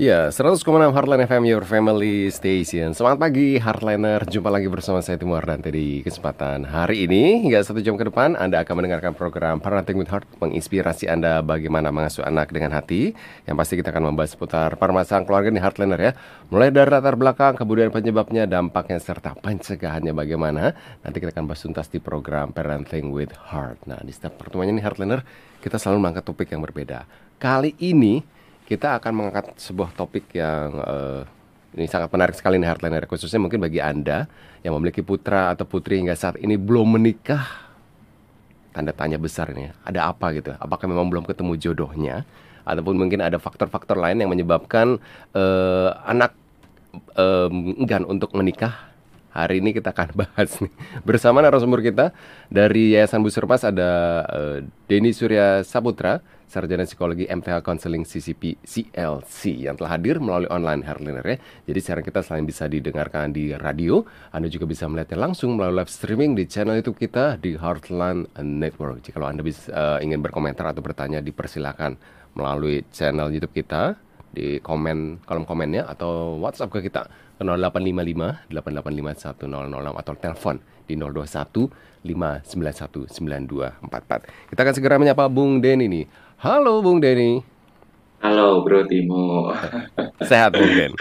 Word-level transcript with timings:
Ya, 0.00 0.32
100,6 0.32 0.64
Heartline 0.96 1.28
FM, 1.28 1.44
your 1.44 1.60
family 1.68 2.32
station. 2.32 2.96
Semangat 2.96 3.20
pagi, 3.20 3.60
Heartliner. 3.60 4.24
Jumpa 4.24 4.48
lagi 4.48 4.64
bersama 4.64 5.04
saya, 5.04 5.20
Timo 5.20 5.36
Ardante, 5.36 5.68
di 5.68 6.00
kesempatan 6.00 6.64
hari 6.64 7.04
ini. 7.04 7.44
Hingga 7.44 7.60
satu 7.60 7.84
jam 7.84 8.00
ke 8.00 8.08
depan, 8.08 8.32
Anda 8.32 8.64
akan 8.64 8.80
mendengarkan 8.80 9.12
program 9.12 9.60
Parenting 9.60 10.00
with 10.00 10.08
Heart, 10.08 10.24
menginspirasi 10.40 11.04
Anda 11.04 11.44
bagaimana 11.44 11.92
mengasuh 11.92 12.24
anak 12.24 12.48
dengan 12.48 12.72
hati. 12.72 13.12
Yang 13.44 13.56
pasti 13.60 13.74
kita 13.76 13.92
akan 13.92 14.08
membahas 14.08 14.32
seputar 14.32 14.80
permasalahan 14.80 15.28
keluarga 15.28 15.52
di 15.52 15.60
Heartliner 15.60 16.00
ya. 16.00 16.12
Mulai 16.48 16.72
dari 16.72 16.88
latar 16.88 17.20
belakang, 17.20 17.60
kemudian 17.60 17.92
penyebabnya, 17.92 18.48
dampaknya, 18.48 18.96
serta 19.04 19.36
pencegahannya 19.36 20.16
bagaimana. 20.16 20.72
Nanti 21.04 21.20
kita 21.20 21.36
akan 21.36 21.44
bahas 21.44 21.60
tuntas 21.60 21.92
di 21.92 22.00
program 22.00 22.56
Parenting 22.56 23.12
with 23.12 23.36
Heart. 23.52 23.84
Nah, 23.84 24.00
di 24.00 24.16
setiap 24.16 24.40
pertemuan 24.40 24.72
ini 24.72 24.80
Heartliner, 24.80 25.20
kita 25.60 25.76
selalu 25.76 26.08
mengangkat 26.08 26.24
topik 26.24 26.48
yang 26.56 26.64
berbeda. 26.64 27.04
Kali 27.36 27.76
ini, 27.84 28.39
kita 28.70 29.02
akan 29.02 29.12
mengangkat 29.18 29.58
sebuah 29.58 29.90
topik 29.98 30.30
yang 30.30 30.70
uh, 30.78 31.26
ini 31.74 31.90
sangat 31.90 32.06
menarik 32.14 32.38
sekali 32.38 32.54
nih 32.62 32.70
Heartliner 32.70 33.02
khususnya 33.10 33.42
mungkin 33.42 33.58
bagi 33.58 33.82
Anda 33.82 34.30
yang 34.62 34.78
memiliki 34.78 35.02
putra 35.02 35.50
atau 35.50 35.66
putri 35.66 35.98
hingga 35.98 36.14
saat 36.14 36.38
ini 36.38 36.54
belum 36.54 36.94
menikah. 36.94 37.66
Tanda 38.70 38.94
tanya 38.94 39.18
besar 39.18 39.50
ini, 39.50 39.66
ada 39.82 40.14
apa 40.14 40.30
gitu? 40.30 40.54
Apakah 40.54 40.86
memang 40.86 41.10
belum 41.10 41.26
ketemu 41.26 41.58
jodohnya 41.58 42.22
ataupun 42.62 42.94
mungkin 42.94 43.18
ada 43.18 43.42
faktor-faktor 43.42 43.98
lain 43.98 44.22
yang 44.22 44.30
menyebabkan 44.30 45.02
uh, 45.34 45.90
anak 46.06 46.30
um, 47.18 47.74
enggan 47.74 48.06
untuk 48.06 48.30
menikah 48.38 48.89
Hari 49.30 49.62
ini 49.62 49.70
kita 49.70 49.94
akan 49.94 50.10
bahas 50.26 50.58
nih 50.58 50.72
bersama 51.06 51.38
narasumber 51.38 51.78
kita 51.86 52.10
dari 52.50 52.98
Yayasan 52.98 53.22
Busurmas 53.22 53.62
ada 53.62 53.90
uh, 54.26 54.58
Denny 54.90 55.14
Surya 55.14 55.62
Saputra, 55.62 56.18
sarjana 56.50 56.82
psikologi 56.82 57.30
MTH 57.30 57.62
Counseling 57.62 58.02
CCP 58.02 58.58
CLC 58.66 59.70
yang 59.70 59.78
telah 59.78 59.94
hadir 59.94 60.18
melalui 60.18 60.50
online 60.50 60.82
Herliner 60.82 61.22
ya. 61.22 61.38
Jadi 61.70 61.78
sekarang 61.78 62.04
kita 62.10 62.20
selain 62.26 62.42
bisa 62.42 62.66
didengarkan 62.66 63.30
di 63.30 63.54
radio, 63.54 64.02
Anda 64.34 64.50
juga 64.50 64.66
bisa 64.66 64.90
melihatnya 64.90 65.30
langsung 65.30 65.54
melalui 65.54 65.78
live 65.78 65.92
streaming 65.94 66.34
di 66.34 66.50
channel 66.50 66.82
YouTube 66.82 66.98
kita 66.98 67.38
di 67.38 67.54
Heartland 67.54 68.34
Network. 68.42 69.06
Jika 69.06 69.22
Anda 69.22 69.46
bisa 69.46 69.70
uh, 69.70 69.98
ingin 70.02 70.18
berkomentar 70.18 70.66
atau 70.66 70.82
bertanya 70.82 71.22
dipersilakan 71.22 71.94
melalui 72.34 72.82
channel 72.90 73.30
YouTube 73.30 73.54
kita 73.54 73.94
di 74.30 74.62
komen 74.62 75.22
kolom 75.26 75.42
komennya 75.42 75.86
atau 75.90 76.38
WhatsApp 76.38 76.70
ke 76.70 76.86
kita 76.86 77.10
0855 77.40 78.52
885 78.52 79.48
1006 79.48 80.00
atau 80.04 80.14
telepon 80.20 80.56
di 80.84 80.94
021 80.94 81.72
591 82.04 83.08
9244. 83.80 84.52
Kita 84.52 84.60
akan 84.60 84.74
segera 84.76 85.00
menyapa 85.00 85.24
Bung 85.32 85.60
Denny 85.64 85.88
nih. 85.88 86.04
Halo 86.40 86.84
Bung 86.84 87.00
Denny. 87.00 87.40
Halo 88.20 88.60
Bro 88.60 88.84
Timo. 88.84 89.56
Sehat 90.28 90.52
Bung 90.52 90.68
Den. 90.68 90.92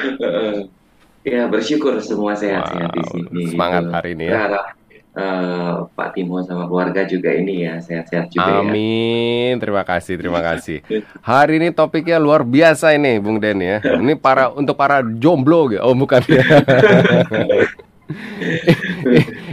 ya 1.28 1.52
bersyukur 1.52 2.00
semua 2.00 2.32
sehat-sehat 2.32 2.92
wow, 2.92 2.96
di 2.96 3.04
sini. 3.12 3.44
Semangat 3.52 3.92
hari 3.92 4.16
ini 4.16 4.32
ya. 4.32 4.48
Berharap 4.48 4.79
uh, 5.16 5.90
Pak 5.94 6.10
Timo 6.14 6.42
sama 6.46 6.70
keluarga 6.70 7.06
juga 7.06 7.34
ini 7.34 7.66
ya 7.66 7.82
sehat-sehat 7.82 8.30
juga 8.34 8.46
Amin. 8.46 8.54
ya. 8.54 8.62
Amin. 8.62 9.54
Terima 9.58 9.84
kasih, 9.86 10.14
terima 10.20 10.42
kasih. 10.44 10.78
Hari 11.22 11.54
ini 11.58 11.68
topiknya 11.74 12.18
luar 12.22 12.46
biasa 12.46 12.94
ini 12.94 13.18
Bung 13.18 13.42
Den 13.42 13.62
ya. 13.62 13.78
Ini 13.82 14.14
para 14.20 14.54
untuk 14.54 14.76
para 14.78 15.02
jomblo 15.02 15.70
gitu. 15.74 15.82
Oh 15.82 15.96
bukan 15.96 16.22
ya. 16.28 16.44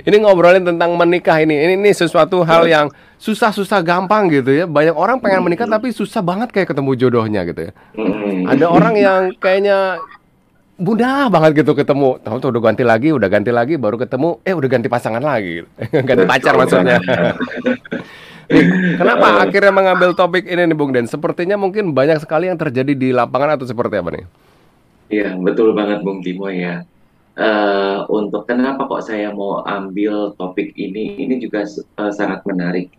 ini 0.08 0.16
ngobrolin 0.22 0.64
tentang 0.64 0.96
menikah 0.96 1.36
ini. 1.40 1.56
Ini 1.56 1.74
ini 1.76 1.90
sesuatu 1.92 2.40
hal 2.44 2.64
yang 2.68 2.86
susah-susah 3.20 3.84
gampang 3.84 4.28
gitu 4.32 4.52
ya. 4.52 4.64
Banyak 4.64 4.96
orang 4.96 5.20
pengen 5.20 5.44
menikah 5.44 5.68
tapi 5.68 5.92
susah 5.92 6.24
banget 6.24 6.52
kayak 6.52 6.72
ketemu 6.72 6.90
jodohnya 6.96 7.44
gitu 7.44 7.70
ya. 7.70 7.72
Ada 8.48 8.66
orang 8.68 8.94
yang 8.96 9.20
kayaknya 9.36 10.00
mudah 10.76 11.32
banget 11.32 11.64
gitu 11.64 11.72
ketemu. 11.72 12.20
Tahu 12.20 12.36
tuh 12.40 12.48
udah 12.52 12.62
ganti 12.72 12.84
lagi, 12.84 13.08
udah 13.12 13.28
ganti 13.28 13.50
lagi, 13.52 13.74
baru 13.76 13.96
ketemu, 14.00 14.40
eh 14.44 14.54
udah 14.54 14.68
ganti 14.68 14.88
pasangan 14.88 15.22
lagi, 15.24 15.64
ganti 16.08 16.24
pacar 16.24 16.54
maksudnya. 16.56 17.00
nih, 18.52 18.64
kenapa 18.94 19.42
akhirnya 19.42 19.72
mengambil 19.74 20.14
topik 20.14 20.46
ini 20.46 20.70
nih 20.70 20.76
Bung 20.76 20.94
Den? 20.94 21.10
Sepertinya 21.10 21.58
mungkin 21.58 21.90
banyak 21.90 22.22
sekali 22.22 22.46
yang 22.46 22.60
terjadi 22.60 22.94
di 22.94 23.10
lapangan 23.10 23.58
atau 23.58 23.66
seperti 23.66 23.98
apa 23.98 24.10
nih? 24.14 24.24
Iya 25.06 25.38
betul 25.38 25.74
banget 25.74 26.02
Bung 26.02 26.22
Timo 26.22 26.50
ya 26.50 26.82
uh, 27.36 27.98
untuk 28.08 28.48
kenapa 28.48 28.88
kok 28.88 29.04
saya 29.04 29.30
mau 29.30 29.62
ambil 29.62 30.32
topik 30.34 30.72
ini, 30.74 31.20
ini 31.20 31.36
juga 31.38 31.64
uh, 32.00 32.12
sangat 32.12 32.42
menarik. 32.48 32.90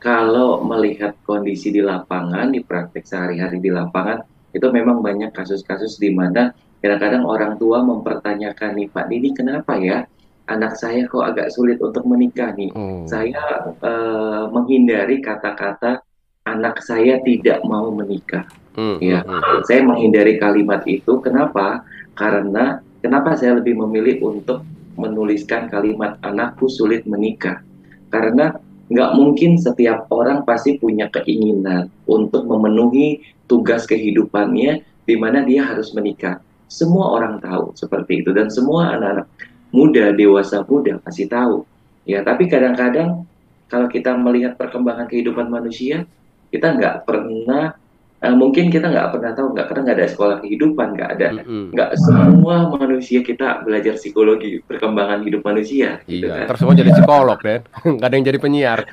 Kalau 0.00 0.64
melihat 0.64 1.12
kondisi 1.28 1.68
di 1.68 1.84
lapangan, 1.84 2.50
di 2.50 2.64
praktek 2.64 3.04
sehari-hari 3.04 3.60
di 3.60 3.68
lapangan, 3.68 4.24
itu 4.50 4.66
memang 4.72 5.04
banyak 5.04 5.30
kasus-kasus 5.30 6.00
di 6.00 6.10
mana 6.10 6.56
kadang-kadang 6.80 7.24
orang 7.28 7.54
tua 7.60 7.84
mempertanyakan 7.84 8.76
nih 8.76 8.88
Pak 8.88 9.06
Dini 9.12 9.30
kenapa 9.36 9.76
ya 9.76 10.04
anak 10.50 10.74
saya 10.74 11.06
kok 11.06 11.22
agak 11.22 11.52
sulit 11.54 11.78
untuk 11.78 12.02
menikah 12.08 12.50
nih. 12.56 12.74
Hmm. 12.74 13.06
Saya 13.06 13.38
uh, 13.84 14.50
menghindari 14.50 15.22
kata-kata 15.22 16.02
anak 16.48 16.82
saya 16.82 17.22
tidak 17.22 17.62
mau 17.62 17.92
menikah. 17.94 18.48
Hmm. 18.74 18.98
Ya, 18.98 19.22
hmm. 19.22 19.30
hmm. 19.30 19.60
saya 19.68 19.80
menghindari 19.86 20.42
kalimat 20.42 20.82
itu. 20.88 21.22
Kenapa? 21.22 21.86
Karena 22.18 22.82
Kenapa 23.00 23.32
saya 23.32 23.56
lebih 23.56 23.80
memilih 23.80 24.20
untuk 24.20 24.60
menuliskan 25.00 25.72
kalimat 25.72 26.20
anakku 26.20 26.68
sulit 26.68 27.08
menikah? 27.08 27.64
Karena 28.12 28.52
nggak 28.92 29.10
mungkin 29.16 29.56
setiap 29.56 30.04
orang 30.12 30.44
pasti 30.44 30.76
punya 30.76 31.08
keinginan 31.08 31.88
untuk 32.04 32.44
memenuhi 32.44 33.24
tugas 33.48 33.88
kehidupannya 33.88 34.84
di 34.84 35.14
mana 35.16 35.48
dia 35.48 35.64
harus 35.64 35.96
menikah. 35.96 36.44
Semua 36.70 37.18
orang 37.18 37.42
tahu 37.42 37.74
seperti 37.74 38.22
itu 38.22 38.30
dan 38.30 38.46
semua 38.46 38.94
anak-anak 38.94 39.26
muda, 39.74 40.14
dewasa 40.14 40.62
muda 40.62 41.02
pasti 41.02 41.26
tahu. 41.26 41.66
Ya, 42.06 42.22
tapi 42.22 42.46
kadang-kadang 42.46 43.26
kalau 43.66 43.90
kita 43.90 44.14
melihat 44.14 44.54
perkembangan 44.54 45.10
kehidupan 45.10 45.50
manusia, 45.50 46.06
kita 46.50 46.74
nggak 46.74 47.06
pernah 47.06 47.74
uh, 48.20 48.36
mungkin 48.36 48.68
kita 48.68 48.88
nggak 48.88 49.10
pernah 49.16 49.32
tahu 49.32 49.48
nggak 49.56 49.66
karena 49.70 49.82
nggak 49.86 49.98
ada 49.98 50.08
sekolah 50.08 50.36
kehidupan 50.44 50.88
nggak 50.96 51.10
ada 51.16 51.26
nggak 51.46 51.90
mm 51.90 51.92
-hmm. 51.96 52.04
semua 52.04 52.56
manusia 52.68 53.20
kita 53.24 53.64
belajar 53.64 53.94
psikologi 53.96 54.60
perkembangan 54.64 55.24
hidup 55.24 55.42
manusia 55.44 56.00
gitu 56.04 56.06
iya 56.06 56.20
gitu 56.20 56.26
kan. 56.28 56.46
terus 56.52 56.60
semua 56.60 56.74
jadi 56.76 56.90
psikolog 56.92 57.38
deh 57.40 57.60
nggak 57.96 58.08
ada 58.08 58.16
yang 58.16 58.26
jadi 58.28 58.38
penyiar 58.38 58.80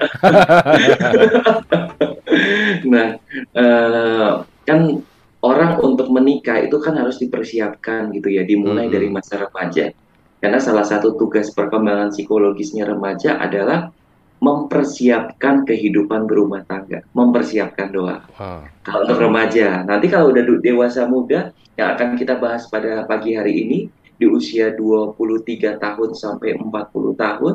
nah 2.93 3.07
uh, 3.57 4.31
kan 4.63 4.79
orang 5.45 5.81
untuk 5.81 6.09
menikah 6.09 6.61
itu 6.63 6.77
kan 6.81 6.97
harus 6.97 7.21
dipersiapkan 7.21 8.09
gitu 8.15 8.33
ya 8.33 8.47
dimulai 8.47 8.85
mm 8.85 8.89
-hmm. 8.89 8.95
dari 8.95 9.07
masa 9.13 9.33
remaja 9.45 9.93
karena 10.37 10.59
salah 10.61 10.85
satu 10.85 11.17
tugas 11.17 11.49
perkembangan 11.49 12.13
psikologisnya 12.13 12.85
remaja 12.85 13.41
adalah 13.41 13.89
mempersiapkan 14.37 15.65
kehidupan 15.65 16.29
berumah 16.29 16.61
tangga, 16.69 17.01
mempersiapkan 17.17 17.89
doa. 17.89 18.21
Kalau 18.85 19.09
untuk 19.09 19.17
remaja, 19.17 19.81
nanti 19.81 20.05
kalau 20.13 20.29
udah 20.29 20.45
dewasa 20.61 21.09
muda 21.09 21.49
yang 21.73 21.97
akan 21.97 22.13
kita 22.13 22.37
bahas 22.37 22.69
pada 22.69 23.01
pagi 23.09 23.33
hari 23.33 23.65
ini 23.65 23.79
di 24.17 24.29
usia 24.29 24.77
23 24.77 25.81
tahun 25.81 26.09
sampai 26.13 26.53
40 26.53 27.17
tahun 27.17 27.53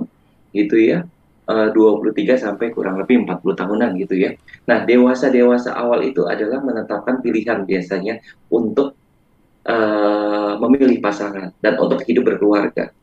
gitu 0.50 0.76
ya. 0.78 1.06
Uh, 1.42 1.74
eh, 1.74 1.74
23 1.74 2.38
sampai 2.38 2.70
kurang 2.70 3.02
lebih 3.02 3.26
40 3.26 3.58
tahunan 3.58 3.98
gitu 3.98 4.14
ya. 4.14 4.30
Nah, 4.70 4.86
dewasa-dewasa 4.86 5.74
awal 5.74 6.06
itu 6.06 6.22
adalah 6.30 6.62
menetapkan 6.62 7.18
pilihan 7.18 7.66
biasanya 7.66 8.22
untuk 8.46 8.94
uh, 9.66 10.54
memilih 10.62 11.02
pasangan 11.02 11.50
dan 11.58 11.74
untuk 11.82 11.98
hidup 12.06 12.30
berkeluarga. 12.30 12.94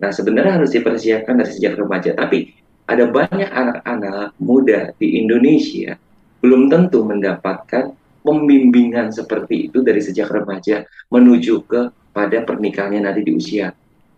Nah, 0.00 0.08
sebenarnya 0.08 0.56
harus 0.56 0.72
dipersiapkan 0.72 1.36
dari 1.36 1.52
sejak 1.52 1.76
remaja, 1.76 2.16
tapi 2.16 2.48
ada 2.88 3.04
banyak 3.08 3.50
anak-anak 3.52 4.34
muda 4.40 4.96
di 4.96 5.20
Indonesia 5.20 5.94
belum 6.42 6.66
tentu 6.66 7.06
mendapatkan 7.06 7.94
pembimbingan 8.22 9.14
seperti 9.14 9.70
itu 9.70 9.82
dari 9.82 10.02
sejak 10.02 10.30
remaja 10.30 10.82
menuju 11.10 11.54
ke 11.66 11.80
pada 12.10 12.42
pernikahannya 12.42 13.06
nanti 13.06 13.22
di 13.22 13.32
usia 13.34 13.70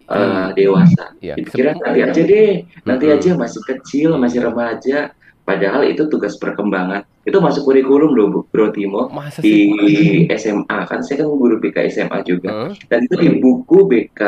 uh, 0.09 0.51
dewasa. 0.53 1.17
Ya. 1.21 1.35
Dipikirkan 1.39 1.81
nanti 1.81 2.01
aja 2.05 2.23
deh, 2.25 2.53
nanti 2.85 3.07
aja 3.11 3.31
masih 3.37 3.61
kecil, 3.65 4.17
masih 4.21 4.45
remaja. 4.45 5.13
Padahal 5.45 5.85
itu 5.85 6.09
tugas 6.09 6.41
perkembangan. 6.41 7.05
Itu 7.25 7.41
masuk 7.41 7.69
kurikulum 7.69 8.17
loh, 8.17 8.45
Bro 8.49 8.73
Timo 8.73 9.09
Masa 9.13 9.41
di 9.41 10.25
SMA 10.29 10.79
kan. 10.89 11.01
Saya 11.05 11.25
kan 11.25 11.29
guru 11.33 11.61
BK 11.61 11.89
SMA 11.93 12.25
juga. 12.25 12.49
Hmm? 12.53 12.73
Dan 12.89 13.05
itu 13.05 13.15
di 13.17 13.29
buku 13.41 13.89
BK 13.89 14.23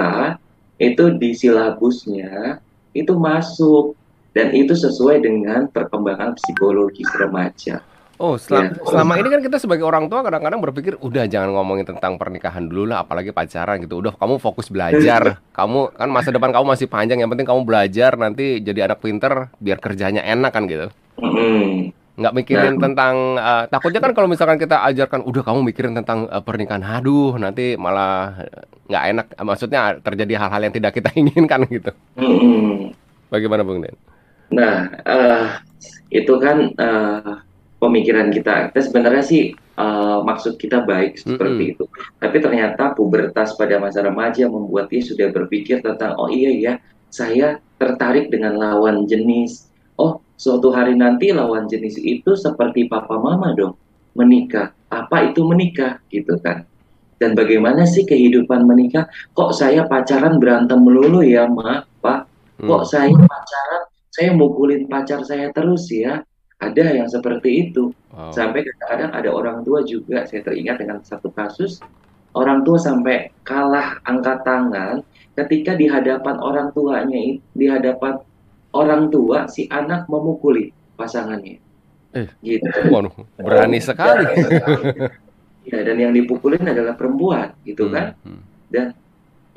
itu 0.76 1.04
di 1.16 1.32
silabusnya 1.32 2.60
itu 2.92 3.12
masuk 3.16 3.96
dan 4.36 4.52
itu 4.52 4.76
sesuai 4.76 5.24
dengan 5.24 5.68
perkembangan 5.72 6.36
psikologis 6.36 7.08
remaja. 7.16 7.80
Oh, 8.16 8.40
selama, 8.40 8.72
ya. 8.72 8.80
selama 8.88 9.12
ini 9.20 9.28
kan 9.28 9.40
kita 9.44 9.56
sebagai 9.60 9.84
orang 9.84 10.08
tua 10.08 10.24
kadang-kadang 10.24 10.60
berpikir 10.64 10.96
udah 11.04 11.28
jangan 11.28 11.52
ngomongin 11.52 11.84
tentang 11.84 12.16
pernikahan 12.16 12.64
dulu 12.64 12.88
lah, 12.88 13.04
apalagi 13.04 13.28
pacaran 13.28 13.76
gitu. 13.84 14.00
Udah 14.00 14.16
kamu 14.16 14.40
fokus 14.40 14.72
belajar. 14.72 15.40
kamu 15.52 15.92
kan 15.92 16.08
masa 16.08 16.32
depan 16.32 16.48
kamu 16.52 16.64
masih 16.64 16.88
panjang, 16.88 17.20
yang 17.20 17.28
penting 17.28 17.44
kamu 17.44 17.68
belajar 17.68 18.16
nanti 18.16 18.64
jadi 18.64 18.88
anak 18.88 19.04
pinter 19.04 19.52
biar 19.60 19.76
kerjanya 19.80 20.24
enak 20.24 20.50
kan 20.52 20.64
gitu. 20.64 20.88
Hmm, 21.16 21.92
nggak 22.16 22.34
mikirin 22.36 22.80
tentang 22.80 23.36
uh, 23.36 23.64
takutnya 23.68 24.00
kan 24.00 24.12
kalau 24.16 24.28
misalkan 24.28 24.56
kita 24.56 24.80
ajarkan 24.88 25.20
udah 25.20 25.42
kamu 25.44 25.60
mikirin 25.68 25.92
tentang 25.92 26.28
uh, 26.28 26.40
pernikahan 26.40 26.84
aduh 26.84 27.36
nanti 27.36 27.76
malah 27.76 28.48
nggak 28.88 29.04
enak 29.12 29.26
maksudnya 29.40 29.96
terjadi 30.00 30.44
hal-hal 30.44 30.60
yang 30.64 30.74
tidak 30.76 30.92
kita 30.96 31.08
inginkan 31.20 31.64
gitu 31.68 31.92
Mm-mm. 32.16 32.92
bagaimana 33.28 33.64
bung 33.64 33.84
Den 33.84 33.96
Nah, 34.46 34.86
eh, 35.02 35.46
itu 36.14 36.34
kan 36.38 36.70
eh, 36.70 37.32
pemikiran 37.86 38.34
kita. 38.34 38.74
Kita 38.74 38.80
sebenarnya 38.90 39.22
sih 39.22 39.54
eh, 39.54 40.18
maksud 40.26 40.58
kita 40.58 40.82
baik 40.82 41.22
seperti 41.22 41.78
itu. 41.78 41.84
Tapi 42.18 42.36
ternyata 42.42 42.92
pubertas 42.98 43.54
pada 43.54 43.78
masa 43.78 44.02
remaja 44.02 44.50
membuat 44.50 44.90
dia 44.90 45.02
sudah 45.06 45.30
berpikir 45.30 45.80
tentang, 45.86 46.18
oh 46.18 46.26
iya 46.26 46.50
ya, 46.50 46.72
saya 47.08 47.62
tertarik 47.78 48.28
dengan 48.34 48.58
lawan 48.58 49.06
jenis. 49.06 49.70
Oh, 49.96 50.20
suatu 50.36 50.74
hari 50.74 50.98
nanti 50.98 51.32
lawan 51.32 51.70
jenis 51.70 51.96
itu 52.02 52.36
seperti 52.36 52.90
papa 52.90 53.16
mama 53.16 53.54
dong, 53.54 53.78
menikah. 54.18 54.74
Apa 54.92 55.32
itu 55.32 55.46
menikah? 55.46 56.02
Gitu 56.12 56.36
kan. 56.42 56.66
Dan 57.16 57.32
bagaimana 57.32 57.88
sih 57.88 58.04
kehidupan 58.04 58.68
menikah? 58.68 59.08
Kok 59.32 59.56
saya 59.56 59.88
pacaran 59.88 60.36
berantem 60.36 60.76
melulu 60.76 61.24
ya, 61.24 61.48
ma, 61.48 61.80
pak? 62.04 62.28
Kok 62.60 62.82
Hmm. 62.84 62.88
saya 62.88 63.12
pacaran, 63.16 63.82
saya 64.12 64.30
mukulin 64.36 64.84
pacar 64.84 65.24
saya 65.24 65.48
terus 65.52 65.88
ya? 65.88 66.20
Ada 66.56 66.84
yang 66.96 67.08
seperti 67.08 67.68
itu. 67.68 67.92
Wow. 68.12 68.32
Sampai 68.32 68.64
kadang-kadang 68.64 69.10
ada 69.12 69.30
orang 69.32 69.58
tua 69.60 69.84
juga, 69.84 70.24
saya 70.24 70.40
teringat 70.40 70.80
dengan 70.80 70.98
satu 71.04 71.28
kasus, 71.28 71.84
orang 72.32 72.64
tua 72.64 72.80
sampai 72.80 73.28
kalah 73.44 74.00
angkat 74.08 74.40
tangan 74.40 75.04
ketika 75.36 75.76
di 75.76 75.84
hadapan 75.84 76.36
orang 76.40 76.72
tuanya, 76.72 77.36
di 77.52 77.66
hadapan 77.68 78.16
orang 78.72 79.12
tua, 79.12 79.44
si 79.52 79.68
anak 79.68 80.08
memukuli 80.08 80.72
pasangannya. 80.96 81.60
Eh. 82.16 82.28
Gitu. 82.40 82.64
Waduh, 82.88 83.12
berani 83.36 83.76
sekali. 83.76 84.24
Ya, 85.66 85.82
dan 85.82 85.98
yang 85.98 86.14
dipukulin 86.16 86.62
adalah 86.64 86.96
perempuan, 86.96 87.52
gitu 87.66 87.90
kan? 87.90 88.14
Hmm, 88.22 88.38
hmm. 88.38 88.42
dan 88.70 88.86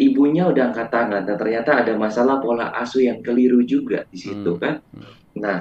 ibunya 0.02 0.50
udah 0.50 0.74
angkat 0.74 0.90
tangan 0.90 1.22
dan 1.22 1.36
ternyata 1.38 1.86
ada 1.86 1.94
masalah 1.94 2.42
pola 2.42 2.74
asuh 2.76 3.04
yang 3.06 3.22
keliru 3.22 3.62
juga 3.62 4.04
di 4.10 4.18
situ 4.18 4.58
Hmm. 4.58 4.60
kan. 4.60 4.74
Hmm. 4.92 5.14
Nah, 5.38 5.58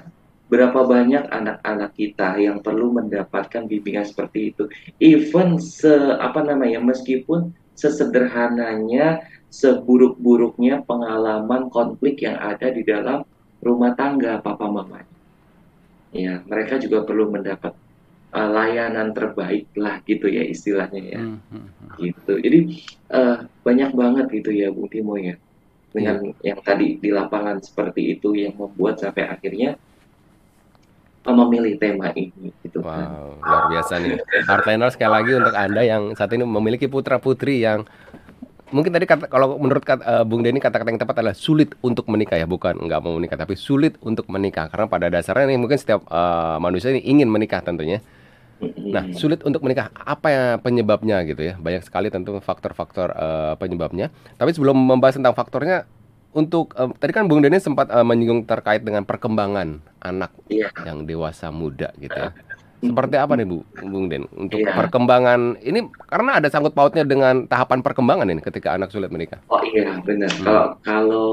berapa 0.48 0.80
banyak 0.84 1.28
anak-anak 1.28 1.92
kita 1.92 2.40
yang 2.40 2.64
perlu 2.64 2.92
mendapatkan 2.96 3.68
bimbingan 3.68 4.08
seperti 4.08 4.52
itu. 4.52 4.64
Even 4.98 5.60
se 5.60 5.92
apa 6.18 6.40
namanya 6.40 6.80
meskipun 6.80 7.52
sesederhananya 7.76 9.22
seburuk-buruknya 9.48 10.84
pengalaman 10.84 11.72
konflik 11.72 12.24
yang 12.24 12.36
ada 12.40 12.68
di 12.72 12.82
dalam 12.84 13.24
rumah 13.60 13.92
tangga 13.94 14.40
papa 14.40 14.66
mamanya. 14.68 15.08
Ya, 16.08 16.40
mereka 16.48 16.80
juga 16.80 17.04
perlu 17.04 17.28
mendapat 17.28 17.76
uh, 18.32 18.48
layanan 18.48 19.12
terbaik 19.12 19.68
lah 19.76 20.00
gitu 20.08 20.28
ya 20.28 20.44
istilahnya 20.44 21.02
ya 21.04 21.20
Hmm, 21.20 21.40
hmm, 21.52 21.66
hmm. 21.68 21.88
gitu. 22.00 22.32
Jadi 22.40 22.58
eh, 23.12 23.36
banyak 23.64 23.90
banget 23.92 24.26
gitu 24.32 24.50
ya 24.52 24.72
Bung 24.72 24.88
Timo 24.88 25.20
ya 25.20 25.36
dengan 25.88 26.20
yang 26.44 26.60
tadi 26.60 27.00
di 27.00 27.08
lapangan 27.08 27.64
seperti 27.64 28.16
itu 28.16 28.36
yang 28.36 28.52
membuat 28.56 29.00
sampai 29.00 29.24
akhirnya 29.24 29.80
memilih 31.34 31.74
tema 31.80 32.12
ini 32.16 32.52
gitu 32.64 32.80
kan. 32.84 33.08
Wow, 33.08 33.40
luar 33.40 33.64
biasa 33.72 33.92
nih. 34.00 34.20
Hardliner 34.46 34.90
sekali 34.92 35.12
lagi 35.12 35.32
untuk 35.36 35.54
Anda 35.54 35.82
yang 35.84 36.02
saat 36.14 36.30
ini 36.32 36.44
memiliki 36.44 36.86
putra-putri 36.86 37.64
yang 37.64 37.84
mungkin 38.68 38.92
tadi 38.92 39.08
kata, 39.08 39.32
kalau 39.32 39.56
menurut 39.56 39.80
kata, 39.80 40.04
eh, 40.04 40.24
Bung 40.28 40.44
Denny 40.44 40.60
kata-kata 40.60 40.92
yang 40.92 41.00
tepat 41.00 41.24
adalah 41.24 41.36
sulit 41.36 41.72
untuk 41.80 42.04
menikah 42.12 42.36
ya, 42.36 42.44
bukan 42.44 42.76
nggak 42.76 43.00
mau 43.00 43.16
menikah, 43.16 43.40
tapi 43.40 43.56
sulit 43.56 43.96
untuk 44.04 44.28
menikah 44.28 44.68
karena 44.68 44.86
pada 44.88 45.08
dasarnya 45.08 45.56
nih 45.56 45.58
mungkin 45.60 45.80
setiap 45.80 46.04
eh, 46.04 46.56
manusia 46.60 46.92
ini 46.92 47.00
ingin 47.04 47.28
menikah 47.32 47.64
tentunya. 47.64 48.04
Nah, 48.58 49.14
sulit 49.14 49.38
untuk 49.46 49.62
menikah 49.62 49.94
apa 49.94 50.26
ya 50.34 50.44
penyebabnya 50.58 51.22
gitu 51.22 51.46
ya? 51.46 51.54
Banyak 51.54 51.86
sekali 51.86 52.10
tentu 52.10 52.34
faktor-faktor 52.42 53.14
eh, 53.14 53.54
penyebabnya. 53.54 54.10
Tapi 54.34 54.50
sebelum 54.50 54.74
membahas 54.74 55.14
tentang 55.14 55.32
faktornya, 55.38 55.86
untuk 56.30 56.74
eh, 56.74 56.90
tadi 56.94 57.12
kan 57.12 57.24
Bung 57.26 57.40
Denny 57.40 57.58
sempat 57.58 57.88
eh, 57.88 58.02
menyinggung 58.02 58.44
terkait 58.44 58.80
dengan 58.80 59.02
perkembangan 59.02 59.80
anak 59.98 60.30
Iya. 60.46 60.68
yang 60.84 61.04
dewasa 61.04 61.48
muda 61.48 61.90
gitu 61.96 62.14
ya. 62.14 62.30
Seperti 62.78 63.18
apa 63.18 63.34
nih 63.34 63.42
Bu, 63.42 63.66
Bung 63.82 64.06
Den? 64.06 64.30
Untuk 64.32 64.62
Iya. 64.62 64.70
perkembangan 64.70 65.58
ini 65.58 65.82
karena 66.06 66.38
ada 66.38 66.46
sangkut 66.46 66.72
pautnya 66.72 67.02
dengan 67.02 67.42
tahapan 67.44 67.82
perkembangan 67.82 68.30
ini 68.30 68.38
ketika 68.38 68.78
anak 68.78 68.94
sulit 68.94 69.10
menikah. 69.10 69.42
Oh 69.50 69.58
iya 69.66 69.98
benar. 69.98 70.30
Hmm. 70.30 70.44
Kalau 70.46 70.64
kalau 70.86 71.30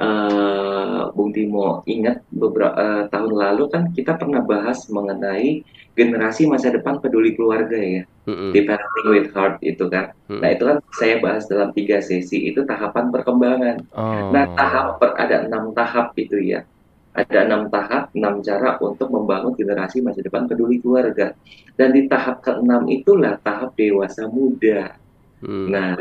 eh, 0.00 1.00
Bung 1.12 1.30
Timo 1.36 1.84
ingat 1.84 2.24
beberapa 2.32 3.06
tahun 3.12 3.32
lalu 3.36 3.64
kan 3.68 3.82
kita 3.92 4.16
pernah 4.16 4.40
bahas 4.40 4.88
mengenai 4.88 5.60
generasi 5.92 6.48
masa 6.48 6.72
depan 6.72 7.02
peduli 7.02 7.36
keluarga 7.36 7.76
ya 7.76 8.02
Mm-mm. 8.24 8.54
di 8.54 8.62
Parenting 8.64 9.08
with 9.10 9.28
Heart 9.34 9.60
itu 9.60 9.84
kan. 9.90 10.14
Mm-mm. 10.30 10.40
Nah 10.40 10.48
itu 10.54 10.64
kan 10.64 10.78
saya 10.96 11.14
bahas 11.20 11.44
dalam 11.50 11.74
tiga 11.76 11.98
sesi 12.00 12.48
itu 12.48 12.62
tahapan 12.64 13.12
perkembangan. 13.12 13.76
Oh. 13.92 14.30
Nah, 14.32 14.48
tahap 14.54 15.02
per- 15.02 15.18
ada 15.18 15.44
enam 15.44 15.74
tahap 15.74 16.16
itu 16.16 16.38
ya. 16.40 16.62
Ada 17.10 17.42
enam 17.50 17.66
tahap, 17.74 18.14
enam 18.14 18.38
cara 18.38 18.78
untuk 18.78 19.10
membangun 19.10 19.52
generasi 19.58 19.98
masa 19.98 20.22
depan 20.22 20.46
peduli 20.46 20.78
keluarga. 20.78 21.34
Dan 21.74 21.90
di 21.90 22.06
tahap 22.06 22.38
keenam 22.38 22.86
itulah 22.86 23.34
tahap 23.42 23.74
dewasa 23.74 24.30
muda. 24.30 24.94
Hmm. 25.42 25.74
Nah, 25.74 25.98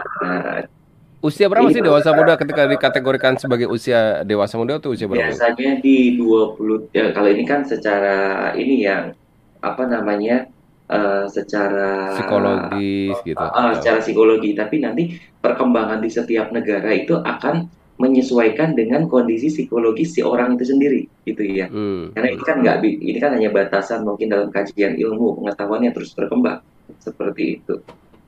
Usia 1.20 1.52
berapa 1.52 1.68
sih 1.68 1.84
Iya. 1.84 1.92
dewasa 1.92 2.16
muda 2.16 2.40
ketika 2.40 2.64
dikategorikan 2.64 3.36
sebagai 3.36 3.68
usia 3.68 4.24
dewasa 4.24 4.56
muda 4.56 4.80
itu 4.80 4.88
usia 4.96 5.04
berapa? 5.04 5.28
biasanya 5.28 5.84
di 5.84 6.16
20 6.16 6.88
ya, 6.96 7.12
kalau 7.12 7.28
ini 7.28 7.44
kan 7.44 7.68
secara 7.68 8.52
ini 8.56 8.88
yang 8.88 9.12
apa 9.60 9.84
namanya 9.84 10.48
eh, 10.88 11.26
secara 11.28 12.16
Psikologis 12.16 13.20
gitu. 13.28 13.36
Ah, 13.36 13.76
secara 13.76 14.00
psikologi, 14.00 14.56
tapi 14.56 14.80
nanti 14.80 15.20
perkembangan 15.44 16.00
di 16.00 16.10
setiap 16.10 16.56
negara 16.56 16.90
itu 16.96 17.20
akan 17.20 17.68
menyesuaikan 18.00 18.80
dengan 18.80 19.12
kondisi 19.12 19.52
psikologis 19.52 20.16
si 20.16 20.24
orang 20.24 20.56
itu 20.56 20.72
sendiri, 20.72 21.04
gitu 21.28 21.44
ya. 21.44 21.68
Hmm. 21.68 22.16
Karena 22.16 22.28
ini 22.32 22.44
kan 22.48 22.58
nggak, 22.64 22.78
ini 22.88 23.20
kan 23.20 23.36
hanya 23.36 23.52
batasan 23.52 24.08
mungkin 24.08 24.32
dalam 24.32 24.48
kajian 24.56 24.96
ilmu 24.96 25.44
pengetahuan 25.44 25.84
yang 25.84 25.92
terus 25.92 26.16
berkembang 26.16 26.64
seperti 27.04 27.60
itu. 27.60 27.76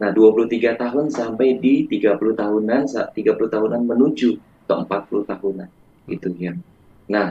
Nah, 0.01 0.09
23 0.17 0.73
tahun 0.81 1.13
sampai 1.13 1.61
di 1.63 1.85
30 1.91 2.33
tahunan, 2.33 2.81
sa- 2.89 3.09
30 3.13 3.51
tahunan 3.53 3.81
menuju 3.85 4.29
ke 4.67 4.73
40 4.73 5.25
tahunan, 5.29 5.69
gitu 6.09 6.29
ya. 6.37 6.53
Nah, 7.13 7.27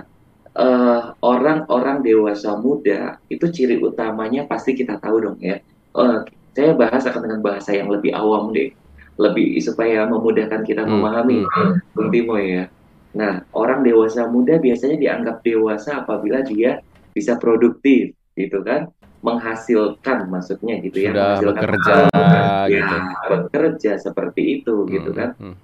eh, 0.54 1.02
orang-orang 1.22 1.98
dewasa 2.06 2.58
muda 2.58 3.18
itu 3.30 3.46
ciri 3.50 3.76
utamanya 3.80 4.46
pasti 4.50 4.72
kita 4.78 4.98
tahu 5.02 5.16
dong 5.24 5.38
ya. 5.40 5.56
Eh, 5.96 6.18
saya 6.56 6.72
bahas 6.78 7.02
akan 7.06 7.22
dengan 7.26 7.40
bahasa 7.42 7.70
yang 7.74 7.88
lebih 7.94 8.12
awam 8.14 8.50
deh, 8.56 8.70
lebih 9.20 9.58
supaya 9.62 10.06
memudahkan 10.10 10.62
kita 10.66 10.82
Hmm, 10.86 10.92
memahami, 10.98 11.38
hmm. 11.46 11.72
Bung 11.94 12.10
Timo 12.14 12.36
ya. 12.40 12.66
Nah, 13.18 13.42
orang 13.54 13.82
dewasa 13.82 14.30
muda 14.30 14.58
biasanya 14.62 14.96
dianggap 15.02 15.36
dewasa 15.42 16.02
apabila 16.06 16.42
dia 16.46 16.78
bisa 17.14 17.34
produktif, 17.42 18.14
gitu 18.38 18.62
kan? 18.62 18.86
Menghasilkan 19.20 20.32
maksudnya 20.32 20.80
gitu 20.80 20.96
ya, 21.04 21.12
Sudah 21.12 21.24
menghasilkan 21.44 21.60
bekerja 21.60 21.94
ya, 22.08 22.48
gitu. 22.68 22.96
bekerja 23.28 23.92
seperti 24.00 24.42
itu 24.60 24.74
gitu 24.88 25.10
Hmm, 25.12 25.18
kan. 25.18 25.30
hmm. 25.36 25.54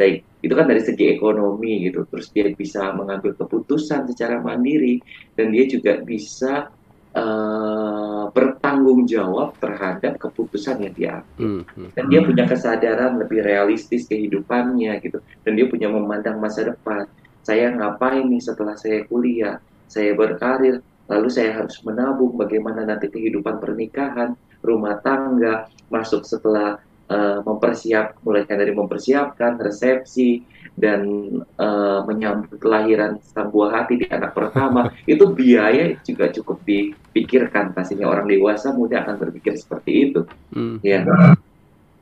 Baik, 0.00 0.24
itu 0.40 0.54
kan 0.56 0.64
dari 0.64 0.80
segi 0.80 1.12
ekonomi 1.12 1.84
gitu. 1.84 2.08
Terus 2.08 2.32
dia 2.32 2.48
bisa 2.56 2.88
mengambil 2.96 3.36
keputusan 3.36 4.08
secara 4.08 4.40
mandiri 4.40 4.98
dan 5.36 5.52
dia 5.52 5.68
juga 5.68 6.00
bisa 6.00 6.72
eh, 7.10 8.24
bertanggung 8.30 9.02
jawab 9.04 9.58
terhadap 9.58 10.14
keputusan 10.16 10.78
yang 10.80 10.94
dia 10.94 11.10
ambil. 11.20 11.42
Hmm, 11.42 11.62
hmm. 11.66 11.88
Dan 11.92 12.04
dia 12.06 12.20
punya 12.22 12.44
kesadaran 12.46 13.18
lebih 13.18 13.42
realistis 13.42 14.06
kehidupannya 14.06 15.02
gitu. 15.02 15.18
Dan 15.42 15.52
dia 15.58 15.66
punya 15.66 15.90
memandang 15.90 16.38
masa 16.38 16.70
depan. 16.70 17.04
Saya 17.42 17.74
ngapain 17.74 18.24
nih 18.24 18.40
setelah 18.40 18.78
saya 18.78 19.02
kuliah? 19.04 19.58
Saya 19.90 20.14
berkarir, 20.14 20.80
lalu 21.10 21.28
saya 21.28 21.58
harus 21.58 21.82
menabung 21.82 22.38
bagaimana 22.38 22.86
nanti 22.86 23.10
kehidupan 23.10 23.58
pernikahan, 23.58 24.38
rumah 24.62 25.02
tangga, 25.02 25.66
masuk 25.90 26.22
setelah 26.22 26.78
eh, 27.10 27.42
mempersiap 27.42 28.22
mulai 28.22 28.46
dari 28.46 28.70
mempersiapkan 28.70 29.58
resepsi 29.58 30.46
dan 30.78 31.02
eh, 31.42 32.00
menyambut 32.06 32.62
kelahiran 32.62 33.18
sang 33.26 33.50
buah 33.50 33.82
hati 33.82 33.98
di 33.98 34.06
anak 34.06 34.38
pertama. 34.38 34.94
Itu 35.10 35.34
biaya 35.34 35.98
juga 36.06 36.30
cukup 36.30 36.62
dipikirkan. 36.62 37.74
Pastinya 37.74 38.06
orang 38.06 38.30
dewasa 38.30 38.70
muda 38.70 39.02
akan 39.02 39.18
berpikir 39.18 39.58
seperti 39.58 39.90
itu. 40.06 40.20
Hmm. 40.54 40.78
ya. 40.86 41.02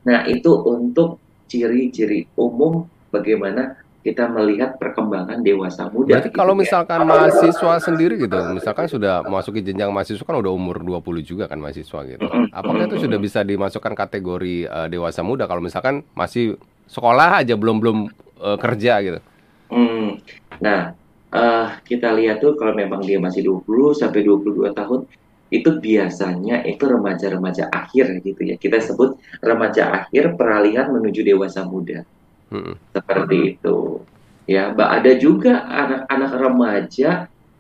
Nah 0.04 0.24
itu 0.24 0.52
untuk 0.64 1.20
ciri-ciri 1.48 2.28
umum 2.36 2.88
bagaimana 3.12 3.76
kita 4.06 4.30
melihat 4.30 4.78
perkembangan 4.78 5.42
dewasa 5.42 5.90
muda 5.90 6.16
Berarti 6.16 6.30
gitu 6.30 6.38
kalau 6.38 6.54
ya. 6.54 6.60
misalkan 6.62 6.98
mahasiswa 7.02 7.74
sendiri 7.82 8.14
gitu, 8.16 8.38
misalkan 8.54 8.86
sudah 8.86 9.26
masuki 9.26 9.60
jenjang 9.60 9.90
mahasiswa 9.90 10.22
kan 10.22 10.38
udah 10.38 10.52
umur 10.54 10.80
20 10.80 11.26
juga 11.26 11.44
kan 11.50 11.58
mahasiswa 11.58 12.06
gitu. 12.06 12.24
Apakah 12.54 12.86
itu 12.86 12.96
sudah 13.02 13.18
bisa 13.18 13.42
dimasukkan 13.42 13.92
kategori 13.98 14.56
eh, 14.70 14.88
dewasa 14.88 15.26
muda 15.26 15.50
kalau 15.50 15.60
misalkan 15.60 16.06
masih 16.14 16.54
sekolah 16.86 17.42
aja 17.42 17.58
belum 17.58 17.76
belum 17.82 17.98
eh, 18.38 18.58
kerja 18.62 18.92
gitu? 19.02 19.20
Hmm. 19.68 20.22
Nah, 20.64 20.96
uh, 21.32 21.66
kita 21.84 22.12
lihat 22.16 22.40
tuh 22.40 22.56
kalau 22.56 22.72
memang 22.72 23.04
dia 23.04 23.20
masih 23.20 23.44
20 23.44 24.00
sampai 24.00 24.24
22 24.24 24.72
tahun 24.72 25.00
itu 25.48 25.80
biasanya 25.80 26.60
itu 26.68 26.84
remaja-remaja 26.84 27.72
akhir 27.72 28.20
gitu 28.20 28.40
ya. 28.44 28.56
Kita 28.60 28.80
sebut 28.84 29.16
remaja 29.40 30.04
akhir 30.04 30.36
peralihan 30.36 30.92
menuju 30.92 31.24
dewasa 31.24 31.64
muda. 31.64 32.04
Hmm. 32.48 32.74
Seperti 32.96 33.56
itu. 33.56 34.02
Ya, 34.48 34.72
Mbak 34.72 34.90
ada 35.02 35.12
juga 35.20 35.52
anak-anak 35.68 36.32
remaja, 36.40 37.10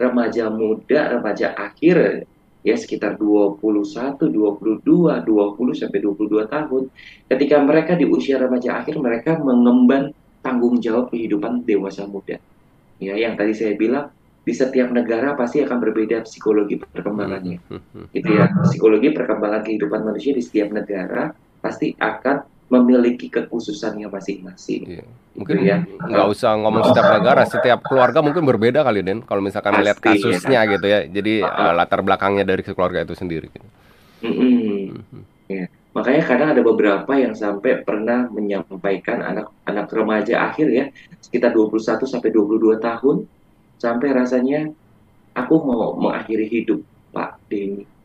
remaja 0.00 0.44
muda, 0.48 1.00
remaja 1.20 1.52
akhir 1.52 2.24
ya 2.64 2.74
sekitar 2.74 3.16
21, 3.20 3.60
22, 4.28 4.82
20 4.82 5.80
sampai 5.80 5.98
22 6.00 6.48
tahun. 6.48 6.82
Ketika 7.28 7.56
mereka 7.60 7.92
di 7.94 8.08
usia 8.08 8.40
remaja 8.40 8.80
akhir 8.80 8.96
mereka 8.98 9.36
mengemban 9.36 10.16
tanggung 10.40 10.80
jawab 10.80 11.12
kehidupan 11.12 11.64
dewasa 11.68 12.08
muda. 12.08 12.40
Ya, 12.98 13.14
yang 13.14 13.38
tadi 13.38 13.52
saya 13.54 13.76
bilang 13.78 14.10
di 14.42 14.56
setiap 14.56 14.88
negara 14.88 15.36
pasti 15.36 15.60
akan 15.60 15.76
berbeda 15.76 16.24
psikologi 16.24 16.80
perkembangannya. 16.80 17.60
Hmm. 17.68 18.08
Gitu 18.16 18.28
ya. 18.32 18.48
Psikologi 18.64 19.12
perkembangan 19.12 19.60
kehidupan 19.60 20.08
manusia 20.08 20.32
di 20.32 20.40
setiap 20.40 20.72
negara 20.72 21.36
pasti 21.60 21.92
akan 21.92 22.57
memiliki 22.68 23.32
kekhususannya 23.32 24.08
masing-masing. 24.12 24.82
Iya. 24.84 25.04
Gitu 25.04 25.26
mungkin 25.38 25.56
gitu 25.62 25.70
ya. 25.70 25.78
nggak 25.86 26.28
usah 26.34 26.50
ngomong 26.58 26.82
setiap 26.90 27.08
negara, 27.14 27.42
setiap 27.46 27.78
keluarga 27.86 28.18
mungkin 28.20 28.42
berbeda 28.42 28.82
kali 28.82 29.06
Den. 29.06 29.22
Kalau 29.22 29.38
misalkan 29.38 29.70
Pasti, 29.70 29.80
melihat 29.86 29.98
kasusnya 30.02 30.60
ya, 30.66 30.72
gitu 30.74 30.86
ya, 30.90 31.00
jadi 31.06 31.34
uh, 31.46 31.72
latar 31.78 32.02
belakangnya 32.02 32.42
dari 32.42 32.66
keluarga 32.66 33.06
itu 33.06 33.14
sendiri. 33.14 33.46
Gitu. 33.46 33.68
Mm 34.26 34.34
-hmm. 34.34 35.22
ya. 35.46 35.64
Makanya 35.94 36.22
kadang 36.26 36.48
ada 36.54 36.62
beberapa 36.62 37.12
yang 37.16 37.34
sampai 37.34 37.82
pernah 37.82 38.26
menyampaikan 38.30 39.18
anak-anak 39.22 39.86
remaja 39.94 40.34
akhir 40.50 40.68
ya, 40.70 40.84
sekitar 41.22 41.54
21 41.54 42.02
sampai 42.06 42.30
22 42.34 42.78
tahun, 42.82 43.16
sampai 43.78 44.08
rasanya 44.14 44.68
aku 45.34 45.54
mau 45.62 45.94
mengakhiri 45.96 46.46
hidup 46.50 46.82
Pak 47.14 47.38
Denny. 47.46 47.97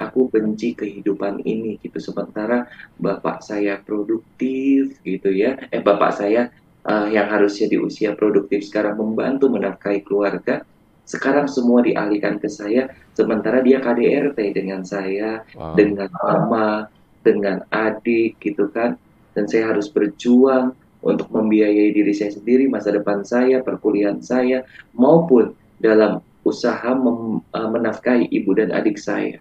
Aku 0.00 0.28
benci 0.32 0.72
kehidupan 0.74 1.44
ini 1.44 1.76
gitu. 1.80 1.98
Sementara 2.00 2.66
bapak 2.96 3.44
saya 3.44 3.78
produktif 3.80 4.98
gitu 5.04 5.30
ya. 5.30 5.56
Eh 5.70 5.82
bapak 5.82 6.16
saya 6.16 6.50
uh, 6.86 7.08
yang 7.10 7.28
harusnya 7.28 7.68
di 7.68 7.76
usia 7.76 8.16
produktif 8.16 8.64
sekarang 8.64 8.96
membantu 8.96 9.52
menafkahi 9.52 10.00
keluarga, 10.04 10.64
sekarang 11.04 11.50
semua 11.50 11.82
dialihkan 11.82 12.38
ke 12.38 12.46
saya. 12.46 12.88
Sementara 13.12 13.60
dia 13.60 13.82
KDRT 13.82 14.38
dengan 14.54 14.86
saya, 14.86 15.42
wow. 15.58 15.74
dengan 15.74 16.08
mama, 16.22 16.86
dengan 17.26 17.66
adik 17.74 18.38
gitu 18.40 18.70
kan. 18.70 18.96
Dan 19.34 19.46
saya 19.46 19.74
harus 19.74 19.90
berjuang 19.90 20.74
untuk 21.00 21.32
membiayai 21.32 21.96
diri 21.96 22.12
saya 22.12 22.30
sendiri, 22.34 22.68
masa 22.68 22.92
depan 22.92 23.24
saya, 23.24 23.64
perkuliahan 23.64 24.20
saya, 24.20 24.62
maupun 24.92 25.56
dalam 25.80 26.20
usaha 26.44 26.92
mem, 26.92 27.40
uh, 27.42 27.68
menafkahi 27.68 28.28
ibu 28.32 28.52
dan 28.56 28.72
adik 28.72 28.96
saya. 29.00 29.40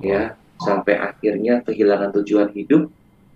Ya, 0.00 0.36
sampai 0.60 0.96
akhirnya 0.96 1.64
kehilangan 1.64 2.16
tujuan 2.20 2.52
hidup 2.56 2.88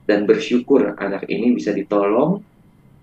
dan 0.05 0.29
bersyukur 0.29 0.97
anak 1.01 1.25
ini 1.29 1.57
bisa 1.57 1.73
ditolong 1.73 2.45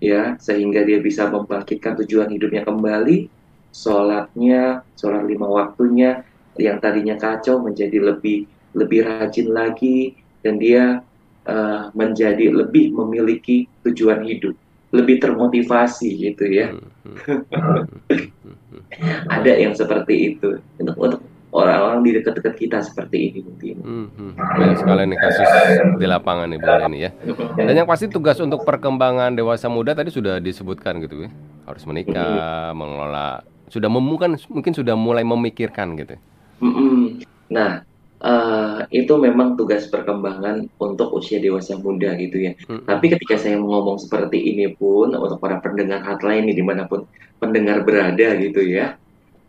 ya 0.02 0.34
sehingga 0.38 0.82
dia 0.86 0.98
bisa 1.02 1.26
membangkitkan 1.30 1.98
tujuan 2.02 2.30
hidupnya 2.30 2.62
kembali 2.66 3.26
sholatnya 3.74 4.86
sholat 4.98 5.26
lima 5.26 5.46
waktunya 5.46 6.22
yang 6.60 6.78
tadinya 6.78 7.18
kacau 7.18 7.62
menjadi 7.62 7.98
lebih 7.98 8.46
lebih 8.76 9.04
rajin 9.04 9.48
lagi 9.50 10.14
dan 10.42 10.58
dia 10.58 11.00
uh, 11.46 11.88
menjadi 11.96 12.50
lebih 12.52 12.92
memiliki 12.92 13.68
tujuan 13.86 14.24
hidup, 14.26 14.56
lebih 14.92 15.20
termotivasi 15.22 16.08
gitu 16.18 16.44
ya. 16.50 16.72
Hmm, 16.72 17.16
hmm, 17.24 17.42
hmm, 18.10 18.82
Ada 19.40 19.52
yang 19.60 19.72
seperti 19.72 20.36
itu 20.36 20.60
untuk 20.80 20.96
untuk 20.98 21.20
orang-orang 21.52 22.00
di 22.00 22.10
dekat-dekat 22.16 22.54
kita 22.56 22.78
seperti 22.80 23.30
ini 23.30 23.38
mungkin. 23.44 23.76
Hmm, 23.84 24.08
hmm. 24.08 24.32
Banyak 24.40 24.76
sekali 24.80 25.00
nih 25.12 25.18
kasus 25.20 25.48
di 26.00 26.06
lapangan 26.08 26.48
nih 26.48 26.58
Bung 26.58 26.76
Denny 26.80 26.98
ya. 27.04 27.10
Dan 27.60 27.74
yang 27.76 27.88
pasti 27.88 28.08
tugas 28.08 28.40
untuk 28.40 28.64
perkembangan 28.64 29.36
dewasa 29.36 29.68
muda 29.68 29.92
tadi 29.92 30.08
sudah 30.08 30.40
disebutkan 30.40 31.04
gitu 31.04 31.28
ya. 31.28 31.30
Harus 31.68 31.84
menikah, 31.84 32.72
mengelola, 32.72 33.44
sudah 33.68 33.86
mungkin 33.92 34.40
mungkin 34.50 34.72
sudah 34.72 34.96
mulai 34.96 35.22
memikirkan 35.22 35.94
gitu. 36.00 36.16
Nah, 37.52 37.84
uh, 38.24 38.80
itu 38.88 39.12
memang 39.18 39.58
tugas 39.58 39.90
perkembangan 39.92 40.70
untuk 40.80 41.12
usia 41.12 41.36
dewasa 41.42 41.76
muda 41.76 42.16
gitu 42.16 42.48
ya. 42.48 42.52
Hmm. 42.64 42.86
Tapi 42.88 43.12
ketika 43.12 43.36
saya 43.36 43.60
ngomong 43.60 44.00
seperti 44.00 44.40
ini 44.40 44.72
pun 44.72 45.12
untuk 45.12 45.36
para 45.42 45.60
pendengar 45.60 46.00
hotline 46.00 46.48
ini 46.48 46.56
di 46.56 46.64
mana 46.64 46.88
pun 46.88 47.04
pendengar 47.42 47.82
berada 47.82 48.38
gitu 48.38 48.62
ya, 48.62 48.96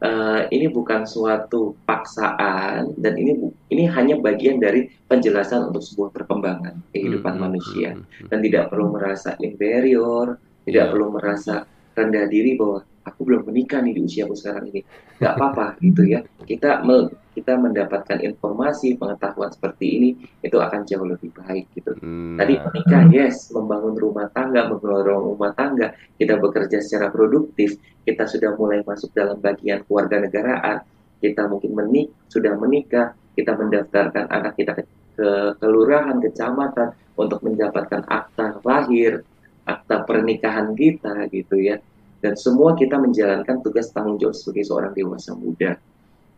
uh, 0.04 0.46
ini 0.52 0.68
bukan 0.70 1.08
suatu 1.08 1.74
paksaan 1.88 2.94
dan 3.00 3.14
ini 3.16 3.50
ini 3.72 3.84
hanya 3.88 4.20
bagian 4.20 4.60
dari 4.60 4.92
penjelasan 5.08 5.72
untuk 5.72 5.82
sebuah 5.82 6.10
perkembangan 6.12 6.76
kehidupan 6.92 7.40
hmm. 7.40 7.42
manusia 7.42 7.90
dan 8.28 8.40
tidak 8.44 8.70
perlu 8.70 8.94
merasa 8.94 9.34
inferior, 9.40 10.38
tidak 10.68 10.86
yeah. 10.86 10.92
perlu 10.92 11.08
merasa 11.16 11.56
rendah 11.96 12.26
diri 12.28 12.60
bahwa 12.60 12.84
aku 13.04 13.20
belum 13.28 13.48
menikah 13.48 13.84
nih 13.84 13.94
di 13.96 14.02
usiaku 14.04 14.36
sekarang 14.36 14.72
ini. 14.72 14.82
Nggak 15.20 15.34
apa-apa 15.40 15.66
gitu 15.80 16.02
ya. 16.08 16.24
Kita 16.44 16.84
me, 16.84 17.12
kita 17.34 17.58
mendapatkan 17.58 18.22
informasi 18.22 18.96
pengetahuan 18.96 19.50
seperti 19.50 19.86
ini 19.98 20.10
itu 20.46 20.58
akan 20.62 20.86
jauh 20.86 21.06
lebih 21.06 21.34
baik 21.34 21.66
gitu. 21.74 21.98
Hmm. 21.98 22.38
tadi 22.38 22.62
menikah 22.62 23.04
yes 23.10 23.50
membangun 23.50 23.98
rumah 23.98 24.30
tangga 24.32 24.70
mengelola 24.70 25.18
rumah 25.18 25.52
tangga 25.58 25.98
kita 26.22 26.38
bekerja 26.38 26.78
secara 26.80 27.10
produktif 27.10 27.76
kita 28.06 28.30
sudah 28.30 28.54
mulai 28.54 28.86
masuk 28.86 29.10
dalam 29.18 29.42
bagian 29.42 29.82
keluarga 29.90 30.22
negaraan 30.22 30.86
kita 31.20 31.50
mungkin 31.50 31.74
menik 31.74 32.08
sudah 32.30 32.54
menikah 32.54 33.18
kita 33.34 33.58
mendaftarkan 33.58 34.30
anak 34.30 34.54
kita 34.54 34.78
ke, 34.78 34.84
ke 35.18 35.30
kelurahan 35.58 36.22
kecamatan 36.22 36.94
untuk 37.18 37.42
mendapatkan 37.42 38.06
akta 38.06 38.62
lahir 38.62 39.26
akta 39.66 40.06
pernikahan 40.06 40.78
kita 40.78 41.26
gitu 41.34 41.58
ya 41.58 41.82
dan 42.24 42.40
semua 42.40 42.72
kita 42.80 42.96
menjalankan 42.96 43.60
tugas 43.60 43.92
tanggung 43.92 44.16
jawab 44.16 44.32
sebagai 44.32 44.64
seorang 44.64 44.96
dewasa 44.96 45.36
muda 45.36 45.76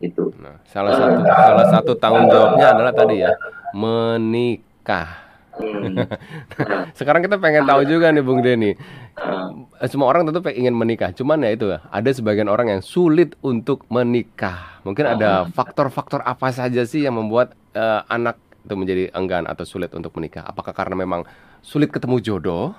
itu. 0.02 0.34
Nah, 0.42 0.58
salah 0.66 0.92
satu 0.98 1.18
uh, 1.22 1.46
salah 1.46 1.66
satu 1.70 1.92
tanggung 1.94 2.26
jawabnya 2.26 2.66
adalah 2.74 2.92
tadi 2.92 3.22
ya 3.22 3.30
menikah. 3.70 5.24
Hmm. 5.56 6.04
Sekarang 6.98 7.24
kita 7.24 7.40
pengen 7.40 7.64
tahu 7.64 7.88
juga 7.88 8.12
nih 8.12 8.20
Bung 8.20 8.44
Denny. 8.44 8.76
Uh, 9.16 9.64
Semua 9.88 10.12
orang 10.12 10.28
tentu 10.28 10.44
ingin 10.52 10.76
menikah, 10.76 11.16
cuman 11.16 11.40
ya 11.40 11.56
itu 11.56 11.72
ada 11.72 12.10
sebagian 12.12 12.52
orang 12.52 12.76
yang 12.76 12.82
sulit 12.84 13.32
untuk 13.40 13.88
menikah. 13.88 14.84
Mungkin 14.84 15.16
ada 15.16 15.48
faktor-faktor 15.48 16.20
apa 16.20 16.52
saja 16.52 16.84
sih 16.84 17.08
yang 17.08 17.16
membuat 17.16 17.56
uh, 17.72 18.04
anak 18.12 18.36
itu 18.68 18.74
menjadi 18.76 19.04
enggan 19.16 19.48
atau 19.48 19.64
sulit 19.64 19.94
untuk 19.96 20.12
menikah? 20.20 20.44
Apakah 20.44 20.76
karena 20.76 20.98
memang 20.98 21.24
sulit 21.64 21.88
ketemu 21.88 22.20
jodoh? 22.20 22.76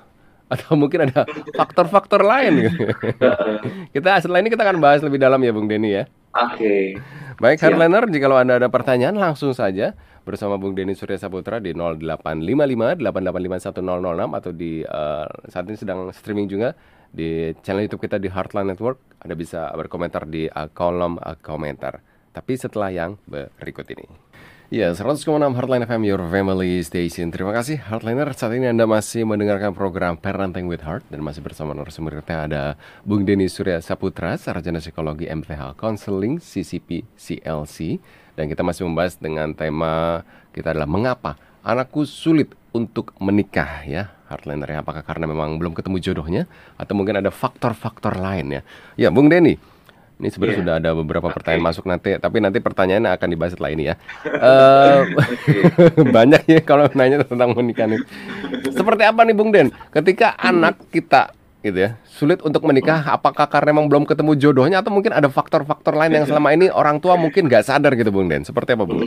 Atau 0.53 0.79
mungkin 0.79 1.11
ada 1.11 1.27
faktor-faktor 1.55 2.23
lain 2.23 2.71
kita 3.95 4.23
setelah 4.23 4.39
ini 4.39 4.49
kita 4.51 4.63
akan 4.63 4.79
bahas 4.79 5.03
lebih 5.03 5.19
dalam 5.19 5.39
ya 5.43 5.51
Bung 5.51 5.67
Denny 5.67 5.91
ya. 5.97 6.03
Oke. 6.37 6.55
Okay. 6.55 6.83
Baik 7.37 7.61
Hardliner, 7.61 8.09
jika 8.09 8.33
Anda 8.33 8.57
ada 8.57 8.69
pertanyaan 8.69 9.13
langsung 9.13 9.53
saja 9.53 9.93
bersama 10.25 10.57
Bung 10.57 10.73
Denny 10.73 10.97
Surya 10.97 11.15
Saputra 11.21 11.61
di 11.61 11.71
0855 11.71 12.99
885 12.99 14.35
atau 14.35 14.51
di 14.51 14.81
uh, 14.83 15.29
saat 15.47 15.65
ini 15.69 15.77
sedang 15.77 16.09
streaming 16.11 16.49
juga 16.49 16.73
di 17.13 17.55
channel 17.63 17.87
YouTube 17.87 18.09
kita 18.09 18.17
di 18.19 18.27
Heartline 18.27 18.73
Network. 18.73 19.21
Anda 19.23 19.37
bisa 19.39 19.71
berkomentar 19.71 20.27
di 20.27 20.49
uh, 20.51 20.67
kolom 20.73 21.21
uh, 21.21 21.37
komentar. 21.39 22.01
Tapi 22.35 22.53
setelah 22.57 22.91
yang 22.91 23.17
berikut 23.25 23.87
ini. 23.93 24.05
Ya, 24.67 24.91
100,6 24.91 25.23
Heartline 25.55 25.87
FM, 25.87 26.03
your 26.03 26.19
family 26.27 26.83
station. 26.83 27.31
Terima 27.31 27.55
kasih 27.55 27.79
Heartliner. 27.87 28.27
Saat 28.35 28.51
ini 28.51 28.67
Anda 28.67 28.83
masih 28.83 29.23
mendengarkan 29.23 29.71
program 29.71 30.19
Parenting 30.19 30.67
with 30.67 30.83
Heart 30.83 31.07
dan 31.07 31.23
masih 31.23 31.39
bersama 31.39 31.71
narasumber 31.71 32.19
kita 32.19 32.51
ada 32.51 32.75
Bung 33.07 33.23
Denny 33.23 33.47
Surya 33.47 33.79
Saputra, 33.79 34.35
sarjana 34.35 34.83
psikologi 34.83 35.23
MTH 35.23 35.71
Counseling 35.79 36.43
CCP 36.43 37.07
CLC 37.15 38.03
dan 38.35 38.51
kita 38.51 38.59
masih 38.59 38.83
membahas 38.83 39.15
dengan 39.15 39.55
tema 39.55 40.27
kita 40.51 40.75
adalah 40.75 40.91
mengapa 40.91 41.39
anakku 41.63 42.03
sulit 42.03 42.51
untuk 42.75 43.15
menikah 43.23 43.87
ya 43.87 44.11
Heartliner 44.27 44.67
ya. 44.67 44.83
Apakah 44.83 45.07
karena 45.07 45.31
memang 45.31 45.55
belum 45.55 45.79
ketemu 45.79 45.95
jodohnya 46.03 46.43
atau 46.75 46.91
mungkin 46.91 47.23
ada 47.23 47.31
faktor-faktor 47.31 48.19
lain 48.19 48.59
ya. 48.59 48.61
Ya, 48.99 49.15
Bung 49.15 49.31
Denny. 49.31 49.76
Ini 50.17 50.33
sebenarnya 50.33 50.53
yeah. 50.57 50.61
sudah 50.65 50.75
ada 50.81 50.89
beberapa 50.97 51.29
pertanyaan 51.29 51.61
okay. 51.61 51.69
masuk 51.69 51.85
nanti, 51.85 52.09
tapi 52.17 52.37
nanti 52.41 52.57
pertanyaannya 52.57 53.11
akan 53.13 53.27
dibahas 53.29 53.51
setelah 53.53 53.69
ini 53.69 53.83
ya. 53.93 53.95
uh, 54.49 55.05
banyak 56.17 56.41
ya 56.49 56.61
kalau 56.65 56.89
nanya 56.97 57.21
tentang 57.21 57.53
menikah 57.53 57.85
nih. 57.85 58.01
Seperti 58.73 59.05
apa 59.05 59.21
nih 59.21 59.35
Bung 59.37 59.53
Den? 59.53 59.69
Ketika 59.93 60.33
anak 60.41 60.81
kita 60.89 61.37
gitu 61.61 61.77
ya 61.77 62.01
sulit 62.05 62.41
untuk 62.41 62.65
menikah, 62.65 63.05
apakah 63.13 63.45
karena 63.45 63.77
memang 63.77 63.85
belum 63.85 64.03
ketemu 64.09 64.33
jodohnya 64.41 64.81
atau 64.81 64.89
mungkin 64.89 65.13
ada 65.13 65.29
faktor-faktor 65.29 65.93
lain 65.93 66.17
yang 66.17 66.25
selama 66.25 66.49
ini 66.49 66.73
orang 66.73 66.97
tua 66.97 67.13
mungkin 67.13 67.45
nggak 67.45 67.69
sadar 67.69 67.93
gitu 67.93 68.09
Bung 68.09 68.25
Den? 68.25 68.41
Seperti 68.41 68.73
apa 68.73 68.89
Bung? 68.89 69.05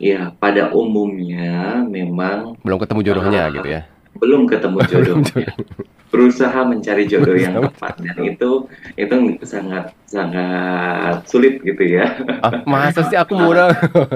Ya 0.00 0.32
pada 0.40 0.72
umumnya 0.72 1.84
memang 1.84 2.56
belum 2.64 2.80
ketemu 2.80 3.00
jodohnya 3.12 3.42
uh, 3.44 3.54
gitu 3.60 3.68
ya. 3.68 3.82
Belum 4.18 4.50
ketemu 4.50 4.82
jodohnya. 4.82 5.46
Berusaha 6.18 6.60
mencari 6.66 7.06
jodoh 7.06 7.38
yang 7.38 7.54
tepat 7.62 7.94
dan 8.02 8.18
itu 8.26 8.66
itu 8.98 9.14
sangat 9.46 9.94
sangat 10.10 11.22
sulit 11.30 11.62
gitu 11.62 11.78
ya. 11.86 12.10
Ah, 12.42 12.66
masa 12.66 13.06
sih 13.06 13.14
aku 13.14 13.38
mudah. 13.38 13.70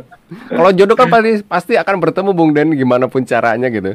Kalau 0.59 0.71
jodoh 0.75 0.99
kan 0.99 1.07
pasti 1.07 1.33
pasti 1.47 1.73
akan 1.79 2.03
bertemu 2.03 2.31
Bung 2.35 2.51
Den 2.51 2.75
gimana 2.75 3.07
pun 3.07 3.23
caranya 3.23 3.71
gitu. 3.71 3.95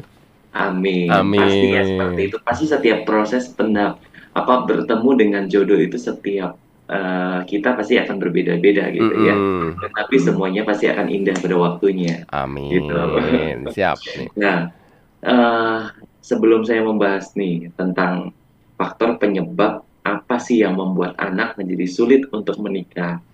Amin. 0.56 1.12
Amin. 1.12 1.44
Pasti 1.44 1.66
ya 1.68 1.82
seperti 1.84 2.20
itu. 2.32 2.36
Pasti 2.40 2.64
setiap 2.64 3.04
proses 3.04 3.52
pendap 3.52 4.00
apa 4.32 4.64
bertemu 4.64 5.10
dengan 5.12 5.42
jodoh 5.44 5.76
itu 5.76 6.00
setiap 6.00 6.56
uh, 6.88 7.44
kita 7.44 7.76
pasti 7.76 8.00
akan 8.00 8.16
berbeda-beda 8.16 8.88
gitu 8.88 9.12
Mm-mm. 9.12 9.28
ya. 9.28 9.34
Tetapi 9.84 10.16
semuanya 10.16 10.64
pasti 10.64 10.88
akan 10.88 11.12
indah 11.12 11.36
pada 11.36 11.56
waktunya. 11.60 12.24
Amin. 12.32 12.72
Gitu. 12.72 12.96
Siap 13.76 13.98
nih. 14.16 14.28
Nah, 14.40 14.72
eh, 15.20 15.80
sebelum 16.28 16.68
saya 16.68 16.84
membahas 16.84 17.32
nih 17.32 17.72
tentang 17.72 18.36
faktor 18.76 19.16
penyebab 19.16 19.80
apa 20.04 20.36
sih 20.36 20.60
yang 20.60 20.76
membuat 20.76 21.16
anak 21.16 21.56
menjadi 21.56 21.88
sulit 21.88 22.22
untuk 22.36 22.60
menikah. 22.60 23.24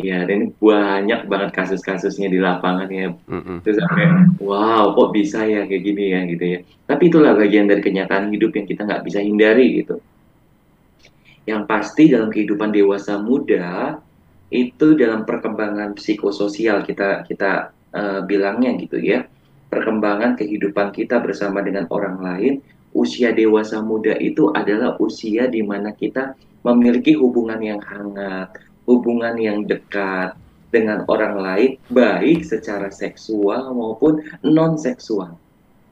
Ya, 0.00 0.24
dan 0.24 0.48
ini 0.48 0.48
banyak 0.56 1.28
banget 1.28 1.50
kasus-kasusnya 1.52 2.32
di 2.32 2.40
lapangan 2.40 2.88
ya. 2.88 3.12
Terus 3.60 3.84
sampai, 3.84 4.08
wow, 4.40 4.96
kok 4.96 5.12
bisa 5.12 5.44
ya 5.44 5.68
kayak 5.68 5.82
gini 5.84 6.04
ya 6.16 6.20
gitu 6.24 6.44
ya. 6.56 6.58
Tapi 6.88 7.02
itulah 7.12 7.36
bagian 7.36 7.68
dari 7.68 7.84
kenyataan 7.84 8.32
hidup 8.32 8.56
yang 8.56 8.64
kita 8.64 8.88
nggak 8.88 9.04
bisa 9.04 9.20
hindari 9.20 9.84
gitu. 9.84 10.00
Yang 11.44 11.62
pasti 11.68 12.08
dalam 12.08 12.32
kehidupan 12.32 12.72
dewasa 12.72 13.20
muda 13.20 14.00
itu 14.48 14.96
dalam 14.96 15.28
perkembangan 15.28 15.94
psikososial 15.94 16.82
kita 16.82 17.22
kita 17.28 17.70
eh, 17.92 18.20
bilangnya 18.24 18.74
gitu 18.80 18.98
ya 18.98 19.28
perkembangan 19.70 20.34
kehidupan 20.34 20.90
kita 20.90 21.22
bersama 21.22 21.62
dengan 21.62 21.86
orang 21.94 22.18
lain, 22.18 22.54
usia 22.90 23.30
dewasa 23.30 23.78
muda 23.78 24.18
itu 24.18 24.50
adalah 24.50 24.98
usia 24.98 25.46
di 25.46 25.62
mana 25.62 25.94
kita 25.94 26.34
memiliki 26.66 27.14
hubungan 27.14 27.62
yang 27.62 27.80
hangat, 27.80 28.50
hubungan 28.84 29.38
yang 29.38 29.64
dekat 29.64 30.34
dengan 30.70 31.06
orang 31.06 31.38
lain, 31.38 31.70
baik 31.90 32.42
secara 32.46 32.90
seksual 32.90 33.74
maupun 33.74 34.22
non 34.42 34.74
seksual, 34.78 35.34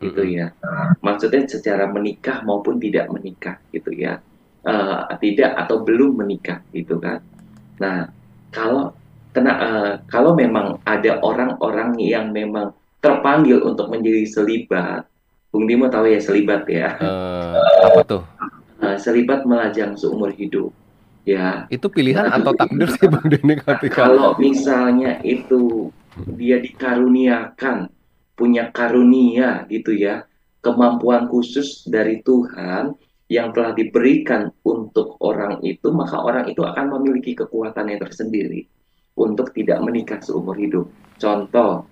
gitu 0.03 0.23
ya. 0.23 0.55
Maksudnya 1.03 1.47
secara 1.47 1.87
menikah 1.91 2.43
maupun 2.43 2.79
tidak 2.79 3.11
menikah, 3.11 3.57
gitu 3.71 3.95
ya. 3.95 4.19
Eh, 4.67 5.01
tidak 5.23 5.55
atau 5.67 5.83
belum 5.83 6.19
menikah, 6.19 6.63
gitu 6.75 6.99
kan. 6.99 7.23
Nah, 7.79 8.11
kalau 8.51 8.91
kena 9.31 9.53
eh, 9.55 9.93
kalau 10.11 10.35
memang 10.35 10.83
ada 10.87 11.23
orang-orang 11.23 11.95
yang 11.99 12.31
memang 12.35 12.75
terpanggil 12.99 13.63
untuk 13.63 13.91
menjadi 13.91 14.27
selibat, 14.27 15.07
Bung 15.49 15.65
Dimo 15.65 15.89
tahu 15.89 16.11
ya 16.11 16.21
selibat 16.21 16.67
ya, 16.69 16.99
Eh, 16.99 17.55
apa 17.87 18.01
tuh? 18.05 18.23
Eh, 18.79 18.97
selibat 18.99 19.43
melajang 19.47 19.95
seumur 19.99 20.31
hidup, 20.35 20.71
ya. 21.27 21.67
Itu 21.71 21.91
pilihan 21.91 22.31
atau 22.31 22.53
takdir 22.55 22.91
sih 22.95 23.07
Bung 23.11 23.27
Denny 23.27 23.59
ketika 23.59 23.99
Kalau 24.07 24.35
misalnya 24.39 25.19
itu 25.23 25.91
dia 26.35 26.59
dikaruniakan, 26.59 27.91
punya 28.39 28.71
karunia 28.71 29.67
gitu 29.67 29.95
ya, 29.95 30.27
kemampuan 30.63 31.27
khusus 31.27 31.87
dari 31.87 32.23
Tuhan 32.23 32.95
yang 33.29 33.53
telah 33.53 33.77
diberikan 33.77 34.49
untuk 34.65 35.21
orang 35.21 35.61
itu, 35.61 35.93
maka 35.93 36.17
orang 36.23 36.49
itu 36.49 36.65
akan 36.65 36.97
memiliki 36.99 37.37
kekuatannya 37.37 38.01
tersendiri 38.01 38.65
untuk 39.19 39.53
tidak 39.53 39.83
menikah 39.85 40.23
seumur 40.23 40.57
hidup. 40.57 40.89
Contoh, 41.21 41.85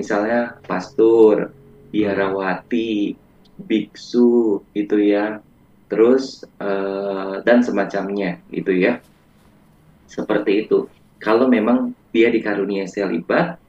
misalnya 0.00 0.56
pastor, 0.64 1.52
biarawati, 1.92 3.12
biksu 3.60 4.64
gitu 4.72 4.96
ya, 4.96 5.44
terus 5.92 6.40
eh, 6.56 7.34
dan 7.44 7.60
semacamnya 7.60 8.40
gitu 8.48 8.72
ya. 8.72 8.96
Seperti 10.08 10.66
itu. 10.66 10.88
Kalau 11.20 11.46
memang 11.46 11.92
dia 12.10 12.32
dikaruniai 12.32 12.88
selibat, 12.88 13.60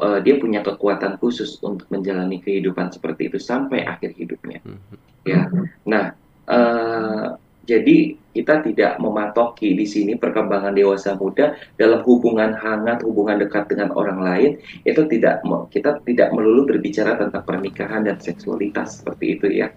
eh, 0.00 0.18
dia 0.24 0.40
punya 0.40 0.64
kekuatan 0.64 1.20
khusus 1.20 1.60
untuk 1.60 1.84
menjalani 1.92 2.40
kehidupan 2.40 2.88
seperti 2.88 3.28
itu 3.28 3.38
sampai 3.38 3.84
akhir 3.84 4.16
hidupnya. 4.16 4.64
Mhm. 4.64 4.96
Ya, 5.26 5.42
nah, 5.84 6.14
eh, 6.48 7.28
jadi 7.66 8.14
kita 8.30 8.62
tidak 8.62 9.02
mematoki 9.02 9.74
di 9.74 9.82
sini 9.82 10.14
perkembangan 10.14 10.70
dewasa 10.70 11.18
muda 11.18 11.58
dalam 11.74 12.06
hubungan 12.06 12.54
hangat, 12.54 13.02
hubungan 13.02 13.42
dekat 13.42 13.66
dengan 13.66 13.90
orang 13.98 14.22
lain 14.22 14.50
itu 14.86 15.02
tidak 15.10 15.42
kita 15.74 15.98
tidak 16.06 16.30
melulu 16.30 16.70
berbicara 16.70 17.18
tentang 17.18 17.42
pernikahan 17.42 18.06
dan 18.06 18.22
seksualitas 18.22 19.02
seperti 19.02 19.26
itu 19.34 19.46
ya. 19.50 19.68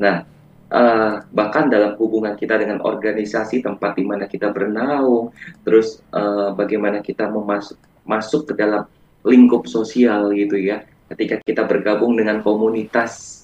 Nah, 0.00 0.24
eh, 0.72 1.14
bahkan 1.28 1.68
dalam 1.68 2.00
hubungan 2.00 2.32
kita 2.32 2.56
dengan 2.56 2.80
organisasi 2.80 3.60
tempat 3.60 4.00
di 4.00 4.08
mana 4.08 4.24
kita 4.24 4.48
bernaung, 4.56 5.28
terus 5.68 6.00
eh, 6.16 6.50
bagaimana 6.56 7.04
kita 7.04 7.28
memasuk 7.28 7.76
masuk 8.08 8.48
ke 8.48 8.54
dalam 8.56 8.88
lingkup 9.28 9.68
sosial 9.68 10.32
gitu 10.32 10.56
ya. 10.56 10.80
Ketika 11.12 11.44
kita 11.44 11.68
bergabung 11.68 12.16
dengan 12.16 12.40
komunitas 12.40 13.37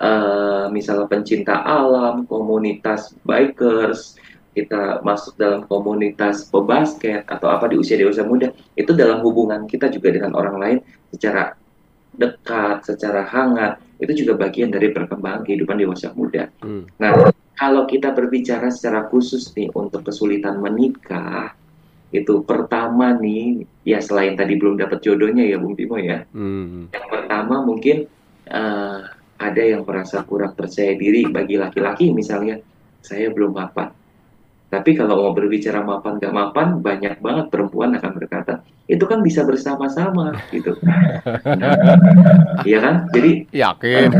eh, 0.00 0.66
misalnya 0.72 1.06
pencinta 1.06 1.60
alam, 1.60 2.24
komunitas 2.24 3.12
bikers, 3.22 4.16
kita 4.50 4.98
masuk 5.06 5.38
dalam 5.38 5.62
komunitas 5.70 6.48
pebasket 6.50 7.22
atau 7.30 7.52
apa 7.52 7.70
di 7.70 7.78
usia 7.78 7.94
dewasa 7.94 8.26
muda, 8.26 8.50
itu 8.74 8.90
dalam 8.96 9.22
hubungan 9.22 9.68
kita 9.70 9.92
juga 9.92 10.10
dengan 10.10 10.34
orang 10.34 10.56
lain 10.58 10.78
secara 11.14 11.54
dekat, 12.16 12.82
secara 12.82 13.22
hangat, 13.28 13.78
itu 14.02 14.24
juga 14.26 14.34
bagian 14.48 14.74
dari 14.74 14.90
perkembangan 14.90 15.46
kehidupan 15.46 15.78
dewasa 15.78 16.10
muda. 16.16 16.50
Hmm. 16.64 16.88
Nah, 16.98 17.30
kalau 17.54 17.86
kita 17.86 18.10
berbicara 18.10 18.72
secara 18.72 19.06
khusus 19.06 19.52
nih 19.54 19.70
untuk 19.76 20.02
kesulitan 20.02 20.58
menikah, 20.58 21.54
itu 22.10 22.42
pertama 22.42 23.14
nih, 23.14 23.62
ya 23.86 24.02
selain 24.02 24.34
tadi 24.34 24.58
belum 24.58 24.82
dapat 24.82 24.98
jodohnya 24.98 25.46
ya 25.46 25.62
Bung 25.62 25.78
Timo 25.78 25.94
ya, 25.94 26.26
Hmm. 26.34 26.90
yang 26.90 27.06
pertama 27.06 27.62
mungkin 27.62 28.10
eh, 28.50 29.00
ada 29.40 29.62
yang 29.64 29.88
merasa 29.88 30.20
kurang 30.28 30.52
percaya 30.52 30.92
diri 30.92 31.24
bagi 31.32 31.56
laki-laki 31.56 32.12
misalnya, 32.12 32.60
saya 33.00 33.32
belum 33.32 33.56
mapan. 33.56 33.88
Tapi 34.70 34.94
kalau 34.94 35.18
mau 35.18 35.32
berbicara 35.34 35.82
mapan 35.82 36.22
gak 36.22 36.30
mapan, 36.30 36.78
banyak 36.78 37.18
banget 37.18 37.50
perempuan 37.50 37.90
akan 37.98 38.12
berkata, 38.14 38.62
itu 38.86 39.02
kan 39.02 39.18
bisa 39.18 39.42
bersama-sama 39.42 40.36
gitu. 40.54 40.76
Iya 42.60 42.78
kan? 42.84 42.94
Jadi 43.10 43.48
Yakin. 43.56 44.12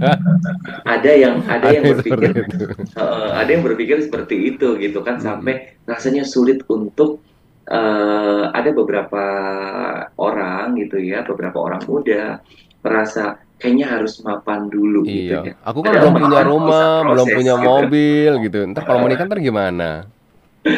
ada 0.96 1.12
yang 1.12 1.44
ada 1.44 1.68
yang 1.70 1.84
berpikir 1.92 2.32
ada 3.36 3.50
yang 3.52 3.62
berpikir 3.62 4.00
seperti 4.00 4.56
itu 4.56 4.80
gitu 4.80 5.04
kan 5.04 5.20
sampai 5.20 5.76
rasanya 5.84 6.24
sulit 6.24 6.64
untuk 6.72 7.20
eh, 7.68 8.44
ada 8.48 8.72
beberapa 8.72 9.24
orang 10.16 10.80
gitu 10.80 10.98
ya 10.98 11.20
beberapa 11.20 11.60
orang 11.60 11.84
muda 11.84 12.40
merasa 12.80 13.36
kayaknya 13.60 13.86
harus 13.92 14.18
mapan 14.20 14.66
dulu 14.66 15.04
gitu 15.04 15.44
Iya. 15.44 15.52
ya 15.52 15.54
Aku 15.62 15.84
kan 15.84 15.92
Padahal 15.92 16.04
belum 16.08 16.16
punya 16.18 16.40
rumah, 16.42 16.90
belum 17.04 17.26
punya 17.30 17.54
gitu. 17.54 17.66
mobil 17.68 18.30
gitu. 18.42 18.58
Ntar 18.72 18.82
kalau 18.82 19.00
menikah 19.04 19.24
ntar 19.28 19.38
gimana? 19.38 19.90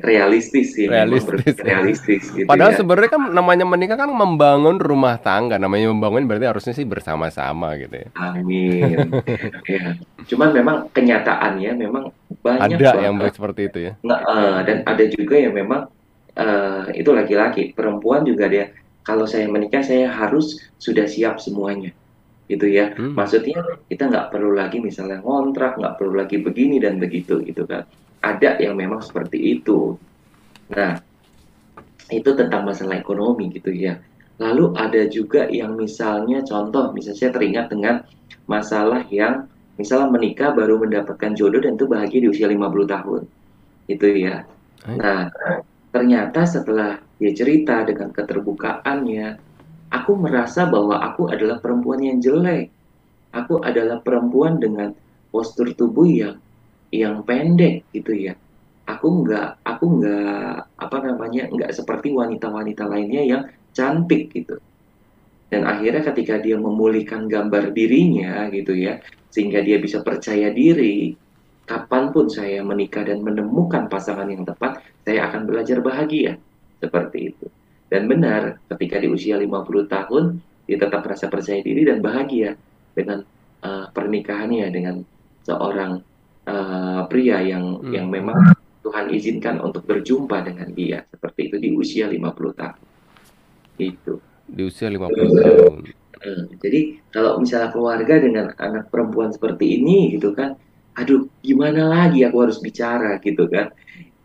realistis 0.00 0.72
sih 0.72 0.88
Realistis. 0.88 1.56
realistis 1.60 2.32
gitu 2.32 2.48
Padahal 2.48 2.72
ya 2.72 2.78
sebenarnya 2.80 3.10
kan 3.12 3.22
namanya 3.28 3.64
menikah 3.64 3.96
kan 3.96 4.08
membangun 4.08 4.80
rumah 4.80 5.16
tangga. 5.18 5.56
Namanya 5.56 5.92
membangun 5.92 6.24
berarti 6.24 6.48
harusnya 6.48 6.72
sih 6.72 6.84
bersama-sama 6.84 7.76
gitu 7.76 7.92
ya. 7.94 8.08
amin 8.16 9.08
ya 9.68 9.84
cuman 10.24 10.48
memang 10.50 10.76
kenyataannya 10.90 11.70
memang 11.76 12.04
banyak 12.40 12.76
Ada 12.76 13.04
yang 13.04 13.16
banget 13.16 13.36
seperti 13.36 13.60
itu 13.68 13.78
ya. 13.84 13.92
Nggak, 14.00 14.20
eh, 14.22 14.58
dan 14.64 14.76
ada 14.84 15.04
juga 15.08 15.36
yang 15.36 15.52
memang 15.52 15.80
eh, 16.34 16.84
itu 16.96 17.10
laki-laki, 17.12 17.62
perempuan 17.72 18.24
juga 18.24 18.48
dia. 18.48 18.72
Kalau 19.04 19.28
saya 19.28 19.44
menikah, 19.52 19.84
saya 19.84 20.08
harus 20.08 20.64
sudah 20.80 21.04
siap 21.04 21.36
semuanya, 21.36 21.92
gitu 22.48 22.64
ya. 22.64 22.96
Hmm. 22.96 23.12
Maksudnya 23.12 23.60
kita 23.92 24.08
nggak 24.08 24.32
perlu 24.32 24.56
lagi 24.56 24.80
misalnya 24.80 25.20
ngontrak, 25.20 25.76
nggak 25.76 26.00
perlu 26.00 26.16
lagi 26.16 26.40
begini 26.40 26.80
dan 26.80 26.96
begitu, 26.96 27.44
gitu 27.44 27.68
kan. 27.68 27.84
Ada 28.24 28.56
yang 28.64 28.80
memang 28.80 29.04
seperti 29.04 29.60
itu. 29.60 30.00
Nah, 30.72 30.96
itu 32.08 32.30
tentang 32.32 32.64
masalah 32.64 32.96
ekonomi, 32.96 33.52
gitu 33.52 33.68
ya. 33.68 34.00
Lalu 34.40 34.72
ada 34.74 35.04
juga 35.12 35.46
yang 35.52 35.76
misalnya 35.76 36.40
contoh, 36.42 36.90
misalnya 36.96 37.28
saya 37.28 37.30
teringat 37.36 37.66
dengan 37.70 38.02
masalah 38.48 39.04
yang 39.12 39.46
misalnya 39.76 40.08
menikah 40.10 40.56
baru 40.56 40.80
mendapatkan 40.80 41.36
jodoh 41.36 41.60
dan 41.60 41.76
itu 41.76 41.86
bahagia 41.86 42.24
di 42.24 42.28
usia 42.32 42.48
50 42.48 42.88
tahun. 42.88 43.22
Itu 43.84 44.06
ya. 44.16 44.48
Nah, 44.88 45.28
ternyata 45.94 46.42
setelah 46.42 46.98
dia 47.22 47.30
cerita 47.30 47.86
dengan 47.86 48.10
keterbukaannya, 48.10 49.38
aku 49.94 50.12
merasa 50.18 50.66
bahwa 50.66 50.98
aku 50.98 51.30
adalah 51.30 51.62
perempuan 51.62 52.02
yang 52.02 52.18
jelek. 52.18 52.74
Aku 53.30 53.62
adalah 53.62 54.02
perempuan 54.02 54.58
dengan 54.58 54.90
postur 55.30 55.70
tubuh 55.78 56.10
yang 56.10 56.34
yang 56.90 57.22
pendek 57.22 57.86
gitu 57.94 58.10
ya. 58.10 58.34
Aku 58.90 59.22
nggak, 59.22 59.62
aku 59.62 59.84
nggak 60.02 60.54
apa 60.82 60.96
namanya, 60.98 61.46
nggak 61.46 61.70
seperti 61.70 62.10
wanita-wanita 62.10 62.90
lainnya 62.90 63.22
yang 63.22 63.42
cantik 63.70 64.34
gitu. 64.34 64.58
Dan 65.46 65.62
akhirnya 65.62 66.02
ketika 66.10 66.42
dia 66.42 66.58
memulihkan 66.58 67.30
gambar 67.30 67.70
dirinya 67.70 68.50
gitu 68.50 68.74
ya, 68.74 68.98
sehingga 69.30 69.62
dia 69.62 69.78
bisa 69.78 70.02
percaya 70.02 70.50
diri 70.50 71.14
kapan 71.64 72.12
pun 72.12 72.28
saya 72.28 72.60
menikah 72.60 73.04
dan 73.04 73.24
menemukan 73.24 73.88
pasangan 73.88 74.28
yang 74.28 74.44
tepat 74.44 74.84
saya 75.04 75.28
akan 75.32 75.48
belajar 75.48 75.80
bahagia 75.80 76.36
seperti 76.80 77.32
itu 77.32 77.46
dan 77.88 78.08
benar 78.08 78.60
ketika 78.72 79.00
di 79.00 79.08
usia 79.08 79.40
50 79.40 79.88
tahun 79.88 80.24
dia 80.64 80.76
tetap 80.80 81.04
merasa 81.04 81.28
percaya 81.28 81.60
diri 81.60 81.84
dan 81.84 82.00
bahagia 82.00 82.56
dengan 82.96 83.20
uh, 83.64 83.86
pernikahannya 83.92 84.66
dengan 84.72 85.04
seorang 85.44 86.00
uh, 86.48 87.02
pria 87.08 87.44
yang 87.44 87.84
hmm. 87.84 87.92
yang 87.92 88.06
memang 88.08 88.56
Tuhan 88.84 89.12
izinkan 89.12 89.60
untuk 89.64 89.84
berjumpa 89.88 90.44
dengan 90.44 90.68
dia 90.72 91.04
seperti 91.08 91.52
itu 91.52 91.56
di 91.56 91.68
usia 91.72 92.04
50 92.08 92.60
tahun. 92.60 92.82
Itu. 93.80 94.20
Di 94.44 94.62
usia 94.64 94.92
50 94.92 95.40
tahun. 95.40 95.74
Uh, 96.24 96.44
jadi 96.60 96.80
kalau 97.12 97.40
misalnya 97.40 97.72
keluarga 97.72 98.14
dengan 98.20 98.52
anak 98.56 98.88
perempuan 98.88 99.32
seperti 99.32 99.80
ini 99.80 100.16
gitu 100.16 100.32
kan, 100.32 100.56
aduh 100.94 101.26
gimana 101.42 101.90
lagi 101.90 102.22
aku 102.22 102.36
harus 102.48 102.58
bicara 102.62 103.18
gitu 103.22 103.46
kan. 103.50 103.70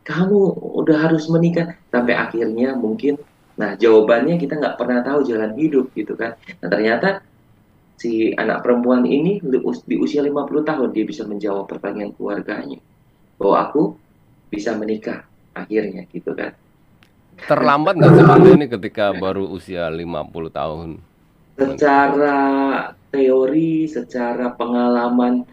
Kamu 0.05 0.73
udah 0.79 0.97
harus 1.05 1.29
menikah 1.29 1.77
sampai 1.93 2.17
akhirnya 2.17 2.73
mungkin 2.73 3.21
Nah, 3.59 3.75
jawabannya 3.75 4.39
kita 4.39 4.55
nggak 4.55 4.79
pernah 4.79 5.03
tahu 5.03 5.27
jalan 5.27 5.51
hidup 5.59 5.91
gitu 5.91 6.15
kan. 6.15 6.39
Nah, 6.63 6.71
ternyata 6.71 7.19
si 7.99 8.31
anak 8.31 8.63
perempuan 8.63 9.03
ini 9.03 9.43
di 9.43 9.95
usia 9.99 10.23
50 10.23 10.63
tahun 10.63 10.95
dia 10.95 11.03
bisa 11.03 11.27
menjawab 11.27 11.67
pertanyaan 11.67 12.15
keluarganya 12.15 12.79
bahwa 13.35 13.55
aku 13.67 13.83
bisa 14.47 14.71
menikah 14.79 15.27
akhirnya 15.51 16.07
gitu 16.07 16.31
kan. 16.31 16.55
Terlambat 17.43 17.99
nggak 17.99 18.13
sebenarnya 18.15 18.51
ini 18.55 18.67
ketika 18.71 19.11
baru 19.11 19.51
usia 19.51 19.91
50 19.91 20.55
tahun? 20.55 20.89
Secara 21.59 22.39
teori, 23.11 23.91
secara 23.91 24.55
pengalaman 24.55 25.43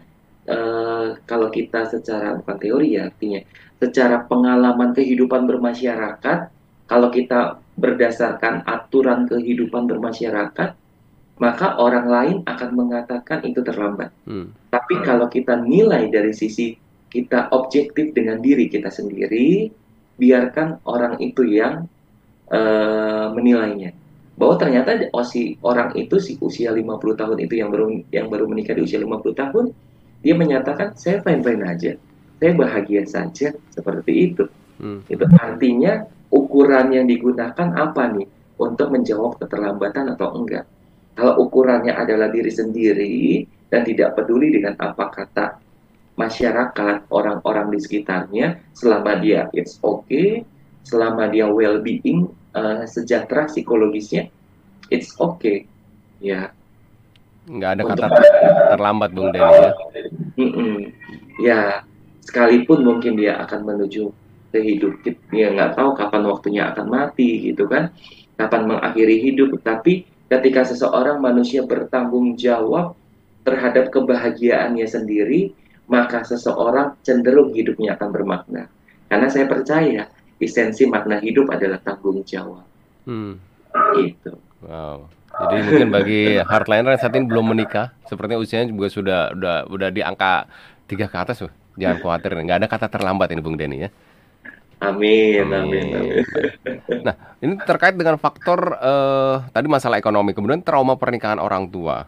uh, 0.47 1.19
kalau 1.27 1.47
kita 1.51 1.87
secara 1.87 2.39
bukan 2.39 2.57
teori 2.57 2.97
ya 2.97 3.11
artinya, 3.11 3.43
secara 3.77 4.25
pengalaman 4.25 4.95
kehidupan 4.95 5.45
bermasyarakat 5.45 6.39
kalau 6.87 7.11
kita 7.11 7.59
berdasarkan 7.77 8.63
aturan 8.65 9.27
kehidupan 9.27 9.85
bermasyarakat, 9.85 10.73
maka 11.37 11.67
orang 11.77 12.07
lain 12.09 12.37
akan 12.47 12.69
mengatakan 12.73 13.45
itu 13.45 13.61
terlambat. 13.61 14.09
Hmm. 14.25 14.49
Tapi 14.73 15.05
kalau 15.05 15.29
kita 15.29 15.61
nilai 15.61 16.09
dari 16.09 16.33
sisi 16.33 16.73
kita 17.07 17.53
objektif 17.53 18.11
dengan 18.15 18.41
diri 18.41 18.67
kita 18.67 18.89
sendiri, 18.89 19.69
biarkan 20.17 20.81
orang 20.89 21.21
itu 21.21 21.45
yang 21.45 21.85
uh, 22.49 23.27
menilainya. 23.31 23.93
Bahwa 24.37 24.57
ternyata 24.57 24.97
oh, 25.13 25.25
si 25.25 25.57
orang 25.61 25.93
itu 25.97 26.17
si 26.21 26.37
usia 26.41 26.73
50 26.73 26.87
tahun 27.17 27.37
itu 27.41 27.53
yang 27.57 27.69
baru 27.73 27.87
yang 28.09 28.27
baru 28.29 28.45
menikah 28.49 28.73
di 28.73 28.85
usia 28.85 28.97
50 29.01 29.33
tahun, 29.33 29.65
dia 30.21 30.33
menyatakan 30.33 30.97
saya 30.97 31.21
fine-fine 31.21 31.63
aja. 31.65 31.91
Saya 32.37 32.51
bahagia 32.53 33.03
saja 33.09 33.53
seperti 33.73 34.33
itu. 34.33 34.45
Hmm. 34.77 35.01
Itu 35.09 35.25
artinya 35.37 36.05
ukuran 36.29 36.93
yang 36.93 37.05
digunakan 37.09 37.67
apa 37.73 38.03
nih 38.13 38.27
untuk 38.57 38.93
menjawab 38.93 39.41
keterlambatan 39.41 40.13
atau 40.13 40.37
enggak. 40.37 40.65
Kalau 41.17 41.49
ukurannya 41.49 41.97
adalah 41.97 42.29
diri 42.29 42.53
sendiri 42.53 43.41
dan 43.73 43.81
tidak 43.81 44.13
peduli 44.13 44.53
dengan 44.53 44.77
apa 44.77 45.09
kata 45.09 45.45
masyarakat, 46.17 47.09
orang-orang 47.13 47.73
di 47.73 47.79
sekitarnya, 47.81 48.57
selama 48.73 49.21
dia 49.21 49.49
it's 49.53 49.77
okay, 49.85 50.41
selama 50.81 51.29
dia 51.29 51.45
well-being, 51.45 52.29
uh, 52.57 52.83
sejahtera 52.89 53.45
psikologisnya, 53.45 54.29
it's 54.89 55.13
okay. 55.21 55.69
Ya. 56.17 56.49
Nggak 57.47 57.71
ada 57.79 57.83
kata 57.87 58.07
terlambat, 58.75 59.09
Bung 59.15 59.31
Denny 59.31 59.51
ya. 59.51 59.71
Mm 60.37 60.51
-mm. 60.51 60.75
Ya, 61.39 61.59
sekalipun 62.27 62.83
mungkin 62.83 63.15
dia 63.15 63.39
akan 63.39 63.63
menuju 63.63 64.11
ke 64.51 64.59
hidup 64.63 64.93
dia 65.29 65.51
nggak 65.51 65.75
tahu 65.75 65.93
kapan 65.93 66.23
waktunya 66.25 66.63
akan 66.71 66.87
mati 66.87 67.51
gitu 67.51 67.67
kan 67.67 67.91
kapan 68.39 68.65
mengakhiri 68.65 69.21
hidup 69.21 69.53
tapi 69.61 70.07
ketika 70.27 70.65
seseorang 70.65 71.19
manusia 71.19 71.63
bertanggung 71.63 72.33
jawab 72.39 72.95
terhadap 73.43 73.91
kebahagiaannya 73.91 74.87
sendiri 74.87 75.51
maka 75.87 76.23
seseorang 76.23 76.99
cenderung 77.03 77.51
hidupnya 77.55 77.95
akan 77.95 78.09
bermakna 78.11 78.67
karena 79.07 79.27
saya 79.31 79.47
percaya 79.47 80.09
esensi 80.41 80.83
makna 80.87 81.19
hidup 81.19 81.47
adalah 81.51 81.79
tanggung 81.83 82.23
jawab 82.23 82.63
hmm. 83.07 83.35
itu 83.99 84.31
wow 84.63 85.05
jadi 85.37 85.55
mungkin 85.61 85.89
bagi 85.93 86.21
hardliner 86.41 86.97
yang 86.97 87.01
saat 87.01 87.13
ini 87.13 87.25
belum 87.29 87.45
menikah, 87.53 87.93
sepertinya 88.09 88.41
usianya 88.41 88.73
juga 88.73 88.87
sudah 88.89 89.21
udah 89.37 89.55
udah 89.69 89.89
di 89.93 90.01
angka 90.01 90.49
tiga 90.89 91.05
ke 91.05 91.17
atas, 91.17 91.45
tuh. 91.45 91.51
Jangan 91.77 92.01
khawatir, 92.01 92.33
nggak 92.33 92.57
ada 92.65 92.67
kata 92.67 92.87
terlambat 92.89 93.29
ini 93.29 93.41
Bung 93.45 93.53
Denny 93.53 93.85
ya. 93.85 93.89
Amin, 94.77 95.45
amin, 95.49 95.85
amin. 95.89 96.21
Nah, 97.01 97.15
ini 97.41 97.53
terkait 97.65 97.97
dengan 97.97 98.17
faktor 98.21 98.77
uh, 98.77 99.41
tadi 99.49 99.65
masalah 99.65 99.97
ekonomi, 99.97 100.37
kemudian 100.37 100.61
trauma 100.61 100.93
pernikahan 100.97 101.41
orang 101.41 101.65
tua. 101.69 102.05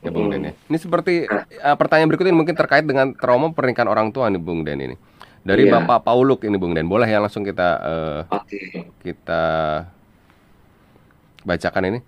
Ya, 0.00 0.08
Bung 0.14 0.30
hmm. 0.30 0.32
Den. 0.32 0.48
Ya. 0.48 0.52
Ini 0.72 0.78
seperti 0.78 1.28
uh, 1.28 1.76
pertanyaan 1.76 2.08
berikut 2.08 2.24
ini 2.30 2.36
mungkin 2.36 2.56
terkait 2.56 2.86
dengan 2.86 3.12
trauma 3.12 3.52
pernikahan 3.52 3.90
orang 3.92 4.08
tua 4.14 4.32
nih, 4.32 4.40
Bung 4.40 4.64
Den 4.64 4.80
ini. 4.80 4.96
Dari 5.44 5.68
yeah. 5.68 5.80
Bapak 5.84 6.08
Pauluk 6.08 6.44
ini, 6.48 6.56
Bung 6.56 6.72
Den. 6.72 6.88
Boleh 6.88 7.08
ya 7.08 7.20
langsung 7.20 7.44
kita 7.44 7.68
uh, 7.80 8.20
eh, 8.24 8.36
okay. 8.40 8.68
kita 9.04 9.42
bacakan 11.44 11.84
ini. 11.92 12.00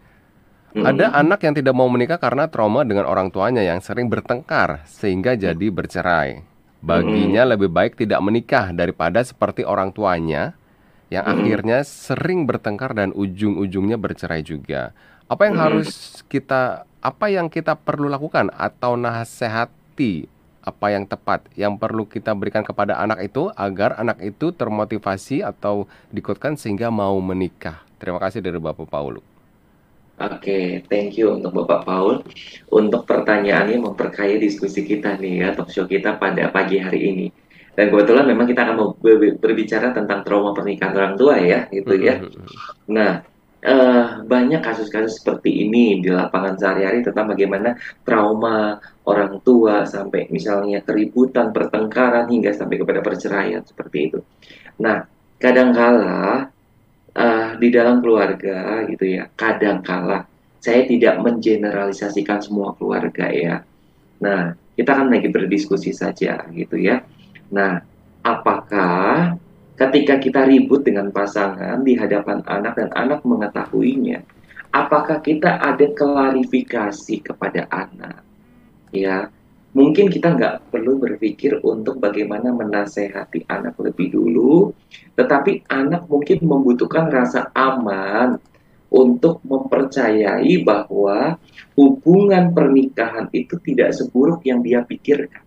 Hmm. 0.71 0.87
Ada 0.87 1.11
anak 1.19 1.43
yang 1.43 1.55
tidak 1.59 1.75
mau 1.75 1.91
menikah 1.91 2.15
karena 2.15 2.47
trauma 2.47 2.87
dengan 2.87 3.03
orang 3.11 3.35
tuanya 3.35 3.59
yang 3.59 3.83
sering 3.83 4.07
bertengkar 4.07 4.87
sehingga 4.87 5.35
jadi 5.35 5.67
bercerai. 5.67 6.47
Baginya 6.79 7.43
hmm. 7.43 7.51
lebih 7.59 7.71
baik 7.75 7.99
tidak 7.99 8.23
menikah 8.23 8.71
daripada 8.71 9.19
seperti 9.27 9.67
orang 9.67 9.91
tuanya 9.91 10.55
yang 11.11 11.27
hmm. 11.27 11.35
akhirnya 11.35 11.79
sering 11.83 12.47
bertengkar 12.47 12.95
dan 12.95 13.11
ujung-ujungnya 13.19 13.99
bercerai 13.99 14.47
juga. 14.47 14.95
Apa 15.27 15.51
yang 15.51 15.59
hmm. 15.59 15.65
harus 15.67 16.23
kita 16.31 16.87
apa 17.03 17.27
yang 17.27 17.51
kita 17.51 17.75
perlu 17.75 18.07
lakukan 18.07 18.55
atau 18.55 18.95
nasihati 18.95 20.31
apa 20.61 20.93
yang 20.93 21.09
tepat 21.09 21.49
yang 21.57 21.81
perlu 21.81 22.05
kita 22.05 22.37
berikan 22.37 22.61
kepada 22.61 23.01
anak 23.01 23.27
itu 23.27 23.49
agar 23.57 23.97
anak 23.99 24.21
itu 24.23 24.53
termotivasi 24.53 25.43
atau 25.43 25.91
dikuatkan 26.15 26.55
sehingga 26.55 26.95
mau 26.95 27.19
menikah. 27.19 27.83
Terima 27.99 28.23
kasih 28.23 28.39
dari 28.39 28.61
Bapak 28.61 28.87
Paulu. 28.87 29.40
Oke, 30.21 30.37
okay, 30.37 30.65
thank 30.85 31.17
you 31.17 31.33
untuk 31.33 31.65
Bapak 31.65 31.89
Paul 31.89 32.21
untuk 32.69 33.09
pertanyaannya 33.09 33.81
memperkaya 33.81 34.37
diskusi 34.37 34.85
kita 34.85 35.17
nih 35.17 35.41
ya, 35.41 35.49
talk 35.57 35.73
show 35.73 35.89
kita 35.89 36.21
pada 36.21 36.53
pagi 36.53 36.77
hari 36.77 37.09
ini. 37.09 37.27
Dan 37.73 37.89
kebetulan 37.89 38.29
memang 38.29 38.45
kita 38.45 38.69
akan 38.69 39.01
berbicara 39.41 39.97
tentang 39.97 40.21
trauma 40.21 40.53
pernikahan 40.53 40.93
orang 40.93 41.15
tua 41.17 41.41
ya, 41.41 41.65
gitu 41.73 41.97
ya. 41.97 42.21
Mm-hmm. 42.21 42.47
Nah, 42.93 43.25
uh, 43.65 44.21
banyak 44.21 44.61
kasus-kasus 44.61 45.25
seperti 45.25 45.65
ini 45.65 46.05
di 46.05 46.13
lapangan 46.13 46.61
sehari-hari 46.61 47.01
tentang 47.01 47.33
bagaimana 47.33 47.81
trauma 48.05 48.77
orang 49.09 49.41
tua 49.41 49.89
sampai 49.89 50.29
misalnya 50.29 50.85
keributan, 50.85 51.49
pertengkaran 51.49 52.29
hingga 52.29 52.53
sampai 52.53 52.77
kepada 52.77 53.01
perceraian 53.01 53.65
seperti 53.65 54.13
itu. 54.13 54.21
Nah, 54.85 55.01
kadangkala 55.41 56.53
uh, 57.15 57.57
di 57.59 57.69
dalam 57.71 58.03
keluarga 58.03 58.85
gitu 58.87 59.19
ya. 59.19 59.31
Kadang 59.35 59.83
kala 59.83 60.27
saya 60.61 60.85
tidak 60.85 61.25
mengeneralisasikan 61.25 62.45
semua 62.45 62.77
keluarga 62.77 63.33
ya. 63.33 63.65
Nah 64.21 64.53
kita 64.77 64.93
kan 64.93 65.09
lagi 65.09 65.33
berdiskusi 65.33 65.91
saja 65.97 66.45
gitu 66.53 66.77
ya. 66.77 67.01
Nah 67.51 67.81
apakah 68.21 69.37
ketika 69.81 70.21
kita 70.21 70.45
ribut 70.45 70.85
dengan 70.85 71.09
pasangan 71.09 71.81
di 71.81 71.97
hadapan 71.97 72.45
anak 72.45 72.77
dan 72.77 72.89
anak 72.93 73.25
mengetahuinya 73.25 74.21
apakah 74.71 75.19
kita 75.25 75.59
ada 75.59 75.87
klarifikasi 75.97 77.17
kepada 77.25 77.67
anak? 77.71 78.23
Ya 78.91 79.31
mungkin 79.71 80.11
kita 80.11 80.35
nggak 80.35 80.75
perlu 80.75 80.99
berpikir 80.99 81.63
untuk 81.63 82.03
bagaimana 82.03 82.51
menasehati 82.51 83.47
anak 83.47 83.79
lebih 83.79 84.11
dulu, 84.11 84.75
tetapi 85.15 85.67
anak 85.71 86.11
mungkin 86.11 86.43
membutuhkan 86.43 87.07
rasa 87.11 87.55
aman 87.55 88.39
untuk 88.91 89.39
mempercayai 89.47 90.67
bahwa 90.67 91.39
hubungan 91.79 92.51
pernikahan 92.51 93.31
itu 93.31 93.55
tidak 93.63 93.95
seburuk 93.95 94.43
yang 94.43 94.59
dia 94.67 94.83
pikirkan. 94.83 95.47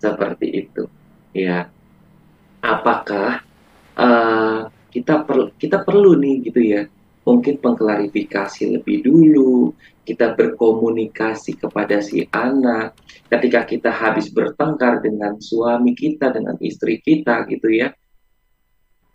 Seperti 0.00 0.64
itu, 0.64 0.88
ya. 1.36 1.68
Apakah 2.64 3.44
uh, 4.00 4.72
kita 4.88 5.26
perlu 5.26 5.52
kita 5.60 5.82
perlu 5.82 6.16
nih 6.16 6.34
gitu 6.48 6.60
ya 6.62 6.88
mungkin 7.24 7.56
pengklarifikasi 7.58 8.78
lebih 8.78 9.04
dulu, 9.04 9.72
kita 10.04 10.36
berkomunikasi 10.36 11.56
kepada 11.56 12.04
si 12.04 12.28
anak, 12.28 12.94
ketika 13.32 13.64
kita 13.64 13.90
habis 13.90 14.28
bertengkar 14.28 15.00
dengan 15.00 15.40
suami 15.40 15.96
kita, 15.96 16.30
dengan 16.30 16.60
istri 16.60 17.00
kita 17.00 17.48
gitu 17.48 17.72
ya, 17.72 17.88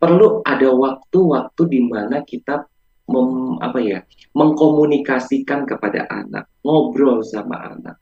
perlu 0.01 0.41
ada 0.41 0.73
waktu-waktu 0.73 1.61
di 1.69 1.81
mana 1.85 2.25
kita 2.25 2.65
mem, 3.09 3.61
apa 3.61 3.77
ya, 3.77 3.99
mengkomunikasikan 4.33 5.69
kepada 5.69 6.09
anak, 6.09 6.49
ngobrol 6.65 7.21
sama 7.21 7.77
anak. 7.77 7.97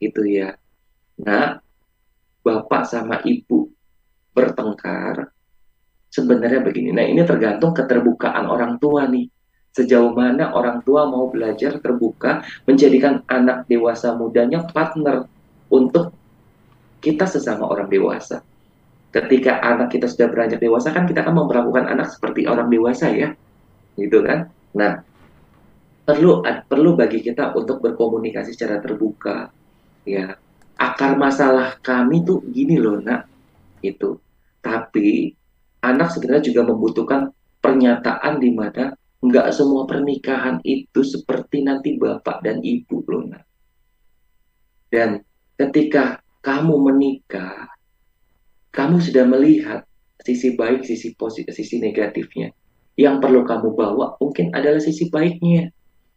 gitu 0.00 0.24
ya. 0.24 0.56
Nah, 1.20 1.60
bapak 2.40 2.88
sama 2.88 3.20
ibu 3.20 3.68
bertengkar, 4.32 5.28
sebenarnya 6.08 6.64
begini. 6.64 6.90
Nah, 6.96 7.04
ini 7.04 7.20
tergantung 7.28 7.76
keterbukaan 7.76 8.48
orang 8.48 8.80
tua 8.80 9.04
nih. 9.04 9.28
Sejauh 9.70 10.10
mana 10.10 10.50
orang 10.50 10.82
tua 10.82 11.06
mau 11.06 11.30
belajar 11.30 11.78
terbuka, 11.78 12.42
menjadikan 12.66 13.22
anak 13.30 13.70
dewasa 13.70 14.18
mudanya 14.18 14.66
partner 14.66 15.30
untuk 15.70 16.10
kita 16.98 17.24
sesama 17.30 17.70
orang 17.70 17.86
dewasa. 17.86 18.42
Ketika 19.10 19.62
anak 19.62 19.94
kita 19.94 20.06
sudah 20.10 20.30
beranjak 20.30 20.62
dewasa 20.62 20.90
kan 20.90 21.06
kita 21.06 21.22
akan 21.22 21.46
memperlakukan 21.46 21.86
anak 21.86 22.10
seperti 22.10 22.46
orang 22.50 22.66
dewasa 22.66 23.10
ya, 23.10 23.30
gitu 23.94 24.22
kan? 24.22 24.50
Nah, 24.74 25.02
perlu 26.06 26.42
perlu 26.42 26.94
bagi 26.98 27.22
kita 27.22 27.54
untuk 27.54 27.78
berkomunikasi 27.82 28.54
secara 28.54 28.82
terbuka, 28.82 29.50
ya. 30.02 30.34
Akar 30.80 31.14
masalah 31.14 31.78
kami 31.78 32.26
tuh 32.26 32.42
gini 32.50 32.74
loh 32.74 32.98
nak, 32.98 33.26
itu. 33.82 34.18
Tapi 34.60 35.30
anak 35.82 36.10
sebenarnya 36.12 36.44
juga 36.52 36.62
membutuhkan 36.68 37.30
pernyataan 37.60 38.40
di 38.40 38.50
mana 38.52 38.96
nggak 39.20 39.52
semua 39.52 39.84
pernikahan 39.84 40.64
itu 40.64 41.04
seperti 41.04 41.60
nanti 41.60 42.00
bapak 42.00 42.40
dan 42.40 42.64
ibu 42.64 43.04
loh 43.04 43.28
nak. 43.28 43.44
Dan 44.90 45.20
ketika 45.60 46.24
kamu 46.40 46.74
menikah, 46.88 47.68
kamu 48.72 48.96
sudah 48.98 49.28
melihat 49.28 49.84
sisi 50.24 50.56
baik, 50.56 50.88
sisi 50.88 51.12
positif, 51.14 51.52
sisi 51.52 51.78
negatifnya. 51.78 52.50
Yang 52.96 53.16
perlu 53.22 53.44
kamu 53.44 53.68
bawa 53.76 54.16
mungkin 54.18 54.52
adalah 54.56 54.80
sisi 54.80 55.12
baiknya. 55.12 55.68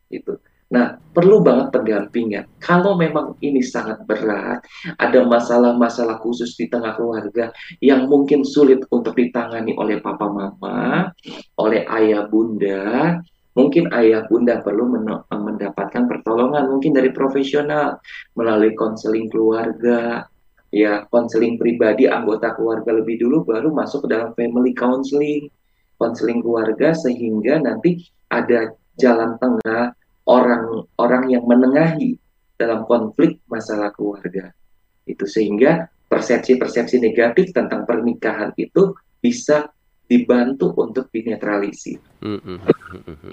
Itu. 0.08 0.39
Nah, 0.74 0.98
perlu 1.14 1.46
banget 1.46 1.70
pendampingan. 1.70 2.50
Kalau 2.58 2.98
memang 2.98 3.38
ini 3.46 3.62
sangat 3.62 4.02
berat, 4.10 4.66
ada 4.98 5.22
masalah-masalah 5.22 6.18
khusus 6.18 6.58
di 6.58 6.66
tengah 6.66 6.98
keluarga 6.98 7.54
yang 7.78 8.10
mungkin 8.10 8.42
sulit 8.42 8.82
untuk 8.90 9.14
ditangani 9.14 9.78
oleh 9.78 10.02
papa 10.02 10.26
mama, 10.26 11.14
oleh 11.62 11.86
ayah 11.86 12.26
bunda, 12.26 13.22
mungkin 13.54 13.94
ayah 13.94 14.26
bunda 14.26 14.66
perlu 14.66 14.90
mendapatkan 15.30 16.10
pertolongan 16.10 16.66
mungkin 16.66 16.98
dari 16.98 17.14
profesional 17.14 18.02
melalui 18.34 18.74
konseling 18.74 19.30
keluarga, 19.30 20.26
ya 20.74 21.06
konseling 21.14 21.62
pribadi 21.62 22.10
anggota 22.10 22.58
keluarga 22.58 22.98
lebih 22.98 23.22
dulu 23.22 23.46
baru 23.46 23.70
masuk 23.70 24.10
ke 24.10 24.18
dalam 24.18 24.34
family 24.34 24.74
counseling, 24.74 25.54
konseling 26.02 26.42
keluarga 26.42 26.98
sehingga 26.98 27.62
nanti 27.62 28.02
ada 28.34 28.74
jalan 28.98 29.38
tengah 29.38 29.94
orang-orang 30.28 31.24
yang 31.32 31.44
menengahi 31.44 32.16
dalam 32.56 32.88
konflik 32.88 33.44
masalah 33.52 33.92
keluarga. 33.92 34.56
Itu 35.04 35.28
sehingga 35.28 35.92
persepsi-persepsi 36.08 37.02
negatif 37.02 37.52
tentang 37.52 37.84
pernikahan 37.84 38.56
itu 38.56 38.96
bisa 39.20 39.72
dibantu 40.08 40.72
untuk 40.80 41.10
dinetralisir. 41.10 42.00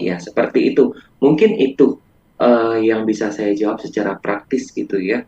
Ya, 0.01 0.17
seperti 0.17 0.73
itu. 0.73 0.95
Mungkin 1.21 1.55
itu 1.59 1.99
uh, 2.41 2.79
yang 2.81 3.05
bisa 3.05 3.29
saya 3.29 3.53
jawab 3.53 3.79
secara 3.83 4.17
praktis 4.17 4.73
gitu 4.73 4.97
ya. 4.97 5.23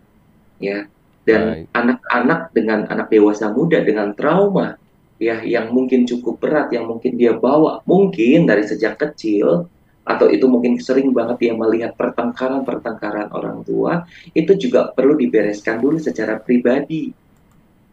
Ya. 0.58 0.90
Dan 1.24 1.72
anak-anak 1.72 2.52
dengan 2.52 2.84
anak 2.92 3.08
dewasa 3.08 3.48
muda 3.48 3.80
dengan 3.80 4.12
trauma 4.12 4.76
ya 5.24 5.40
yang 5.40 5.72
mungkin 5.72 6.04
cukup 6.04 6.44
berat 6.44 6.68
yang 6.76 6.84
mungkin 6.84 7.16
dia 7.16 7.32
bawa 7.32 7.80
mungkin 7.88 8.44
dari 8.44 8.68
sejak 8.68 9.00
kecil 9.00 9.72
atau 10.04 10.28
itu 10.28 10.46
mungkin 10.52 10.76
sering 10.84 11.16
banget 11.16 11.48
dia 11.48 11.54
melihat 11.56 11.96
pertengkaran-pertengkaran 11.96 13.32
orang 13.32 13.64
tua, 13.64 14.04
itu 14.36 14.52
juga 14.60 14.92
perlu 14.92 15.16
dibereskan 15.16 15.80
dulu 15.80 15.96
secara 15.96 16.40
pribadi 16.44 17.08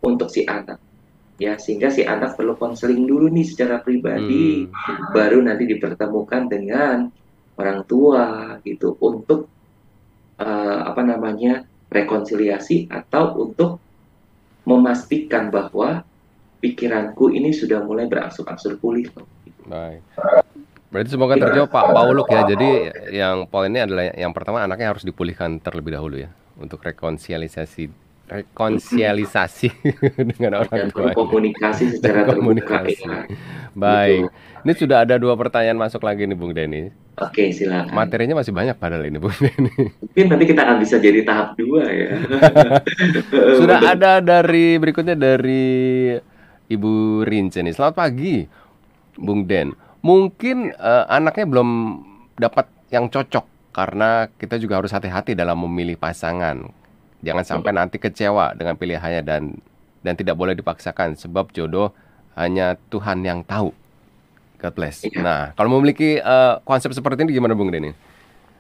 untuk 0.03 0.27
si 0.27 0.43
anak. 0.43 0.79
Ya, 1.41 1.57
sehingga 1.57 1.89
si 1.89 2.05
anak 2.05 2.37
perlu 2.37 2.59
konseling 2.59 3.09
dulu 3.09 3.33
nih 3.33 3.47
secara 3.49 3.81
pribadi, 3.81 4.69
hmm. 4.69 5.15
baru 5.17 5.41
nanti 5.41 5.65
dipertemukan 5.65 6.51
dengan 6.51 7.09
orang 7.57 7.81
tua 7.89 8.57
gitu 8.61 8.99
untuk 9.01 9.49
uh, 10.37 10.81
apa 10.85 11.01
namanya 11.01 11.65
rekonsiliasi 11.89 12.93
atau 12.93 13.41
untuk 13.41 13.81
memastikan 14.69 15.49
bahwa 15.49 16.05
pikiranku 16.61 17.33
ini 17.33 17.57
sudah 17.57 17.81
mulai 17.81 18.05
berangsur-angsur 18.05 18.77
pulih. 18.77 19.09
Baik. 19.65 20.05
Berarti 20.91 21.09
semoga 21.15 21.39
terjawab 21.39 21.71
Pak 21.71 21.87
Pauluk 21.95 22.27
ya. 22.27 22.43
Jadi 22.51 22.71
yang 23.15 23.47
poin 23.47 23.71
ini 23.71 23.79
adalah 23.87 24.11
yang 24.11 24.35
pertama 24.35 24.67
anaknya 24.67 24.91
harus 24.91 25.07
dipulihkan 25.07 25.63
terlebih 25.63 25.95
dahulu 25.95 26.19
ya 26.19 26.35
untuk 26.59 26.83
rekonsiliasi 26.83 28.11
rekonsiliasi 28.31 29.71
dengan 30.35 30.67
orang 30.67 30.91
tua. 30.91 31.15
Komunikasi 31.15 31.95
secara 31.99 32.27
komunikasi. 32.27 33.07
Ya. 33.07 33.27
Baik. 33.75 34.27
Gitu. 34.27 34.35
Ini 34.61 34.73
sudah 34.77 34.99
ada 35.07 35.15
dua 35.19 35.35
pertanyaan 35.39 35.79
masuk 35.79 36.03
lagi 36.03 36.27
nih 36.27 36.39
Bung 36.39 36.55
Denny. 36.55 36.91
Oke, 37.19 37.51
silakan. 37.55 37.91
Materinya 37.91 38.39
masih 38.39 38.55
banyak 38.55 38.75
padahal 38.79 39.07
ini 39.07 39.19
Bung 39.19 39.35
Denny. 39.35 39.95
Mungkin 39.95 40.27
nanti 40.27 40.45
kita 40.47 40.63
akan 40.67 40.77
bisa 40.83 40.99
jadi 40.99 41.23
tahap 41.23 41.55
dua 41.59 41.87
ya. 41.87 42.11
sudah 43.63 43.79
ada 43.83 44.19
dari 44.19 44.79
berikutnya 44.79 45.15
dari 45.15 46.15
Ibu 46.71 47.23
Rince 47.27 47.63
nih. 47.63 47.75
Selamat 47.75 47.95
pagi, 47.99 48.47
Bung 49.19 49.47
Den 49.47 49.90
mungkin 50.01 50.73
uh, 50.77 51.05
anaknya 51.09 51.47
belum 51.49 51.71
dapat 52.37 52.67
yang 52.91 53.07
cocok 53.09 53.45
karena 53.71 54.27
kita 54.37 54.59
juga 54.59 54.83
harus 54.83 54.91
hati-hati 54.91 55.39
dalam 55.39 55.61
memilih 55.63 55.95
pasangan. 55.95 56.69
Jangan 57.21 57.45
sampai 57.45 57.73
nanti 57.77 58.01
kecewa 58.01 58.57
dengan 58.57 58.75
pilihannya 58.81 59.23
dan 59.23 59.43
dan 60.01 60.15
tidak 60.17 60.35
boleh 60.37 60.57
dipaksakan 60.57 61.15
sebab 61.15 61.53
jodoh 61.53 61.93
hanya 62.35 62.81
Tuhan 62.89 63.21
yang 63.21 63.45
tahu. 63.45 63.71
God 64.61 64.75
bless. 64.77 65.05
Iya. 65.05 65.21
Nah, 65.21 65.43
kalau 65.57 65.73
memiliki 65.77 66.21
uh, 66.21 66.61
konsep 66.65 66.93
seperti 66.93 67.25
ini 67.25 67.37
gimana 67.37 67.57
Bung 67.57 67.73
Denny? 67.73 67.93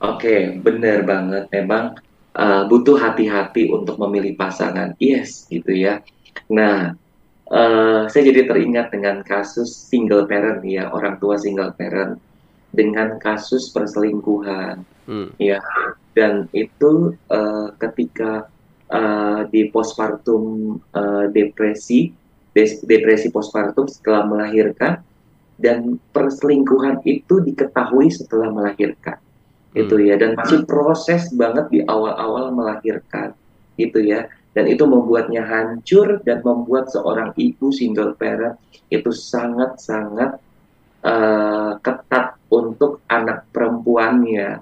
Oke, 0.00 0.57
benar 0.61 1.05
banget. 1.05 1.48
Memang 1.53 1.96
uh, 2.37 2.64
butuh 2.68 2.96
hati-hati 2.96 3.68
untuk 3.68 4.00
memilih 4.00 4.37
pasangan. 4.37 4.96
Yes, 4.96 5.44
gitu 5.53 5.76
ya. 5.76 6.00
Nah, 6.48 6.96
uh, 7.50 8.06
saya 8.06 8.22
jadi 8.30 8.46
teringat 8.46 8.94
dengan 8.94 9.20
kasus 9.26 9.68
single 9.68 10.24
parent 10.24 10.62
ya 10.64 10.88
orang 10.90 11.18
tua 11.18 11.36
single 11.36 11.74
parent 11.74 12.16
dengan 12.70 13.18
kasus 13.18 13.74
perselingkuhan 13.74 14.86
hmm. 15.10 15.34
ya 15.42 15.58
dan 16.14 16.46
itu 16.54 17.14
uh, 17.30 17.74
ketika 17.82 18.46
uh, 18.90 19.46
di 19.50 19.68
postpartum 19.70 20.78
uh, 20.94 21.26
depresi 21.30 22.14
depresi 22.86 23.30
postpartum 23.30 23.86
setelah 23.86 24.26
melahirkan 24.26 25.02
dan 25.60 26.00
perselingkuhan 26.10 27.02
itu 27.04 27.42
diketahui 27.42 28.10
setelah 28.10 28.50
melahirkan 28.50 29.18
hmm. 29.74 29.82
itu 29.82 29.94
ya 30.06 30.14
dan 30.18 30.38
masih 30.38 30.62
proses 30.66 31.30
banget 31.34 31.66
di 31.70 31.80
awal-awal 31.86 32.54
melahirkan 32.54 33.34
itu 33.78 33.98
ya 34.02 34.30
dan 34.50 34.64
itu 34.66 34.82
membuatnya 34.82 35.46
hancur 35.46 36.18
dan 36.26 36.42
membuat 36.42 36.90
seorang 36.90 37.30
ibu 37.38 37.70
single 37.70 38.18
parent 38.18 38.58
itu 38.90 39.14
sangat-sangat 39.14 40.42
uh, 41.06 41.78
ketat 41.78 42.34
untuk 42.50 43.06
anak 43.06 43.46
perempuannya 43.54 44.58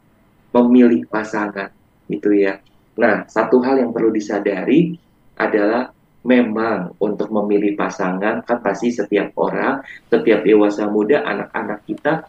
memilih 0.53 1.09
pasangan 1.09 1.73
gitu 2.09 2.37
ya. 2.37 2.61
Nah, 3.01 3.25
satu 3.31 3.63
hal 3.65 3.81
yang 3.81 3.91
perlu 3.95 4.13
disadari 4.13 4.93
adalah 5.39 5.89
memang 6.27 6.99
untuk 7.01 7.31
memilih 7.31 7.79
pasangan 7.79 8.45
kan 8.45 8.59
pasti 8.61 8.93
setiap 8.93 9.33
orang, 9.39 9.81
setiap 10.11 10.45
dewasa 10.45 10.91
muda, 10.91 11.25
anak-anak 11.25 11.79
kita 11.89 12.27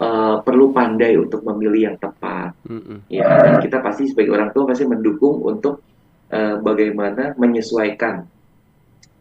uh, 0.00 0.40
perlu 0.42 0.72
pandai 0.74 1.14
untuk 1.14 1.44
memilih 1.46 1.92
yang 1.92 1.96
tepat. 2.00 2.56
Mm 2.66 2.80
-hmm. 2.80 2.98
Ya, 3.12 3.28
dan 3.28 3.54
kita 3.62 3.78
pasti 3.84 4.08
sebagai 4.10 4.34
orang 4.34 4.50
tua 4.50 4.66
pasti 4.66 4.88
mendukung 4.88 5.44
untuk 5.46 5.84
uh, 6.30 6.56
bagaimana 6.62 7.34
menyesuaikan 7.36 8.26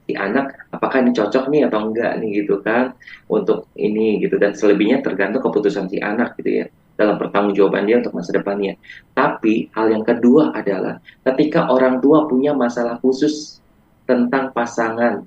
si 0.09 0.17
anak 0.17 0.65
apakah 0.73 1.05
ini 1.05 1.13
cocok 1.13 1.53
nih 1.53 1.69
atau 1.69 1.85
enggak 1.85 2.17
nih 2.17 2.41
gitu 2.41 2.65
kan 2.65 2.97
untuk 3.29 3.69
ini 3.77 4.17
gitu 4.17 4.41
dan 4.41 4.57
selebihnya 4.57 5.05
tergantung 5.05 5.45
keputusan 5.45 5.85
si 5.85 6.01
anak 6.01 6.33
gitu 6.41 6.65
ya 6.65 6.65
dalam 6.99 7.15
pertanggungjawaban 7.15 7.87
dia 7.87 8.03
untuk 8.03 8.11
masa 8.11 8.35
depannya. 8.35 8.75
Tapi 9.15 9.71
hal 9.71 9.87
yang 9.95 10.03
kedua 10.03 10.51
adalah 10.51 10.99
ketika 11.31 11.71
orang 11.71 12.03
tua 12.03 12.27
punya 12.27 12.51
masalah 12.51 12.99
khusus 12.99 13.63
tentang 14.03 14.51
pasangan, 14.51 15.23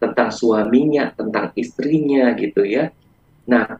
tentang 0.00 0.32
suaminya, 0.32 1.12
tentang 1.12 1.52
istrinya 1.52 2.32
gitu 2.40 2.64
ya. 2.64 2.88
Nah, 3.44 3.76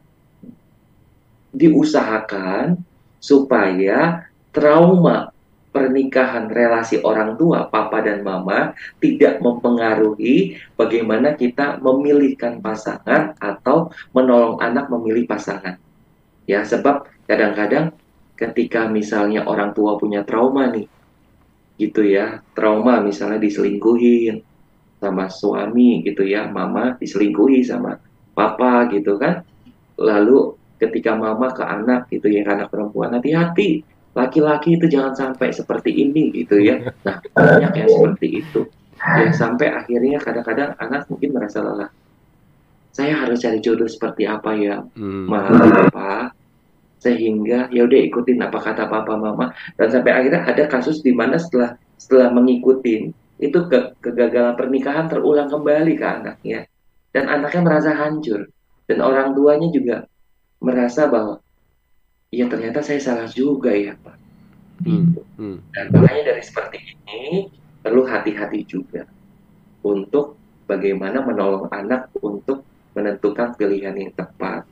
diusahakan 1.57 2.77
supaya 3.17 4.29
trauma 4.53 5.33
pernikahan 5.71 6.51
relasi 6.51 6.99
orang 7.03 7.39
tua, 7.39 7.71
papa 7.71 8.03
dan 8.03 8.27
mama, 8.27 8.75
tidak 8.99 9.39
mempengaruhi 9.39 10.59
bagaimana 10.75 11.39
kita 11.39 11.79
memilihkan 11.79 12.59
pasangan 12.59 13.39
atau 13.39 13.91
menolong 14.11 14.59
anak 14.59 14.91
memilih 14.91 15.31
pasangan. 15.31 15.79
Ya, 16.51 16.67
sebab 16.67 17.07
kadang-kadang 17.31 17.95
ketika 18.35 18.91
misalnya 18.91 19.47
orang 19.47 19.71
tua 19.71 19.95
punya 19.95 20.27
trauma 20.27 20.67
nih, 20.75 20.91
gitu 21.79 22.03
ya, 22.03 22.43
trauma 22.53 22.99
misalnya 22.99 23.39
diselingkuhin 23.39 24.43
sama 25.01 25.31
suami 25.31 26.03
gitu 26.03 26.27
ya, 26.27 26.51
mama 26.51 26.99
diselingkuhi 26.99 27.63
sama 27.63 27.97
papa 28.35 28.91
gitu 28.91 29.17
kan. 29.17 29.47
Lalu 29.97 30.59
ketika 30.83 31.15
mama 31.15 31.55
ke 31.55 31.63
anak 31.63 32.11
gitu 32.11 32.27
ya, 32.27 32.43
anak 32.45 32.73
perempuan 32.73 33.15
hati-hati, 33.15 33.87
laki-laki 34.15 34.75
itu 34.75 34.91
jangan 34.91 35.15
sampai 35.15 35.55
seperti 35.55 35.91
ini 35.95 36.35
gitu 36.35 36.59
ya. 36.59 36.83
Nah, 37.07 37.23
banyak 37.31 37.73
yang 37.79 37.89
seperti 37.89 38.43
itu. 38.43 38.61
Ya 39.01 39.33
sampai 39.33 39.73
akhirnya 39.73 40.21
kadang-kadang 40.21 40.77
anak 40.77 41.09
mungkin 41.09 41.31
merasa 41.33 41.65
lelah. 41.65 41.91
Saya 42.91 43.17
harus 43.17 43.41
cari 43.41 43.63
jodoh 43.63 43.87
seperti 43.87 44.27
apa 44.27 44.51
ya, 44.59 44.83
Hmm. 44.99 45.31
Ma, 45.31 45.47
Papa? 45.49 46.35
Sehingga 47.01 47.73
ya 47.73 47.89
udah 47.89 48.01
ikutin 48.13 48.45
apa 48.45 48.61
kata 48.61 48.85
papa 48.85 49.17
mama 49.17 49.57
dan 49.81 49.89
sampai 49.89 50.13
akhirnya 50.21 50.45
ada 50.45 50.69
kasus 50.69 51.01
di 51.01 51.17
mana 51.17 51.41
setelah 51.41 51.73
setelah 51.97 52.29
mengikuti 52.29 53.09
itu 53.41 53.59
ke, 53.73 53.97
kegagalan 54.05 54.53
pernikahan 54.53 55.09
terulang 55.09 55.49
kembali 55.49 55.97
ke 55.97 56.05
anaknya 56.05 56.69
dan 57.17 57.25
anaknya 57.25 57.65
merasa 57.65 57.97
hancur 57.97 58.53
dan 58.85 59.01
orang 59.01 59.33
tuanya 59.33 59.73
juga 59.73 59.97
merasa 60.61 61.09
bahwa 61.09 61.41
ya 62.31 62.47
ternyata 62.47 62.79
saya 62.81 63.03
salah 63.03 63.27
juga 63.27 63.75
ya 63.75 63.99
Pak. 63.99 64.17
Hmm. 64.87 65.13
Hmm. 65.37 65.59
Dan 65.75 65.87
makanya 65.93 66.35
dari 66.35 66.43
seperti 66.43 66.79
ini 67.11 67.51
perlu 67.83 68.07
hati-hati 68.07 68.65
juga 68.65 69.05
untuk 69.83 70.39
bagaimana 70.65 71.23
menolong 71.27 71.69
anak 71.75 72.11
untuk 72.23 72.65
menentukan 72.95 73.55
pilihan 73.59 73.95
yang 73.95 74.13
tepat 74.15 74.63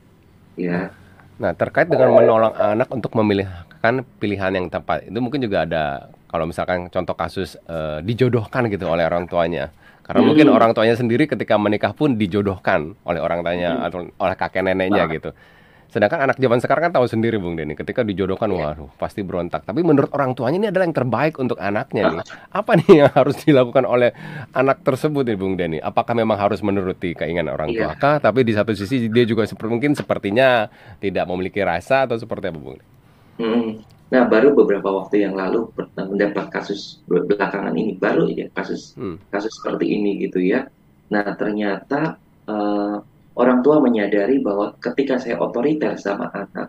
ya 0.59 0.91
Nah, 1.39 1.55
terkait 1.55 1.87
dengan 1.87 2.11
menolong 2.19 2.51
anak 2.51 2.91
untuk 2.91 3.15
memilihkan 3.15 4.03
pilihan 4.19 4.51
yang 4.59 4.67
tepat, 4.67 5.07
itu 5.07 5.23
mungkin 5.23 5.39
juga 5.39 5.63
ada 5.63 6.11
kalau 6.27 6.51
misalkan 6.51 6.91
contoh 6.91 7.15
kasus 7.15 7.55
eh, 7.71 8.03
dijodohkan 8.03 8.67
gitu 8.67 8.91
oleh 8.91 9.07
orang 9.07 9.31
tuanya. 9.31 9.71
Karena 10.03 10.27
Hmm. 10.27 10.35
mungkin 10.35 10.51
orang 10.51 10.75
tuanya 10.75 10.99
sendiri 10.99 11.31
ketika 11.31 11.55
menikah 11.55 11.95
pun 11.95 12.19
dijodohkan 12.19 12.91
oleh 13.07 13.23
orang 13.23 13.47
tuanya 13.47 13.71
Hmm. 13.79 13.87
atau 13.87 13.99
oleh 14.19 14.35
kakek 14.35 14.67
neneknya 14.67 15.07
Nah. 15.07 15.15
gitu. 15.15 15.31
Sedangkan 15.89 16.21
anak 16.21 16.37
zaman 16.37 16.61
sekarang 16.61 16.83
kan 16.89 17.01
tahu 17.01 17.09
sendiri 17.09 17.41
Bung 17.41 17.57
Denny, 17.57 17.73
ketika 17.73 18.05
dijodohkan 18.05 18.53
Iya. 18.53 18.77
waduh 18.77 18.89
pasti 19.01 19.25
berontak. 19.25 19.65
Tapi 19.65 19.81
menurut 19.81 20.13
orang 20.13 20.37
tuanya 20.37 20.61
ini 20.61 20.69
adalah 20.69 20.85
yang 20.85 20.93
terbaik 20.93 21.41
untuk 21.41 21.57
anaknya 21.57 22.13
nih. 22.13 22.21
Apa 22.53 22.77
nih 22.77 22.93
yang 23.05 23.11
harus 23.17 23.41
dilakukan 23.41 23.89
oleh 23.89 24.13
anak 24.53 24.85
tersebut 24.85 25.25
nih 25.25 25.41
Bung 25.41 25.57
Denny? 25.57 25.81
Apakah 25.81 26.13
memang 26.13 26.37
harus 26.37 26.61
menuruti 26.61 27.17
keinginan 27.17 27.49
orang 27.49 27.73
tua 27.73 27.97
Iya. 27.97 28.01
kah? 28.01 28.17
Tapi 28.21 28.45
di 28.45 28.53
satu 28.53 28.77
sisi 28.77 29.09
dia 29.09 29.25
juga 29.25 29.49
seperti 29.49 29.69
mungkin 29.73 29.97
sepertinya 29.97 30.69
tidak 31.01 31.25
memiliki 31.25 31.65
rasa 31.65 32.05
atau 32.05 32.21
seperti 32.21 32.53
apa 32.53 32.61
Bung? 32.61 32.77
Mm. 33.41 33.71
Nah, 34.09 34.25
baru 34.25 34.53
beberapa 34.53 34.89
waktu 34.89 35.21
yang 35.21 35.37
lalu 35.37 35.69
mendapat 35.97 36.49
kasus 36.49 37.01
bel- 37.05 37.25
belakangan 37.25 37.73
ini 37.73 37.93
baru 37.93 38.25
ya 38.29 38.49
kasus 38.53 38.97
Hmm. 38.97 39.21
kasus 39.29 39.53
seperti 39.53 39.85
ini 39.85 40.17
gitu 40.21 40.41
ya. 40.41 40.65
Nah, 41.09 41.25
ternyata 41.33 42.17
eh, 42.45 42.97
orang 43.39 43.63
tua 43.63 43.79
menyadari 43.79 44.43
bahwa 44.43 44.75
ketika 44.83 45.23
saya 45.23 45.39
otoriter 45.39 45.95
sama 45.95 46.29
anak, 46.35 46.69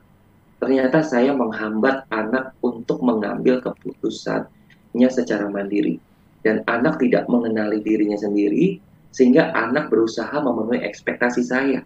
ternyata 0.62 1.02
saya 1.02 1.34
menghambat 1.34 2.06
anak 2.14 2.54
untuk 2.62 3.02
mengambil 3.02 3.60
keputusannya 3.60 5.10
secara 5.10 5.50
mandiri. 5.50 5.98
Dan 6.40 6.64
anak 6.72 7.04
tidak 7.04 7.28
mengenali 7.28 7.84
dirinya 7.84 8.16
sendiri, 8.16 8.80
sehingga 9.12 9.52
anak 9.52 9.92
berusaha 9.92 10.32
memenuhi 10.40 10.86
ekspektasi 10.88 11.44
saya 11.44 11.84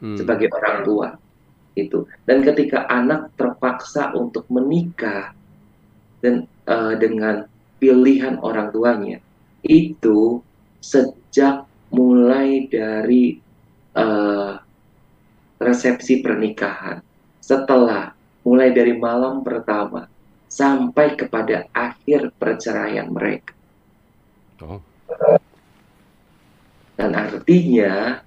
Hmm. 0.00 0.16
sebagai 0.16 0.48
orang 0.56 0.80
tua 0.82 1.08
itu 1.76 2.08
dan 2.24 2.40
ketika 2.42 2.88
anak 2.88 3.30
terpaksa 3.36 4.10
untuk 4.16 4.48
menikah 4.48 5.36
dan 6.24 6.48
eh, 6.66 6.94
dengan 6.96 7.44
pilihan 7.78 8.40
orang 8.40 8.72
tuanya 8.72 9.20
itu 9.60 10.40
sejak 10.80 11.68
mulai 11.92 12.64
dari 12.72 13.36
eh, 13.96 14.52
resepsi 15.60 16.24
pernikahan 16.24 17.02
setelah 17.40 18.16
mulai 18.46 18.72
dari 18.72 18.96
malam 18.96 19.44
pertama 19.44 20.08
sampai 20.50 21.14
kepada 21.14 21.68
akhir 21.70 22.34
perceraian 22.36 23.06
mereka. 23.10 23.54
Oh. 24.60 24.76
dan 27.00 27.16
artinya 27.16 28.20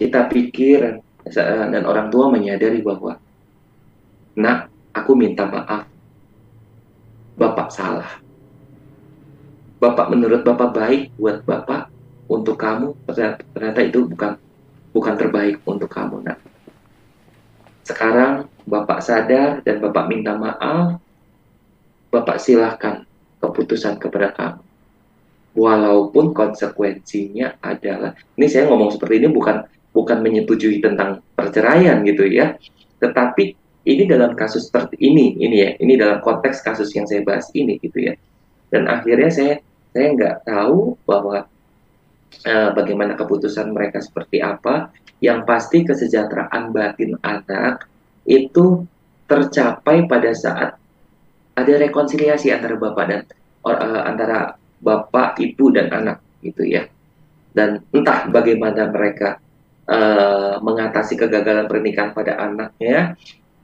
kita 0.00 0.24
pikir 0.32 1.04
dan 1.28 1.84
orang 1.84 2.08
tua 2.08 2.32
menyadari 2.32 2.80
bahwa 2.80 3.20
nak 4.40 4.72
aku 4.96 5.12
minta 5.12 5.44
maaf. 5.44 5.84
Bapak 7.36 7.68
salah. 7.68 8.08
Bapak 9.78 10.10
menurut 10.10 10.42
bapak 10.42 10.70
baik 10.74 11.02
buat 11.20 11.44
bapak 11.44 11.92
untuk 12.26 12.56
kamu 12.56 12.96
ternyata, 13.06 13.44
ternyata 13.54 13.80
itu 13.84 14.00
bukan 14.08 14.32
bukan 14.92 15.14
terbaik 15.16 15.60
untuk 15.68 15.90
kamu 15.90 16.24
nak. 16.24 16.38
Sekarang 17.84 18.52
bapak 18.68 19.00
sadar 19.00 19.64
dan 19.64 19.80
bapak 19.80 20.04
minta 20.12 20.36
maaf. 20.36 21.00
Bapak 22.08 22.40
silahkan 22.40 23.04
keputusan 23.40 24.00
kepada 24.00 24.32
kamu. 24.32 24.62
Walaupun 25.58 26.36
konsekuensinya 26.36 27.60
adalah 27.64 28.14
ini 28.38 28.46
saya 28.48 28.68
ngomong 28.68 28.94
seperti 28.94 29.24
ini 29.24 29.28
bukan 29.32 29.64
bukan 29.92 30.20
menyetujui 30.20 30.84
tentang 30.84 31.24
perceraian 31.32 32.00
gitu 32.04 32.28
ya. 32.28 32.56
Tetapi 33.00 33.44
ini 33.88 34.04
dalam 34.04 34.36
kasus 34.36 34.68
seperti 34.68 35.00
ini 35.00 35.36
ini 35.40 35.56
ya 35.64 35.70
ini 35.80 35.96
dalam 35.96 36.20
konteks 36.20 36.60
kasus 36.60 36.92
yang 36.92 37.08
saya 37.08 37.24
bahas 37.24 37.48
ini 37.56 37.80
gitu 37.80 38.08
ya. 38.08 38.14
Dan 38.68 38.84
akhirnya 38.88 39.32
saya 39.32 39.54
saya 39.96 40.12
nggak 40.12 40.44
tahu 40.44 40.94
bahwa 41.08 41.48
eh, 42.44 42.70
bagaimana 42.72 43.18
keputusan 43.18 43.72
mereka 43.72 43.98
seperti 44.00 44.40
apa 44.42 44.92
yang 45.18 45.42
pasti 45.42 45.82
kesejahteraan 45.82 46.70
batin 46.70 47.18
anak 47.26 47.88
itu 48.28 48.86
tercapai 49.28 50.06
pada 50.06 50.30
saat 50.32 50.78
ada 51.58 51.72
rekonsiliasi 51.74 52.54
antara 52.54 52.78
bapak 52.78 53.04
dan 53.10 53.22
or, 53.66 53.74
eh, 53.74 54.02
antara 54.06 54.54
bapak, 54.78 55.42
ibu 55.42 55.74
dan 55.74 55.90
anak 55.90 56.22
gitu 56.40 56.62
ya. 56.62 56.86
Dan 57.50 57.82
entah 57.90 58.30
bagaimana 58.30 58.86
mereka 58.88 59.42
eh, 59.88 60.54
mengatasi 60.60 61.16
kegagalan 61.16 61.64
pernikahan 61.64 62.12
pada 62.12 62.36
anaknya. 62.36 63.16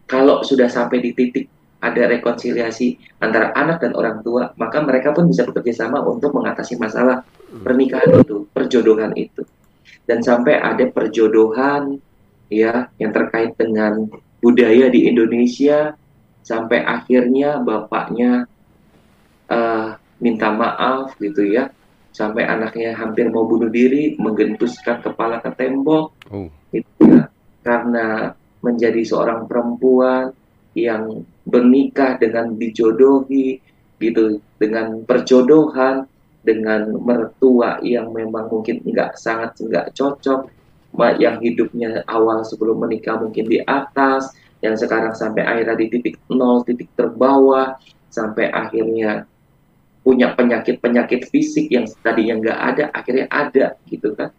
Kalau 0.08 0.40
sudah 0.40 0.72
sampai 0.72 1.00
di 1.04 1.12
titik 1.12 1.53
ada 1.84 2.08
rekonsiliasi 2.08 3.20
antara 3.20 3.52
anak 3.52 3.84
dan 3.84 3.92
orang 3.92 4.24
tua, 4.24 4.48
maka 4.56 4.80
mereka 4.80 5.12
pun 5.12 5.28
bisa 5.28 5.44
bekerja 5.44 5.84
sama 5.84 6.00
untuk 6.00 6.32
mengatasi 6.32 6.80
masalah 6.80 7.20
pernikahan 7.60 8.24
itu, 8.24 8.48
perjodohan 8.56 9.12
itu. 9.20 9.44
Dan 10.08 10.24
sampai 10.24 10.56
ada 10.56 10.88
perjodohan 10.88 12.00
ya 12.48 12.88
yang 12.96 13.12
terkait 13.12 13.52
dengan 13.60 14.08
budaya 14.40 14.88
di 14.88 15.08
Indonesia 15.08 15.92
sampai 16.44 16.84
akhirnya 16.84 17.60
bapaknya 17.60 18.44
eh, 19.48 19.88
minta 20.20 20.48
maaf 20.52 21.16
gitu 21.20 21.44
ya 21.44 21.68
sampai 22.14 22.46
anaknya 22.46 22.94
hampir 22.94 23.26
mau 23.26 23.42
bunuh 23.48 23.66
diri 23.72 24.14
menggentuskan 24.16 25.02
kepala 25.02 25.42
ke 25.42 25.50
tembok 25.56 26.14
Oh. 26.30 26.48
gitu 26.72 27.04
ya 27.04 27.28
karena 27.64 28.32
menjadi 28.64 29.02
seorang 29.04 29.44
perempuan 29.44 30.32
yang 30.72 31.24
bernikah 31.44 32.16
dengan 32.16 32.56
dijodohi 32.56 33.60
gitu 34.00 34.40
dengan 34.56 35.04
perjodohan 35.04 36.08
dengan 36.44 36.92
mertua 37.00 37.80
yang 37.80 38.12
memang 38.12 38.52
mungkin 38.52 38.84
nggak 38.84 39.16
sangat 39.16 39.56
nggak 39.60 39.96
cocok 39.96 40.48
yang 41.18 41.40
hidupnya 41.42 42.04
awal 42.06 42.44
sebelum 42.44 42.84
menikah 42.84 43.18
mungkin 43.18 43.48
di 43.48 43.58
atas 43.64 44.30
yang 44.62 44.78
sekarang 44.78 45.12
sampai 45.12 45.44
akhirnya 45.44 45.76
di 45.76 45.86
titik 45.90 46.16
nol 46.30 46.62
titik 46.64 46.88
terbawah 46.96 47.76
sampai 48.08 48.48
akhirnya 48.48 49.26
punya 50.04 50.36
penyakit-penyakit 50.36 51.32
fisik 51.32 51.72
yang 51.72 51.88
tadinya 52.04 52.36
nggak 52.40 52.58
ada 52.60 52.84
akhirnya 52.92 53.26
ada 53.32 53.66
gitu 53.88 54.12
kan. 54.12 54.30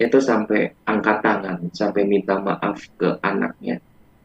Itu 0.00 0.18
sampai 0.18 0.72
angkat 0.88 1.20
tangan 1.22 1.56
sampai 1.70 2.02
minta 2.08 2.40
maaf 2.40 2.80
ke 2.96 3.20
anaknya 3.22 3.78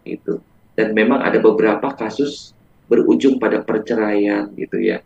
itu 0.08 0.40
dan 0.78 0.94
memang 0.94 1.26
ada 1.26 1.42
beberapa 1.42 1.90
kasus 1.98 2.54
berujung 2.86 3.42
pada 3.42 3.66
perceraian 3.66 4.48
gitu 4.54 4.78
ya 4.78 5.02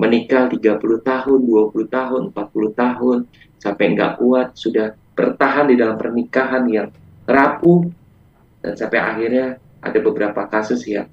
menikah 0.00 0.48
30 0.50 0.98
tahun 1.04 1.38
20 1.44 1.86
tahun 1.86 2.20
40 2.32 2.72
tahun 2.74 3.18
sampai 3.60 3.84
nggak 3.94 4.12
kuat 4.18 4.56
sudah 4.56 4.96
bertahan 5.14 5.70
di 5.70 5.76
dalam 5.78 5.94
pernikahan 6.00 6.64
yang 6.66 6.88
rapuh 7.28 7.86
dan 8.64 8.74
sampai 8.74 8.98
akhirnya 8.98 9.46
ada 9.78 9.98
beberapa 10.02 10.48
kasus 10.50 10.82
yang 10.88 11.06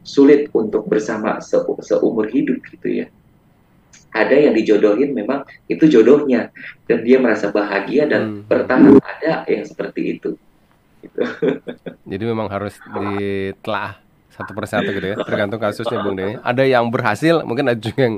sulit 0.00 0.48
untuk 0.56 0.88
bersama 0.88 1.36
se- 1.44 1.60
seumur 1.84 2.30
hidup 2.32 2.64
gitu 2.64 3.04
ya. 3.04 3.06
Ada 4.08 4.48
yang 4.48 4.54
dijodohin 4.56 5.12
memang 5.12 5.44
itu 5.68 5.84
jodohnya 5.84 6.48
dan 6.88 7.04
dia 7.04 7.20
merasa 7.20 7.52
bahagia 7.52 8.08
dan 8.08 8.40
Hmm. 8.40 8.48
bertahan. 8.48 8.96
Ada 9.04 9.44
yang 9.52 9.68
seperti 9.68 10.16
itu. 10.16 10.32
Gitu. 11.02 11.18
Jadi 12.10 12.24
memang 12.24 12.48
harus 12.50 12.74
ditelah 12.80 14.00
satu 14.38 14.54
persatu 14.54 14.86
gitu 14.94 15.02
ya, 15.02 15.16
tergantung 15.26 15.58
kasusnya 15.58 15.98
Bung 15.98 16.14
Denny. 16.14 16.38
Ada 16.38 16.62
yang 16.62 16.86
berhasil, 16.94 17.42
mungkin 17.42 17.74
ada 17.74 17.78
juga 17.78 18.06
yang 18.06 18.16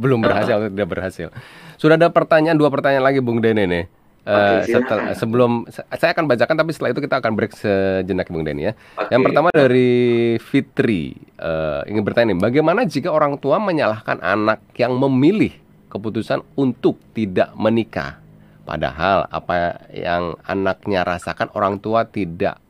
belum 0.00 0.24
berhasil 0.24 0.54
atau 0.56 0.68
tidak 0.72 0.88
berhasil. 0.88 1.28
Sudah 1.76 2.00
ada 2.00 2.08
pertanyaan 2.08 2.56
dua 2.56 2.72
pertanyaan 2.72 3.04
lagi 3.04 3.20
Bung 3.20 3.44
Denny 3.44 3.68
nih. 3.68 3.84
Uh, 4.28 4.60
setelah, 4.60 5.16
sebelum 5.16 5.64
saya 5.72 6.12
akan 6.12 6.28
bacakan 6.28 6.60
tapi 6.60 6.76
setelah 6.76 6.92
itu 6.92 7.00
kita 7.00 7.16
akan 7.16 7.32
break 7.32 7.52
sejenak 7.56 8.28
Bung 8.28 8.44
Denny 8.44 8.68
ya. 8.68 8.72
Okay. 8.96 9.16
Yang 9.16 9.22
pertama 9.28 9.48
dari 9.52 9.92
Fitri 10.40 11.16
uh, 11.40 11.80
ingin 11.88 12.04
bertanya 12.04 12.36
nih, 12.36 12.40
bagaimana 12.40 12.84
jika 12.84 13.08
orang 13.08 13.40
tua 13.40 13.56
menyalahkan 13.56 14.20
anak 14.20 14.60
yang 14.76 14.96
memilih 14.96 15.52
keputusan 15.88 16.44
untuk 16.56 17.00
tidak 17.16 17.52
menikah? 17.56 18.20
Padahal 18.68 19.24
apa 19.32 19.80
yang 19.88 20.36
anaknya 20.44 21.00
rasakan 21.00 21.48
orang 21.56 21.80
tua 21.80 22.04
tidak 22.04 22.60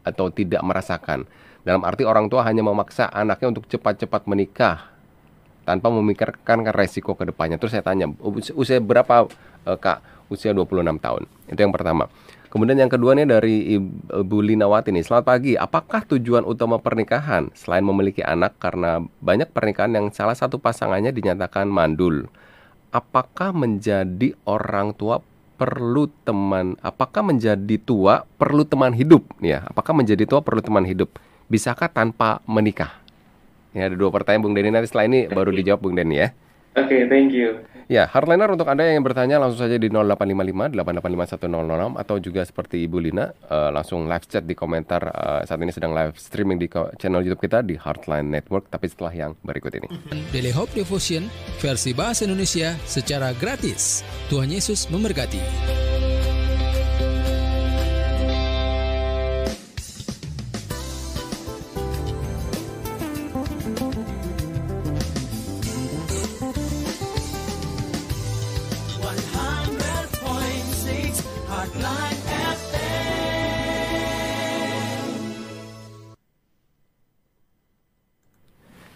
atau 0.00 0.32
tidak 0.32 0.64
merasakan. 0.64 1.28
Dalam 1.68 1.84
arti 1.84 2.08
orang 2.08 2.32
tua 2.32 2.48
hanya 2.48 2.64
memaksa 2.64 3.12
anaknya 3.12 3.52
untuk 3.52 3.68
cepat-cepat 3.68 4.24
menikah 4.24 4.88
tanpa 5.68 5.92
memikirkan 5.92 6.64
resiko 6.72 7.12
ke 7.12 7.28
depannya. 7.28 7.60
Terus 7.60 7.76
saya 7.76 7.84
tanya, 7.84 8.08
usia 8.56 8.80
berapa 8.80 9.28
uh, 9.68 9.76
Kak? 9.76 10.28
Usia 10.32 10.56
26 10.56 10.80
tahun. 11.04 11.28
Itu 11.52 11.60
yang 11.60 11.76
pertama. 11.76 12.08
Kemudian 12.48 12.80
yang 12.80 12.88
kedua 12.88 13.12
nih 13.12 13.28
dari 13.28 13.76
Ibu 14.08 14.38
Linawati 14.40 14.96
nih. 14.96 15.04
Selamat 15.04 15.26
pagi. 15.28 15.52
Apakah 15.60 16.08
tujuan 16.08 16.48
utama 16.48 16.80
pernikahan 16.80 17.52
selain 17.52 17.84
memiliki 17.84 18.24
anak 18.24 18.56
karena 18.56 19.04
banyak 19.20 19.52
pernikahan 19.52 19.92
yang 19.92 20.06
salah 20.08 20.32
satu 20.32 20.56
pasangannya 20.56 21.12
dinyatakan 21.12 21.68
mandul? 21.68 22.32
Apakah 22.94 23.52
menjadi 23.52 24.38
orang 24.48 24.96
tua 24.96 25.20
perlu 25.54 26.10
teman. 26.26 26.78
Apakah 26.82 27.22
menjadi 27.22 27.76
tua 27.78 28.26
perlu 28.38 28.66
teman 28.66 28.94
hidup? 28.94 29.26
Ya 29.38 29.66
apakah 29.66 29.94
menjadi 29.94 30.26
tua 30.26 30.40
perlu 30.42 30.60
teman 30.62 30.86
hidup? 30.86 31.16
Bisakah 31.50 31.90
tanpa 31.90 32.42
menikah? 32.46 32.94
Ya 33.74 33.90
ada 33.90 33.96
dua 33.98 34.10
pertanyaan 34.14 34.42
Bung 34.46 34.54
Denny. 34.54 34.70
Nanti 34.70 34.90
setelah 34.90 35.06
ini 35.10 35.26
baru 35.26 35.50
dijawab 35.50 35.80
Bung 35.82 35.94
Denny 35.98 36.22
ya. 36.22 36.28
Oke 36.74 36.90
okay, 36.90 37.00
thank 37.06 37.30
you 37.30 37.62
Ya, 37.86 38.08
hardliner 38.08 38.48
untuk 38.48 38.64
Anda 38.64 38.88
yang 38.88 39.04
bertanya 39.04 39.36
langsung 39.36 39.68
saja 39.68 39.76
di 39.76 39.92
0855 39.92 40.72
8851006 40.72 42.00
atau 42.00 42.16
juga 42.16 42.42
seperti 42.44 42.76
Ibu 42.88 42.98
Lina 43.00 43.28
uh, 43.52 43.68
langsung 43.68 44.08
live 44.08 44.24
chat 44.24 44.48
di 44.48 44.56
komentar 44.56 45.02
uh, 45.12 45.40
saat 45.44 45.60
ini 45.60 45.72
sedang 45.72 45.92
live 45.92 46.16
streaming 46.16 46.56
di 46.56 46.68
channel 46.96 47.20
YouTube 47.20 47.44
kita 47.44 47.60
di 47.60 47.76
Hardline 47.76 48.32
Network 48.32 48.72
tapi 48.72 48.88
setelah 48.88 49.12
yang 49.12 49.32
berikut 49.44 49.76
ini. 49.76 49.88
Daily 50.32 50.52
Hope 50.54 50.72
Devotion 50.72 51.28
versi 51.60 51.92
bahasa 51.92 52.24
Indonesia 52.24 52.72
secara 52.88 53.36
gratis. 53.36 54.00
Tuhan 54.32 54.48
Yesus 54.48 54.88
memberkati. 54.88 55.83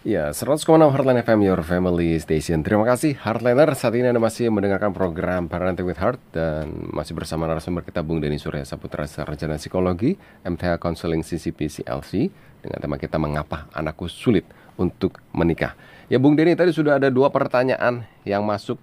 Ya, 0.09 0.33
100,6 0.33 0.65
Heartline 0.65 1.21
FM, 1.21 1.45
your 1.45 1.61
family 1.61 2.17
station. 2.17 2.65
Terima 2.65 2.81
kasih 2.81 3.13
Heartliner. 3.21 3.69
Saat 3.77 3.93
ini 3.93 4.09
Anda 4.09 4.17
masih 4.17 4.49
mendengarkan 4.49 4.89
program 4.89 5.45
Parenting 5.45 5.85
with 5.85 6.01
Heart 6.01 6.17
dan 6.33 6.89
masih 6.89 7.13
bersama 7.13 7.45
narasumber 7.45 7.85
kita 7.85 8.01
Bung 8.01 8.17
Denny 8.17 8.41
Surya 8.41 8.65
Saputra 8.65 9.05
Sarjana 9.05 9.61
Psikologi, 9.61 10.17
MTH 10.41 10.81
Counseling 10.81 11.21
CCP 11.21 11.69
CLC 11.69 12.25
dengan 12.57 12.81
tema 12.81 12.97
kita 12.97 13.21
mengapa 13.21 13.69
anakku 13.69 14.09
sulit 14.09 14.49
untuk 14.81 15.21
menikah. 15.29 15.77
Ya, 16.09 16.17
Bung 16.17 16.33
Denny 16.33 16.57
tadi 16.57 16.73
sudah 16.73 16.97
ada 16.97 17.13
dua 17.13 17.29
pertanyaan 17.29 18.01
yang 18.25 18.41
masuk. 18.41 18.81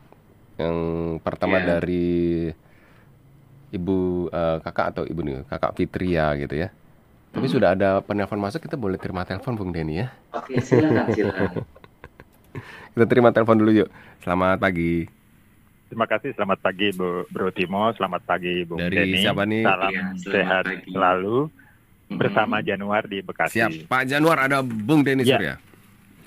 Yang 0.55 0.79
pertama 1.27 1.59
yeah. 1.59 1.67
dari 1.67 2.07
Ibu 3.75 4.31
uh, 4.31 4.63
kakak 4.63 4.95
atau 4.95 5.03
Ibu 5.03 5.21
nih, 5.27 5.43
Kakak 5.51 5.75
Fitria 5.75 6.39
gitu 6.39 6.55
ya. 6.55 6.71
Tapi 7.37 7.53
sudah 7.53 7.77
ada 7.77 8.01
penelpon 8.01 8.41
masuk, 8.41 8.65
kita 8.65 8.81
boleh 8.81 8.97
terima 8.97 9.21
telepon 9.29 9.61
Bung 9.61 9.69
Denny 9.69 10.01
ya. 10.01 10.09
Oke, 10.33 10.57
silakan, 10.57 11.13
silakan. 11.13 11.49
kita 12.97 13.05
terima 13.05 13.29
telepon 13.29 13.61
dulu 13.61 13.85
yuk. 13.85 13.93
Selamat 14.25 14.57
pagi. 14.57 15.05
Terima 15.93 16.09
kasih, 16.09 16.33
selamat 16.33 16.65
pagi 16.65 16.97
Bu 16.97 17.29
Bro 17.29 17.53
Timo, 17.53 17.93
selamat 17.93 18.25
pagi 18.25 18.65
Bung 18.65 18.81
Dari 18.81 18.97
Denny. 18.97 19.21
siapa 19.21 19.45
nih? 19.45 19.63
Salam 19.69 19.93
ya, 19.93 20.05
sehat 20.17 20.65
pagi. 20.65 20.89
selalu 20.97 21.37
bersama 22.17 22.57
Januar 22.65 23.05
di 23.05 23.21
Bekasi. 23.21 23.61
Siap, 23.61 23.71
Pak 23.85 24.03
Januar 24.09 24.49
ada 24.49 24.65
Bung 24.65 25.05
Denny 25.05 25.29
ya. 25.29 25.37
Surya. 25.37 25.55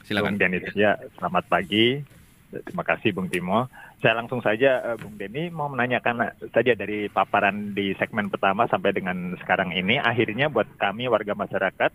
Silakan. 0.06 0.38
Bung 0.38 0.40
Denny 0.46 0.62
ya, 0.78 0.94
selamat 1.18 1.44
pagi. 1.50 2.06
Terima 2.54 2.86
kasih 2.86 3.18
Bung 3.18 3.34
Timo. 3.34 3.66
Saya 4.00 4.16
langsung 4.16 4.40
saja 4.40 4.80
uh, 4.80 4.96
Bung 4.96 5.20
Denny 5.20 5.52
mau 5.52 5.68
menanyakan 5.68 6.32
saja 6.56 6.72
dari 6.72 7.12
paparan 7.12 7.76
di 7.76 7.92
segmen 8.00 8.32
pertama 8.32 8.64
sampai 8.72 8.96
dengan 8.96 9.36
sekarang 9.44 9.76
ini 9.76 10.00
akhirnya 10.00 10.48
buat 10.48 10.72
kami 10.80 11.12
warga 11.12 11.36
masyarakat 11.36 11.92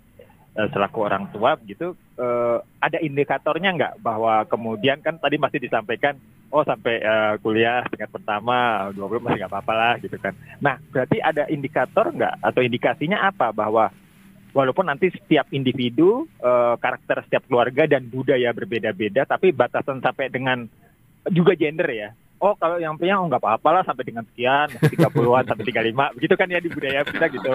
uh, 0.60 0.68
selaku 0.68 1.00
orang 1.00 1.32
tua 1.32 1.56
gitu 1.64 1.96
ada 2.78 3.02
indikatornya 3.02 3.74
nggak 3.74 3.94
bahwa 3.98 4.46
kemudian 4.46 5.02
kan 5.02 5.18
tadi 5.18 5.34
masih 5.34 5.58
disampaikan 5.58 6.14
oh 6.54 6.62
sampai 6.62 7.02
kuliah 7.42 7.82
tingkat 7.90 8.06
pertama 8.06 8.86
20 8.94 9.18
masih 9.18 9.42
nggak 9.42 9.50
apa-apa 9.50 9.74
lah 9.74 9.94
gitu 9.98 10.14
kan. 10.22 10.30
Nah 10.62 10.78
berarti 10.94 11.18
ada 11.18 11.50
indikator 11.50 12.14
nggak 12.14 12.38
atau 12.38 12.62
indikasinya 12.62 13.26
apa 13.26 13.50
bahwa 13.50 13.90
walaupun 14.54 14.86
nanti 14.86 15.10
setiap 15.10 15.50
individu, 15.50 16.30
karakter 16.78 17.26
setiap 17.26 17.50
keluarga 17.50 17.90
dan 17.90 18.06
budaya 18.06 18.54
berbeda-beda, 18.54 19.26
tapi 19.26 19.50
batasan 19.50 19.98
sampai 19.98 20.30
dengan 20.30 20.70
juga 21.32 21.52
gender 21.56 21.88
ya. 21.92 22.10
Oh 22.42 22.52
kalau 22.60 22.76
yang 22.76 23.00
punya 23.00 23.16
oh 23.16 23.24
nggak 23.24 23.40
apa-apa 23.40 23.80
lah 23.80 23.82
sampai 23.88 24.04
dengan 24.04 24.26
sekian, 24.28 24.68
30-an 24.76 25.48
sampai 25.48 25.64
35, 25.64 26.16
begitu 26.20 26.34
kan 26.36 26.48
ya 26.52 26.60
di 26.60 26.68
budaya 26.68 27.00
kita 27.06 27.26
gitu. 27.32 27.54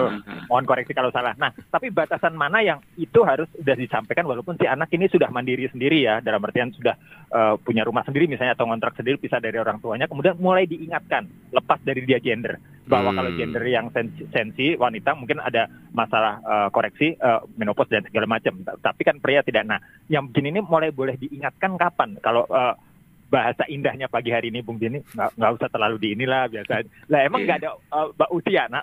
Mohon 0.50 0.66
koreksi 0.66 0.92
kalau 0.96 1.14
salah. 1.14 1.30
Nah, 1.38 1.54
tapi 1.70 1.94
batasan 1.94 2.34
mana 2.34 2.58
yang 2.58 2.82
itu 2.98 3.22
harus 3.22 3.46
sudah 3.54 3.78
disampaikan 3.78 4.26
walaupun 4.26 4.58
si 4.58 4.66
anak 4.66 4.90
ini 4.90 5.06
sudah 5.06 5.30
mandiri 5.30 5.70
sendiri 5.70 6.02
ya, 6.02 6.18
dalam 6.18 6.42
artian 6.42 6.74
sudah 6.74 6.98
uh, 7.30 7.54
punya 7.62 7.86
rumah 7.86 8.02
sendiri 8.02 8.26
misalnya 8.26 8.58
atau 8.58 8.66
kontrak 8.66 8.98
sendiri 8.98 9.20
pisah 9.22 9.38
dari 9.38 9.62
orang 9.62 9.78
tuanya, 9.78 10.10
kemudian 10.10 10.34
mulai 10.42 10.66
diingatkan 10.66 11.28
lepas 11.54 11.78
dari 11.86 12.02
dia 12.02 12.18
gender 12.18 12.58
bahwa 12.90 13.14
hmm. 13.14 13.18
kalau 13.22 13.30
gender 13.38 13.62
yang 13.70 13.86
sensi, 13.94 14.26
sensi 14.34 14.66
wanita 14.74 15.14
mungkin 15.14 15.38
ada 15.38 15.70
masalah 15.94 16.42
uh, 16.42 16.68
koreksi 16.74 17.14
uh, 17.22 17.46
menopause 17.54 17.94
dan 17.94 18.02
segala 18.02 18.26
macam, 18.26 18.58
tapi 18.82 19.06
kan 19.06 19.22
pria 19.22 19.46
tidak. 19.46 19.62
Nah, 19.62 19.78
yang 20.10 20.26
begini 20.26 20.58
ini 20.58 20.60
mulai 20.66 20.90
boleh 20.90 21.14
diingatkan 21.14 21.78
kapan? 21.78 22.18
Kalau 22.18 22.50
uh, 22.50 22.74
bahasa 23.30 23.62
indahnya 23.70 24.10
pagi 24.10 24.34
hari 24.34 24.50
ini 24.50 24.60
Bung 24.60 24.82
Dini. 24.82 24.98
Nggak 25.14 25.38
nggak 25.38 25.52
usah 25.56 25.68
terlalu 25.70 25.96
di 26.02 26.08
inilah 26.18 26.50
biasa. 26.50 26.84
Lah 27.06 27.20
emang 27.22 27.46
nggak 27.46 27.58
ada 27.62 27.70
uh, 27.94 28.10
usia. 28.34 28.66
Nah, 28.66 28.82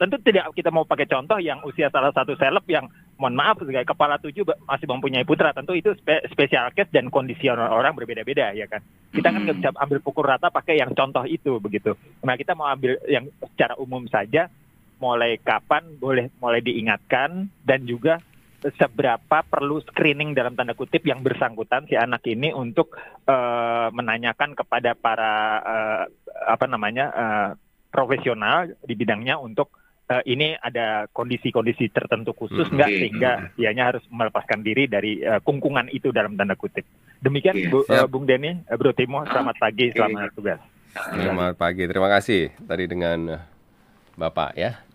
tentu 0.00 0.16
tidak 0.24 0.50
kita 0.56 0.72
mau 0.72 0.88
pakai 0.88 1.06
contoh 1.06 1.36
yang 1.38 1.60
usia 1.68 1.92
salah 1.92 2.10
satu 2.10 2.34
seleb 2.34 2.64
yang 2.66 2.88
mohon 3.20 3.36
maaf 3.38 3.60
sebagai 3.60 3.86
kepala 3.86 4.18
tujuh 4.18 4.42
masih 4.64 4.88
mempunyai 4.88 5.28
putra. 5.28 5.52
Tentu 5.52 5.76
itu 5.76 5.92
spe 5.94 6.24
spesial 6.32 6.72
case 6.72 6.90
dan 6.90 7.12
kondisi 7.12 7.46
orang, 7.52 7.70
orang 7.70 7.92
berbeda-beda 7.94 8.56
ya 8.56 8.64
kan? 8.66 8.80
Kita 9.12 9.28
kan 9.28 9.44
nggak 9.44 9.56
bisa 9.60 9.70
ambil 9.76 10.00
pukul 10.00 10.24
rata 10.26 10.48
pakai 10.48 10.80
yang 10.80 10.96
contoh 10.96 11.22
itu 11.28 11.60
begitu. 11.60 11.92
Nah 12.24 12.34
kita 12.34 12.56
mau 12.56 12.66
ambil 12.72 12.96
yang 13.06 13.28
secara 13.54 13.76
umum 13.76 14.08
saja 14.08 14.48
mulai 14.98 15.36
kapan 15.42 15.82
boleh 15.98 16.30
mulai 16.38 16.62
diingatkan 16.62 17.50
dan 17.66 17.82
juga 17.84 18.22
seberapa 18.62 19.42
perlu 19.42 19.82
screening 19.82 20.38
dalam 20.38 20.54
tanda 20.54 20.78
kutip 20.78 21.02
yang 21.02 21.26
bersangkutan 21.26 21.90
si 21.90 21.98
anak 21.98 22.22
ini 22.30 22.54
untuk 22.54 22.94
uh, 23.26 23.90
menanyakan 23.90 24.54
kepada 24.54 24.94
para 24.94 25.34
uh, 25.62 26.02
apa 26.46 26.66
namanya 26.70 27.06
uh, 27.10 27.48
profesional 27.90 28.70
di 28.86 28.94
bidangnya 28.94 29.36
untuk 29.42 29.74
uh, 30.06 30.22
ini 30.22 30.54
ada 30.54 31.10
kondisi-kondisi 31.10 31.90
tertentu 31.90 32.32
khusus 32.38 32.70
hmm, 32.70 32.74
nggak 32.78 32.90
okay. 32.90 32.98
sehingga 33.02 33.32
dianya 33.58 33.84
harus 33.94 34.04
melepaskan 34.08 34.62
diri 34.62 34.86
dari 34.86 35.18
uh, 35.26 35.42
kungkungan 35.42 35.90
itu 35.90 36.14
dalam 36.14 36.38
tanda 36.38 36.54
kutip. 36.54 36.86
Demikian 37.18 37.58
yeah, 37.58 37.70
Bu, 37.70 37.82
uh, 37.86 38.06
Bung 38.06 38.30
Denny, 38.30 38.62
Bro 38.78 38.94
Timo, 38.94 39.26
selamat 39.26 39.56
pagi, 39.58 39.90
okay. 39.90 39.98
selamat 39.98 40.30
tugas. 40.38 40.60
Selamat 40.92 41.54
pagi, 41.56 41.88
terima 41.88 42.08
kasih 42.12 42.52
tadi 42.68 42.84
dengan 42.84 43.40
Bapak 44.14 44.54
ya. 44.54 44.91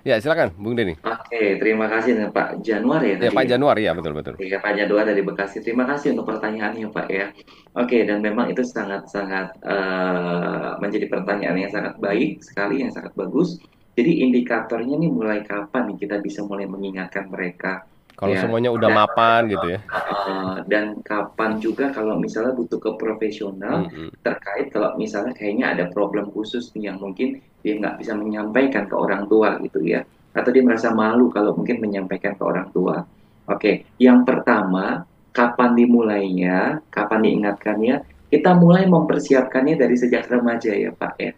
Ya, 0.00 0.16
silakan 0.16 0.56
Bung 0.56 0.72
Denny. 0.72 0.96
Oke, 1.04 1.60
terima 1.60 1.84
kasih 1.84 2.16
nih 2.16 2.32
Pak 2.32 2.64
Januar 2.64 3.04
ya. 3.04 3.20
Ya, 3.20 3.30
Pak 3.30 3.44
Januar 3.44 3.76
ya, 3.76 3.92
betul 3.92 4.16
betul. 4.16 4.34
Iya, 4.40 4.56
Pak 4.56 4.72
Januar 4.72 5.04
dari 5.04 5.20
Bekasi. 5.20 5.60
Terima 5.60 5.84
kasih 5.84 6.16
untuk 6.16 6.24
pertanyaannya, 6.32 6.88
Pak 6.88 7.06
ya. 7.12 7.28
Oke, 7.76 8.08
dan 8.08 8.24
memang 8.24 8.48
itu 8.48 8.64
sangat-sangat 8.64 9.60
uh, 9.60 10.80
menjadi 10.80 11.04
pertanyaan 11.04 11.60
yang 11.60 11.72
sangat 11.72 12.00
baik 12.00 12.40
sekali, 12.40 12.80
yang 12.80 12.92
sangat 12.96 13.12
bagus. 13.12 13.60
Jadi 13.92 14.24
indikatornya 14.24 14.96
nih 14.96 15.10
mulai 15.12 15.44
kapan 15.44 15.92
nih 15.92 16.08
kita 16.08 16.16
bisa 16.24 16.40
mulai 16.48 16.64
mengingatkan 16.64 17.28
mereka 17.28 17.84
kalau 18.20 18.36
ya, 18.36 18.44
semuanya 18.44 18.68
udah 18.68 18.90
dan, 18.92 18.98
mapan 19.00 19.40
gitu 19.48 19.66
ya. 19.72 19.80
Uh, 19.88 20.60
dan 20.68 21.00
kapan 21.00 21.56
juga 21.56 21.88
kalau 21.88 22.20
misalnya 22.20 22.52
butuh 22.52 22.76
ke 22.76 22.90
profesional 23.00 23.88
mm 23.88 23.88
-hmm. 23.88 24.08
terkait 24.20 24.68
kalau 24.68 24.92
misalnya 25.00 25.32
kayaknya 25.32 25.72
ada 25.72 25.84
problem 25.88 26.28
khusus 26.28 26.68
nih 26.76 26.92
yang 26.92 27.00
mungkin 27.00 27.40
dia 27.64 27.80
nggak 27.80 27.96
bisa 27.96 28.12
menyampaikan 28.12 28.84
ke 28.84 28.92
orang 28.92 29.24
tua 29.24 29.56
gitu 29.64 29.80
ya. 29.80 30.04
atau 30.30 30.54
dia 30.54 30.62
merasa 30.62 30.94
malu 30.94 31.26
kalau 31.26 31.58
mungkin 31.58 31.82
menyampaikan 31.82 32.38
ke 32.38 32.44
orang 32.46 32.70
tua. 32.70 33.02
Oke, 33.50 33.82
yang 33.98 34.22
pertama, 34.22 35.02
kapan 35.34 35.74
dimulainya, 35.74 36.78
kapan 36.86 37.26
diingatkannya, 37.26 38.06
kita 38.30 38.54
mulai 38.54 38.86
mempersiapkannya 38.86 39.74
dari 39.74 39.98
sejak 39.98 40.30
remaja 40.30 40.70
ya 40.70 40.94
Pak 40.94 41.14
ya. 41.18 41.34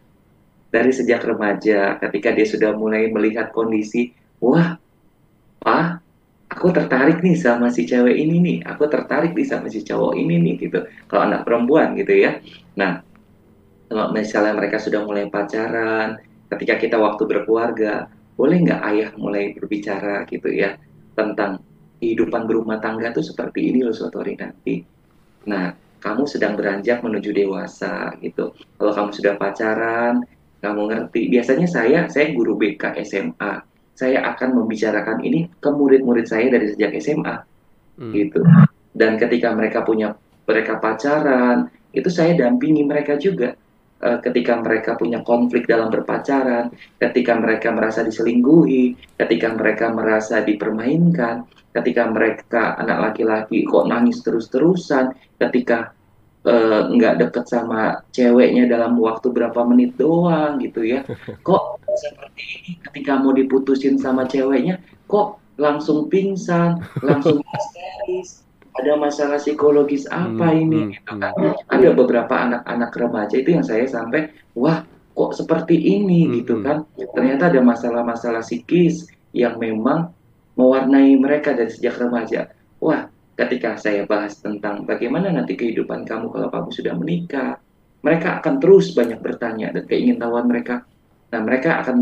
Dari 0.69 0.93
sejak 0.93 1.25
remaja, 1.25 1.97
ketika 2.05 2.37
dia 2.37 2.45
sudah 2.45 2.77
mulai 2.77 3.09
melihat 3.09 3.49
kondisi, 3.49 4.13
wah, 4.45 4.77
Pak, 5.65 6.02
aku 6.53 6.69
tertarik 6.71 7.25
nih 7.25 7.35
sama 7.35 7.73
si 7.73 7.89
cewek 7.89 8.13
ini 8.13 8.37
nih, 8.39 8.59
aku 8.69 8.85
tertarik 8.87 9.33
nih 9.33 9.47
sama 9.49 9.73
si 9.73 9.81
cowok 9.81 10.13
ini 10.21 10.37
nih 10.37 10.55
gitu. 10.61 10.85
Kalau 11.09 11.23
anak 11.25 11.49
perempuan 11.49 11.97
gitu 11.97 12.13
ya. 12.13 12.39
Nah, 12.77 13.01
kalau 13.89 14.13
misalnya 14.13 14.53
mereka 14.57 14.77
sudah 14.77 15.01
mulai 15.05 15.33
pacaran, 15.33 16.21
ketika 16.53 16.77
kita 16.77 16.97
waktu 17.01 17.25
berkeluarga, 17.25 18.09
boleh 18.37 18.57
nggak 18.61 18.81
ayah 18.93 19.11
mulai 19.17 19.53
berbicara 19.57 20.25
gitu 20.29 20.49
ya 20.49 20.77
tentang 21.13 21.61
kehidupan 22.01 22.49
berumah 22.49 22.81
tangga 22.81 23.13
tuh 23.13 23.25
seperti 23.25 23.73
ini 23.73 23.85
loh 23.85 23.95
suatu 23.95 24.21
hari 24.21 24.37
nanti. 24.37 24.83
Nah, 25.49 25.73
kamu 26.03 26.27
sedang 26.27 26.59
beranjak 26.59 27.01
menuju 27.01 27.31
dewasa 27.31 28.13
gitu. 28.21 28.53
Kalau 28.77 28.93
kamu 28.93 29.11
sudah 29.15 29.35
pacaran, 29.39 30.25
kamu 30.59 30.81
ngerti. 30.91 31.31
Biasanya 31.31 31.69
saya, 31.71 32.01
saya 32.11 32.35
guru 32.35 32.59
BK 32.59 33.03
SMA. 33.07 33.72
Saya 33.93 34.25
akan 34.35 34.57
membicarakan 34.57 35.21
ini 35.21 35.47
ke 35.61 35.69
murid-murid 35.69 36.25
saya 36.25 36.49
dari 36.49 36.73
sejak 36.73 36.97
SMA, 36.99 37.37
hmm. 38.01 38.13
gitu. 38.13 38.41
Dan 38.93 39.21
ketika 39.21 39.53
mereka 39.53 39.85
punya 39.85 40.17
mereka 40.49 40.81
pacaran, 40.81 41.69
itu 41.93 42.09
saya 42.09 42.35
dampingi 42.37 42.85
mereka 42.89 43.21
juga 43.21 43.53
uh, 44.03 44.19
ketika 44.21 44.59
mereka 44.59 44.97
punya 44.99 45.21
konflik 45.23 45.69
dalam 45.69 45.89
berpacaran, 45.89 46.73
ketika 46.99 47.37
mereka 47.39 47.69
merasa 47.71 48.03
diselingkuhi, 48.03 49.17
ketika 49.21 49.55
mereka 49.55 49.93
merasa 49.93 50.41
dipermainkan, 50.43 51.47
ketika 51.73 52.09
mereka 52.09 52.77
anak 52.77 53.13
laki-laki 53.13 53.65
kok 53.65 53.89
nangis 53.89 54.21
terus-terusan, 54.21 55.17
ketika 55.41 55.95
uh, 56.47 56.91
nggak 56.91 57.23
deket 57.23 57.45
sama 57.47 58.03
ceweknya 58.11 58.67
dalam 58.67 58.99
waktu 58.99 59.31
berapa 59.31 59.63
menit 59.67 59.95
doang 59.99 60.59
gitu 60.59 60.83
ya, 60.83 61.07
kok 61.47 61.79
seperti 61.95 62.43
ini? 62.43 62.71
Ketika 62.83 63.19
mau 63.21 63.35
diputusin 63.35 63.99
sama 63.99 64.27
ceweknya, 64.27 64.83
kok 65.07 65.39
langsung 65.61 66.11
pingsan, 66.11 66.83
langsung 67.05 67.43
histeris, 67.51 68.43
ada 68.73 68.97
masalah 68.97 69.39
psikologis 69.39 70.09
apa 70.09 70.49
hmm, 70.51 70.63
ini? 70.65 70.81
hmm, 70.81 70.91
gitu 70.97 71.13
kan. 71.21 71.33
Hmm. 71.37 71.55
ada 71.69 71.89
beberapa 71.93 72.35
anak-anak 72.35 72.91
remaja 72.97 73.35
itu 73.37 73.51
yang 73.53 73.67
saya 73.67 73.85
sampai 73.85 74.33
wah 74.57 74.83
kok 75.13 75.33
seperti 75.37 75.77
ini? 75.77 76.27
Hmm, 76.27 76.33
gitu 76.41 76.55
hmm. 76.59 76.65
kan. 76.65 76.77
Ternyata 76.97 77.53
ada 77.53 77.61
masalah-masalah 77.61 78.41
psikis 78.41 79.13
yang 79.37 79.61
memang 79.61 80.11
mewarnai 80.57 81.17
mereka 81.21 81.53
dari 81.53 81.69
sejak 81.69 82.01
remaja. 82.01 82.49
Wah 82.81 83.12
ketika 83.33 83.81
saya 83.81 84.05
bahas 84.05 84.37
tentang 84.39 84.85
bagaimana 84.85 85.33
nanti 85.33 85.57
kehidupan 85.57 86.05
kamu 86.05 86.29
kalau 86.29 86.49
kamu 86.53 86.69
sudah 86.71 86.95
menikah 86.97 87.57
mereka 88.03 88.43
akan 88.43 88.61
terus 88.61 88.93
banyak 88.93 89.19
bertanya 89.23 89.73
dan 89.73 89.85
keingintahuan 89.89 90.45
mereka 90.49 90.85
nah 91.33 91.41
mereka 91.41 91.81
akan 91.81 91.99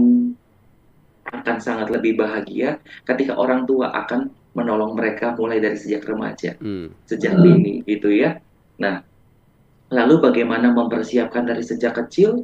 akan 1.30 1.56
sangat 1.62 1.94
lebih 1.94 2.18
bahagia 2.18 2.82
ketika 3.06 3.38
orang 3.38 3.62
tua 3.62 3.94
akan 3.94 4.40
menolong 4.54 4.98
mereka 4.98 5.34
mulai 5.38 5.62
dari 5.62 5.78
sejak 5.78 6.02
remaja, 6.06 6.58
hmm. 6.58 7.06
sejak 7.06 7.38
dini 7.38 7.86
gitu 7.86 8.10
ya. 8.10 8.42
Nah, 8.82 8.98
lalu 9.94 10.18
bagaimana 10.18 10.74
mempersiapkan 10.74 11.46
dari 11.46 11.62
sejak 11.62 11.94
kecil? 11.94 12.42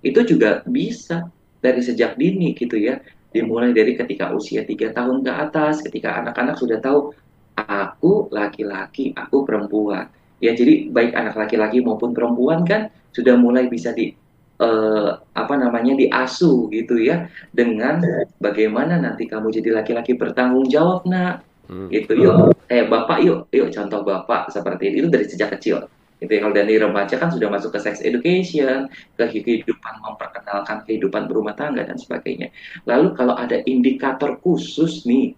Itu 0.00 0.24
juga 0.24 0.64
bisa 0.64 1.28
dari 1.60 1.84
sejak 1.84 2.16
dini 2.16 2.56
gitu 2.56 2.80
ya. 2.80 2.98
Dimulai 3.32 3.72
dari 3.76 3.96
ketika 3.96 4.32
usia 4.32 4.64
tiga 4.64 4.92
tahun 4.92 5.24
ke 5.24 5.32
atas, 5.32 5.84
ketika 5.84 6.20
anak-anak 6.24 6.56
sudah 6.56 6.80
tahu 6.80 7.12
aku 7.56 8.32
laki-laki, 8.32 9.12
aku 9.16 9.44
perempuan. 9.44 10.08
Ya, 10.42 10.56
jadi 10.56 10.90
baik 10.90 11.14
anak 11.14 11.34
laki-laki 11.38 11.84
maupun 11.84 12.10
perempuan 12.10 12.66
kan 12.66 12.90
sudah 13.14 13.38
mulai 13.38 13.70
bisa 13.70 13.94
di 13.94 14.10
uh, 14.58 15.10
apa 15.36 15.54
namanya 15.54 15.94
diasuh 15.94 16.66
gitu 16.72 16.98
ya 16.98 17.30
dengan 17.54 18.02
bagaimana 18.42 18.98
nanti 18.98 19.30
kamu 19.30 19.54
jadi 19.54 19.82
laki-laki 19.82 20.18
bertanggung 20.18 20.66
jawab 20.66 21.06
nak. 21.06 21.46
Hmm. 21.70 21.88
gitu 21.88 22.18
yuk. 22.18 22.58
Eh 22.66 22.84
bapak 22.90 23.22
yuk. 23.22 23.46
Yuk 23.54 23.70
contoh 23.70 24.02
bapak 24.02 24.50
seperti 24.50 24.92
itu, 24.92 25.06
itu 25.06 25.08
dari 25.08 25.24
sejak 25.30 25.56
kecil. 25.56 25.86
Itu 26.22 26.30
ya, 26.30 26.38
kalau 26.38 26.54
dari 26.54 26.78
remaja 26.78 27.18
kan 27.18 27.34
sudah 27.34 27.50
masuk 27.50 27.74
ke 27.74 27.80
sex 27.82 27.98
education 27.98 28.86
ke 29.18 29.24
kehidupan 29.26 29.94
memperkenalkan 30.06 30.86
kehidupan 30.86 31.26
berumah 31.26 31.58
tangga 31.58 31.82
dan 31.82 31.98
sebagainya. 31.98 32.54
Lalu 32.86 33.14
kalau 33.18 33.34
ada 33.34 33.58
indikator 33.66 34.38
khusus 34.38 35.02
nih 35.02 35.34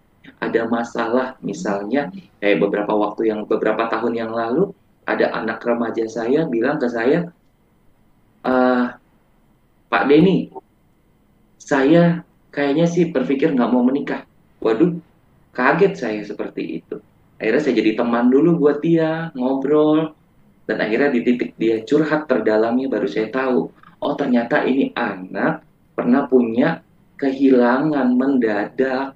ada 0.49 0.69
masalah 0.69 1.37
misalnya 1.41 2.13
kayak 2.41 2.61
beberapa 2.61 2.93
waktu 2.93 3.33
yang 3.33 3.43
beberapa 3.49 3.89
tahun 3.89 4.13
yang 4.13 4.31
lalu 4.31 4.71
ada 5.05 5.33
anak 5.33 5.61
remaja 5.61 6.05
saya 6.09 6.45
bilang 6.49 6.81
ke 6.81 6.87
saya 6.89 7.29
uh, 8.45 8.85
Pak 9.89 10.03
Denny, 10.11 10.51
saya 11.55 12.21
kayaknya 12.53 12.85
sih 12.85 13.09
berpikir 13.09 13.53
nggak 13.53 13.71
mau 13.71 13.79
menikah. 13.79 14.27
Waduh, 14.61 14.97
kaget 15.55 15.93
saya 15.95 16.21
seperti 16.25 16.83
itu. 16.83 16.99
Akhirnya 17.39 17.61
saya 17.63 17.75
jadi 17.79 17.91
teman 17.95 18.27
dulu 18.27 18.59
buat 18.59 18.83
dia, 18.83 19.31
ngobrol, 19.35 20.11
dan 20.67 20.83
akhirnya 20.83 21.15
di 21.15 21.21
titik 21.23 21.55
dia 21.55 21.83
curhat 21.87 22.27
terdalamnya 22.27 22.91
baru 22.91 23.07
saya 23.07 23.31
tahu, 23.31 23.71
oh 24.03 24.13
ternyata 24.19 24.67
ini 24.67 24.91
anak 24.99 25.63
pernah 25.95 26.27
punya 26.27 26.83
kehilangan 27.15 28.11
mendadak 28.19 29.14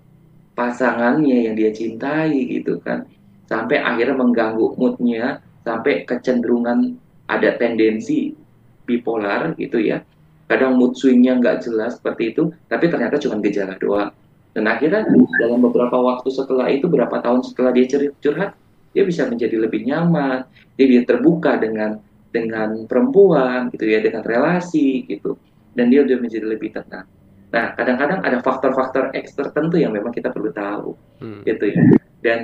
pasangannya 0.60 1.48
yang 1.48 1.56
dia 1.56 1.72
cintai 1.72 2.36
gitu 2.52 2.84
kan. 2.84 3.08
Sampai 3.48 3.80
akhirnya 3.80 4.20
mengganggu 4.20 4.76
moodnya, 4.76 5.40
sampai 5.64 6.04
kecenderungan 6.04 7.00
ada 7.32 7.56
tendensi 7.56 8.36
bipolar 8.84 9.56
gitu 9.56 9.80
ya 9.80 10.04
kadang 10.50 10.82
mood 10.82 10.98
swingnya 10.98 11.38
nggak 11.38 11.62
jelas 11.62 12.02
seperti 12.02 12.34
itu, 12.34 12.50
tapi 12.66 12.90
ternyata 12.90 13.22
cuma 13.22 13.38
gejala 13.38 13.78
doang. 13.78 14.10
Dan 14.58 14.66
akhirnya 14.66 15.06
dalam 15.38 15.62
beberapa 15.62 16.02
waktu 16.02 16.34
setelah 16.34 16.74
itu, 16.74 16.90
berapa 16.90 17.22
tahun 17.22 17.46
setelah 17.46 17.70
dia 17.70 17.86
curhat, 18.18 18.58
dia 18.98 19.04
bisa 19.06 19.30
menjadi 19.30 19.62
lebih 19.62 19.86
nyaman, 19.86 20.50
dia 20.74 20.86
bisa 20.90 21.06
terbuka 21.06 21.62
dengan 21.62 22.02
dengan 22.34 22.90
perempuan 22.90 23.70
gitu 23.70 23.86
ya, 23.86 24.02
dengan 24.02 24.26
relasi 24.26 25.06
gitu, 25.06 25.38
dan 25.78 25.94
dia 25.94 26.02
udah 26.02 26.18
menjadi 26.18 26.46
lebih 26.50 26.74
tenang. 26.74 27.06
Nah, 27.50 27.74
kadang-kadang 27.74 28.22
ada 28.22 28.38
faktor-faktor 28.46 29.10
X 29.18 29.34
tertentu 29.34 29.82
yang 29.82 29.90
memang 29.90 30.14
kita 30.14 30.30
perlu 30.30 30.54
tahu, 30.54 30.94
hmm. 31.22 31.42
gitu 31.50 31.66
ya. 31.74 31.82
Dan 32.22 32.40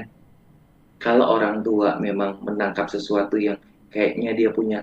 kalau 0.97 1.37
orang 1.37 1.61
tua 1.61 2.01
memang 2.01 2.41
menangkap 2.41 2.89
sesuatu 2.89 3.37
yang 3.37 3.59
kayaknya 3.93 4.31
dia 4.33 4.49
punya 4.49 4.79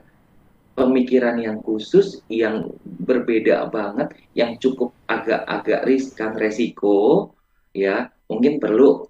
pemikiran 0.73 1.37
yang 1.37 1.61
khusus 1.61 2.25
yang 2.33 2.73
berbeda 3.05 3.68
banget 3.68 4.16
yang 4.33 4.57
cukup 4.57 4.97
agak-agak 5.05 5.85
riskan 5.85 6.33
resiko 6.33 7.29
ya 7.77 8.09
mungkin 8.29 8.57
perlu 8.57 9.05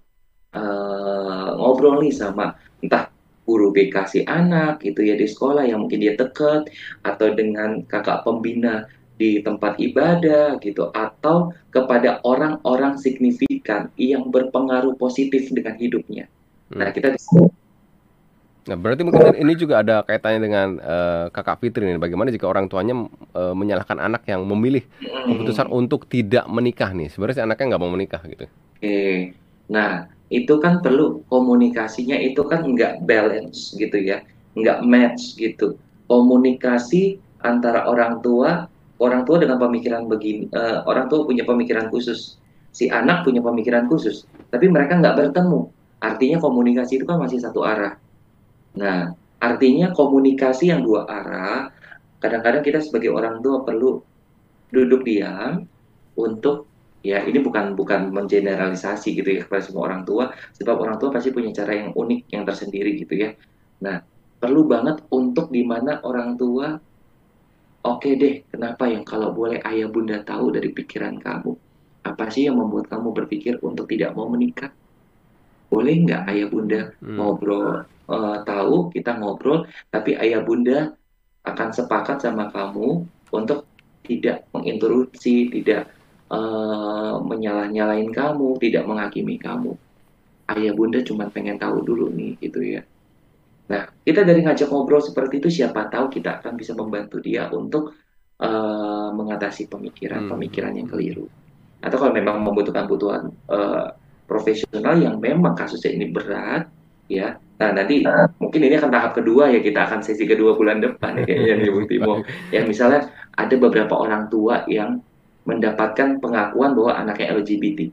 uh, 0.58 1.48
ngobrol 1.54 2.02
nih 2.02 2.10
sama 2.10 2.58
entah 2.82 3.06
guru 3.46 3.70
BK 3.70 3.96
si 4.10 4.20
anak 4.26 4.82
gitu 4.82 5.06
ya 5.06 5.14
di 5.14 5.26
sekolah 5.26 5.66
yang 5.66 5.86
mungkin 5.86 6.02
dia 6.02 6.14
deket 6.18 6.70
atau 7.06 7.28
dengan 7.34 7.82
kakak 7.86 8.26
pembina 8.26 8.86
di 9.20 9.40
tempat 9.44 9.78
ibadah 9.78 10.58
gitu 10.60 10.88
atau 10.92 11.52
kepada 11.70 12.18
orang-orang 12.24 12.98
signifikan 12.98 13.92
yang 14.00 14.32
berpengaruh 14.32 14.96
positif 14.96 15.52
dengan 15.52 15.76
hidupnya. 15.76 16.26
Nah, 16.72 16.88
hmm. 16.88 16.96
kita 16.96 17.08
Nah, 18.62 18.78
berarti 18.78 19.02
mungkin 19.02 19.34
ini 19.34 19.58
juga 19.58 19.82
ada 19.82 20.06
kaitannya 20.06 20.38
dengan 20.38 20.68
uh, 20.78 21.26
Kakak 21.34 21.58
Fitri 21.58 21.82
nih. 21.82 21.98
Bagaimana 21.98 22.30
jika 22.30 22.46
orang 22.46 22.70
tuanya 22.70 22.94
uh, 23.34 23.54
menyalahkan 23.58 23.98
anak 23.98 24.22
yang 24.30 24.46
memilih 24.46 24.86
keputusan 25.02 25.66
hmm. 25.66 25.78
untuk 25.82 26.06
tidak 26.06 26.46
menikah 26.46 26.94
nih? 26.94 27.10
Sebenarnya 27.10 27.42
si 27.42 27.42
anaknya 27.42 27.74
nggak 27.74 27.82
mau 27.82 27.90
menikah 27.90 28.22
gitu. 28.22 28.46
Oke, 28.46 29.34
nah 29.66 30.06
itu 30.30 30.54
kan 30.62 30.78
perlu 30.78 31.26
komunikasinya 31.26 32.14
itu 32.22 32.46
kan 32.46 32.62
nggak 32.62 33.02
balance 33.02 33.74
gitu 33.74 33.98
ya, 33.98 34.22
nggak 34.54 34.78
match 34.86 35.34
gitu. 35.34 35.74
Komunikasi 36.06 37.18
antara 37.42 37.90
orang 37.90 38.22
tua, 38.22 38.70
orang 39.02 39.26
tua 39.26 39.42
dengan 39.42 39.58
pemikiran 39.58 40.06
begini, 40.06 40.46
uh, 40.54 40.86
orang 40.86 41.10
tua 41.10 41.26
punya 41.26 41.42
pemikiran 41.42 41.90
khusus, 41.90 42.38
si 42.70 42.86
anak 42.86 43.26
punya 43.26 43.42
pemikiran 43.42 43.90
khusus, 43.90 44.24
tapi 44.54 44.70
mereka 44.70 44.96
nggak 45.02 45.18
bertemu. 45.18 45.66
Artinya 46.02 46.38
komunikasi 46.38 47.02
itu 47.02 47.06
kan 47.06 47.18
masih 47.18 47.38
satu 47.42 47.62
arah 47.66 47.98
Nah, 48.78 49.12
artinya 49.36 49.92
komunikasi 49.92 50.72
yang 50.72 50.80
dua 50.80 51.04
arah, 51.04 51.68
kadang-kadang 52.22 52.64
kita 52.64 52.80
sebagai 52.80 53.12
orang 53.12 53.44
tua 53.44 53.60
perlu 53.66 54.00
duduk 54.72 55.04
diam 55.04 55.68
untuk 56.16 56.68
ya 57.02 57.26
ini 57.26 57.42
bukan 57.42 57.74
bukan 57.74 58.14
mengeneralisasi 58.14 59.18
gitu 59.18 59.28
ya 59.28 59.40
kepada 59.44 59.62
semua 59.66 59.92
orang 59.92 60.08
tua, 60.08 60.32
sebab 60.56 60.76
orang 60.80 60.96
tua 60.96 61.12
pasti 61.12 61.34
punya 61.34 61.52
cara 61.52 61.76
yang 61.76 61.90
unik 61.92 62.20
yang 62.32 62.42
tersendiri 62.48 62.96
gitu 62.96 63.14
ya. 63.28 63.30
Nah, 63.84 64.00
perlu 64.40 64.64
banget 64.64 65.04
untuk 65.12 65.52
di 65.52 65.66
mana 65.66 66.00
orang 66.06 66.40
tua 66.40 66.80
oke 67.88 67.98
okay 67.98 68.12
deh, 68.22 68.34
kenapa 68.52 68.84
yang 68.94 69.04
kalau 69.10 69.28
boleh 69.38 69.58
ayah 69.70 69.88
bunda 69.94 70.16
tahu 70.30 70.46
dari 70.56 70.70
pikiran 70.78 71.16
kamu, 71.26 71.50
Apa 72.10 72.24
sih 72.34 72.42
yang 72.48 72.56
membuat 72.60 72.86
kamu 72.92 73.08
berpikir 73.18 73.54
untuk 73.68 73.86
tidak 73.92 74.10
mau 74.18 74.26
menikah? 74.34 74.70
Boleh 75.72 75.94
nggak 76.04 76.22
ayah 76.30 76.46
bunda 76.52 76.80
Hmm. 77.02 77.16
ngobrol 77.16 77.66
eh, 78.12 78.36
tahu 78.48 78.74
kita 78.94 79.10
ngobrol, 79.20 79.58
tapi 79.94 80.10
ayah 80.22 80.40
bunda 80.46 80.72
akan 81.50 81.68
sepakat 81.78 82.16
sama 82.24 82.44
kamu 82.56 82.82
untuk 83.38 83.58
tidak 84.08 84.36
menginterupsi, 84.54 85.30
tidak 85.54 85.80
eh, 86.34 87.12
menyalah-nyalain 87.30 88.10
kamu, 88.18 88.48
tidak 88.64 88.82
menghakimi 88.90 89.36
kamu. 89.46 89.70
Ayah 90.52 90.72
bunda 90.78 90.98
cuma 91.08 91.24
pengen 91.34 91.56
tahu 91.62 91.78
dulu 91.88 92.04
nih, 92.18 92.30
gitu 92.44 92.60
ya. 92.74 92.80
Nah, 93.72 93.88
kita 94.04 94.20
dari 94.28 94.44
ngajak 94.44 94.68
ngobrol 94.68 95.00
seperti 95.00 95.40
itu, 95.40 95.48
siapa 95.48 95.88
tahu 95.88 96.12
kita 96.12 96.44
akan 96.44 96.52
bisa 96.60 96.76
membantu 96.76 97.24
dia 97.24 97.48
untuk 97.48 97.96
eh, 98.36 99.08
mengatasi 99.16 99.72
pemikiran-pemikiran 99.72 100.76
yang 100.76 100.88
keliru. 100.92 101.24
Atau 101.80 101.96
kalau 101.96 102.12
memang 102.12 102.44
membutuhkan 102.44 102.84
butuhan 102.84 103.32
eh, 103.48 103.88
profesional 104.28 105.00
yang 105.00 105.16
memang 105.16 105.56
kasusnya 105.56 105.96
ini 105.96 106.12
berat, 106.12 106.68
ya. 107.08 107.40
Nah, 107.62 107.70
nanti 107.72 108.02
mungkin 108.42 108.60
ini 108.60 108.74
akan 108.76 108.90
tahap 108.92 109.12
kedua 109.16 109.48
ya, 109.48 109.64
kita 109.64 109.88
akan 109.88 110.04
sesi 110.04 110.28
kedua 110.28 110.52
bulan 110.58 110.82
depan 110.82 111.22
ya, 111.22 111.24
kayaknya 111.24 111.54
nih 111.62 111.70
Bung 111.72 111.88
Timo. 111.88 112.14
Ya, 112.50 112.66
misalnya 112.66 113.08
ada 113.38 113.54
beberapa 113.56 113.96
orang 113.96 114.28
tua 114.28 114.66
yang 114.68 115.00
mendapatkan 115.46 116.18
pengakuan 116.18 116.74
bahwa 116.74 116.92
anaknya 116.98 117.38
LGBT. 117.38 117.88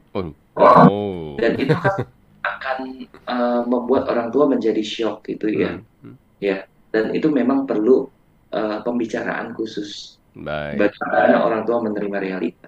Oh. 0.59 1.37
Dan 1.37 1.55
itu 1.55 1.71
kan 1.71 2.03
akan 2.59 2.77
eh, 3.07 3.61
membuat 3.63 4.11
orang 4.11 4.27
tua 4.35 4.51
menjadi 4.51 4.83
shock 4.83 5.23
gitu 5.31 5.47
ya. 5.47 5.79
Hmm. 6.03 6.19
Dan 6.89 7.13
itu 7.15 7.31
memang 7.31 7.63
perlu 7.63 8.11
eh, 8.51 8.77
pembicaraan 8.83 9.55
khusus 9.55 10.19
Baik. 10.35 10.77
bagaimana 10.91 11.45
orang 11.47 11.61
tua 11.63 11.79
menerima 11.79 12.17
realita. 12.19 12.67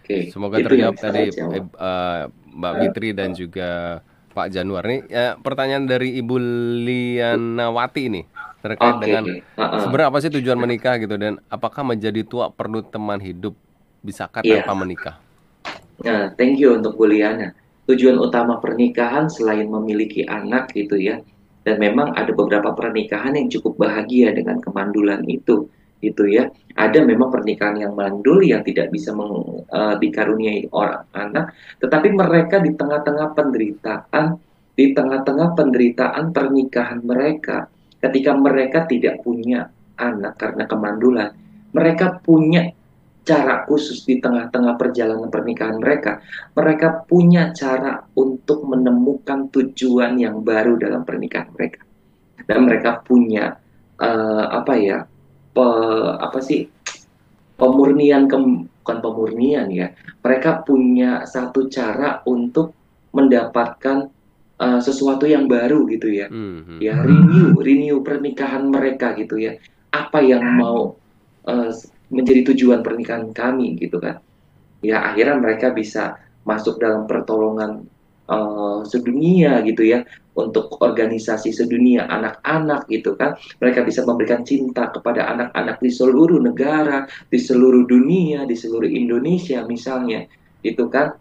Oke, 0.00 0.28
Semoga 0.34 0.58
itu 0.58 0.66
terjawab 0.68 0.96
tadi 0.98 1.30
eh, 1.30 1.62
eh, 1.62 2.22
Mbak 2.50 2.72
Fitri 2.82 3.08
dan 3.14 3.30
juga 3.32 4.02
Pak 4.34 4.48
Januar 4.50 4.82
nih. 4.86 5.00
Ya, 5.06 5.26
pertanyaan 5.38 5.86
dari 5.86 6.18
Ibu 6.18 6.36
Lianawati 6.86 8.04
nih 8.10 8.24
terkait 8.60 8.94
Oke, 8.98 9.04
dengan 9.08 9.24
heeh. 9.24 9.80
sebenarnya 9.80 10.08
apa 10.12 10.18
sih 10.20 10.30
tujuan 10.36 10.58
menikah 10.60 11.00
gitu 11.00 11.16
dan 11.16 11.40
apakah 11.48 11.80
menjadi 11.80 12.20
tua 12.26 12.52
perlu 12.52 12.84
teman 12.84 13.16
hidup 13.16 13.56
bisakah 14.04 14.44
Iya. 14.44 14.66
tanpa 14.66 14.74
menikah? 14.84 15.14
Nah, 16.00 16.32
thank 16.36 16.56
you 16.60 16.76
untuk 16.76 16.96
Bu 16.96 17.08
Liana. 17.08 17.52
Tujuan 17.90 18.22
utama 18.22 18.62
pernikahan 18.62 19.26
selain 19.26 19.66
memiliki 19.66 20.22
anak 20.22 20.70
gitu 20.78 20.94
ya, 20.94 21.18
dan 21.66 21.82
memang 21.82 22.14
ada 22.14 22.30
beberapa 22.30 22.70
pernikahan 22.70 23.34
yang 23.34 23.50
cukup 23.50 23.82
bahagia 23.82 24.30
dengan 24.30 24.62
kemandulan 24.62 25.26
itu, 25.26 25.66
gitu 25.98 26.22
ya. 26.30 26.46
Ada 26.78 27.02
memang 27.02 27.34
pernikahan 27.34 27.82
yang 27.82 27.98
mandul 27.98 28.46
yang 28.46 28.62
tidak 28.62 28.94
bisa 28.94 29.10
meng- 29.10 29.66
eh, 29.66 29.94
dikaruniai 29.98 30.70
orang 30.70 31.02
anak, 31.18 31.50
tetapi 31.82 32.14
mereka 32.14 32.62
di 32.62 32.78
tengah-tengah 32.78 33.34
penderitaan, 33.34 34.38
di 34.78 34.94
tengah-tengah 34.94 35.58
penderitaan 35.58 36.30
pernikahan 36.30 37.02
mereka, 37.02 37.66
ketika 37.98 38.38
mereka 38.38 38.86
tidak 38.86 39.18
punya 39.26 39.66
anak 39.98 40.38
karena 40.38 40.64
kemandulan, 40.70 41.34
mereka 41.74 42.22
punya 42.22 42.70
cara 43.30 43.54
khusus 43.62 44.02
di 44.02 44.18
tengah-tengah 44.18 44.74
perjalanan 44.74 45.30
pernikahan 45.30 45.78
mereka. 45.78 46.18
Mereka 46.58 47.06
punya 47.06 47.54
cara 47.54 48.02
untuk 48.18 48.66
menemukan 48.66 49.46
tujuan 49.54 50.18
yang 50.18 50.42
baru 50.42 50.74
dalam 50.74 51.06
pernikahan 51.06 51.54
mereka. 51.54 51.86
Dan 52.42 52.66
mereka 52.66 52.90
punya 53.06 53.54
eh, 54.02 54.44
apa 54.50 54.74
ya? 54.74 54.98
pe- 55.50 56.14
apa 56.18 56.38
sih? 56.42 56.66
pemurnian 57.54 58.24
kem- 58.24 58.66
bukan 58.80 58.98
pemurnian 59.04 59.68
ya. 59.70 59.92
Mereka 60.24 60.64
punya 60.64 61.28
satu 61.28 61.68
cara 61.68 62.24
untuk 62.26 62.72
mendapatkan 63.12 64.08
eh, 64.60 64.80
sesuatu 64.80 65.24
yang 65.26 65.48
baru 65.48 65.88
gitu 65.88 66.08
ya 66.08 66.26
Hmm. 66.30 66.78
ya 66.78 66.94
renew 67.00 67.58
renew 67.58 67.96
pernikahan 68.06 68.68
mereka 68.70 69.16
gitu 69.18 69.40
ya 69.40 69.56
apa 69.90 70.18
yang 70.22 70.44
mau 70.56 70.94
eh, 71.48 71.70
menjadi 72.10 72.52
tujuan 72.52 72.82
pernikahan 72.82 73.30
kami 73.30 73.78
gitu 73.78 74.02
kan. 74.02 74.18
Ya 74.82 75.00
akhirnya 75.00 75.38
mereka 75.38 75.70
bisa 75.70 76.18
masuk 76.42 76.82
dalam 76.82 77.06
pertolongan 77.06 77.86
eh, 78.28 78.80
sedunia 78.84 79.62
gitu 79.64 79.86
ya. 79.86 80.02
Untuk 80.30 80.78
organisasi 80.78 81.50
sedunia 81.50 82.06
anak-anak 82.06 82.86
gitu 82.90 83.14
kan. 83.18 83.38
Mereka 83.62 83.86
bisa 83.86 84.06
memberikan 84.06 84.42
cinta 84.46 84.90
kepada 84.90 85.26
anak-anak 85.30 85.82
di 85.82 85.90
seluruh 85.90 86.38
negara 86.38 87.06
di 87.28 87.38
seluruh 87.38 87.86
dunia 87.86 88.46
di 88.46 88.54
seluruh 88.58 88.88
Indonesia 88.88 89.62
misalnya 89.66 90.26
itu 90.66 90.86
kan. 90.90 91.14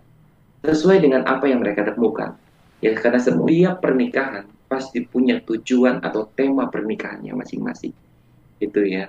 Sesuai 0.59 0.99
dengan 0.99 1.23
apa 1.23 1.47
yang 1.47 1.63
mereka 1.63 1.87
temukan. 1.87 2.35
Ya 2.83 2.91
karena 2.91 3.19
setiap 3.19 3.79
pernikahan 3.79 4.43
pasti 4.67 5.07
punya 5.07 5.39
tujuan 5.43 6.03
atau 6.03 6.27
tema 6.35 6.67
pernikahannya 6.67 7.31
masing-masing. 7.31 7.95
Itu 8.59 8.83
ya 8.83 9.07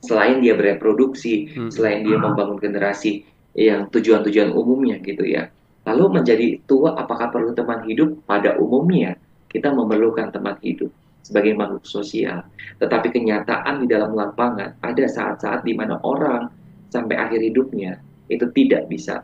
selain 0.00 0.40
dia 0.40 0.56
bereproduksi 0.56 1.52
Hmm. 1.52 1.70
selain 1.72 2.04
dia 2.04 2.16
membangun 2.16 2.56
generasi 2.56 3.24
yang 3.52 3.88
tujuan-tujuan 3.92 4.54
umumnya 4.54 4.96
gitu 5.04 5.26
ya. 5.26 5.50
Lalu 5.84 6.20
menjadi 6.20 6.46
tua 6.68 6.96
apakah 6.96 7.32
perlu 7.32 7.52
teman 7.56 7.84
hidup? 7.88 8.24
Pada 8.28 8.56
umumnya 8.60 9.16
kita 9.50 9.72
memerlukan 9.72 10.30
teman 10.30 10.56
hidup 10.62 10.88
sebagai 11.24 11.52
makhluk 11.58 11.84
sosial. 11.84 12.46
Tetapi 12.78 13.10
kenyataan 13.12 13.84
di 13.84 13.86
dalam 13.90 14.14
lapangan 14.16 14.78
ada 14.80 15.04
saat-saat 15.04 15.66
di 15.66 15.74
mana 15.76 15.98
orang 16.04 16.48
sampai 16.88 17.16
akhir 17.18 17.40
hidupnya 17.42 17.98
itu 18.30 18.46
tidak 18.54 18.86
bisa 18.86 19.22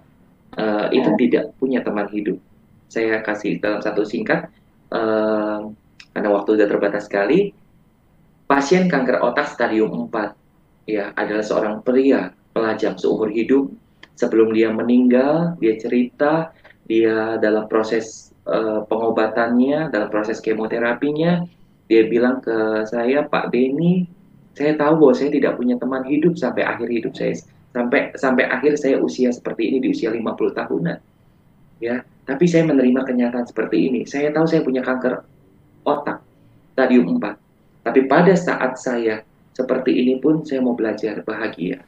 eh, 0.59 0.87
itu 0.93 1.09
tidak 1.21 1.55
punya 1.57 1.81
teman 1.81 2.11
hidup. 2.11 2.37
Saya 2.91 3.23
kasih 3.23 3.59
dalam 3.63 3.81
satu 3.81 4.03
singkat 4.03 4.51
eh, 4.91 5.61
karena 6.13 6.29
waktu 6.33 6.57
sudah 6.57 6.69
terbatas 6.69 7.07
sekali 7.07 7.53
pasien 8.47 8.89
kanker 8.89 9.21
otak 9.23 9.51
stadium 9.53 10.09
4 10.09 10.46
ya 10.87 11.13
adalah 11.19 11.45
seorang 11.45 11.83
pria 11.83 12.33
pelajang 12.55 12.97
seumur 12.97 13.29
hidup. 13.31 13.69
Sebelum 14.17 14.57
dia 14.57 14.73
meninggal 14.73 15.61
dia 15.61 15.77
cerita 15.77 16.49
dia 16.89 17.37
dalam 17.37 17.69
proses 17.69 18.33
eh, 18.49 18.81
pengobatannya 18.89 19.93
dalam 19.93 20.09
proses 20.09 20.41
kemoterapinya 20.41 21.45
dia 21.85 22.09
bilang 22.09 22.41
ke 22.41 22.89
saya 22.89 23.29
Pak 23.29 23.53
Denny 23.53 24.09
saya 24.57 24.73
tahu 24.81 25.05
bahwa 25.05 25.13
saya 25.13 25.29
tidak 25.37 25.61
punya 25.61 25.77
teman 25.77 26.01
hidup 26.09 26.33
sampai 26.41 26.65
akhir 26.65 26.89
hidup 26.89 27.13
saya. 27.13 27.37
Sampai 27.77 28.17
sampai 28.17 28.49
akhir 28.49 28.81
saya 28.81 28.97
usia 29.05 29.29
seperti 29.29 29.69
ini 29.69 29.85
di 29.85 29.89
usia 29.93 30.09
50 30.09 30.25
tahunan. 30.57 30.99
Ya 31.85 32.01
tapi 32.25 32.49
saya 32.49 32.65
menerima 32.65 33.05
kenyataan 33.05 33.45
seperti 33.45 33.93
ini. 33.93 34.09
Saya 34.09 34.33
tahu 34.33 34.49
saya 34.49 34.65
punya 34.65 34.81
kanker 34.81 35.21
otak 35.85 36.25
stadium 36.73 37.21
4 37.21 37.47
tapi 37.87 38.11
pada 38.11 38.35
saat 38.35 38.75
saya 38.83 39.23
seperti 39.57 39.97
ini 39.97 40.21
pun 40.21 40.45
saya 40.45 40.61
mau 40.61 40.77
belajar 40.77 41.25
bahagia. 41.25 41.81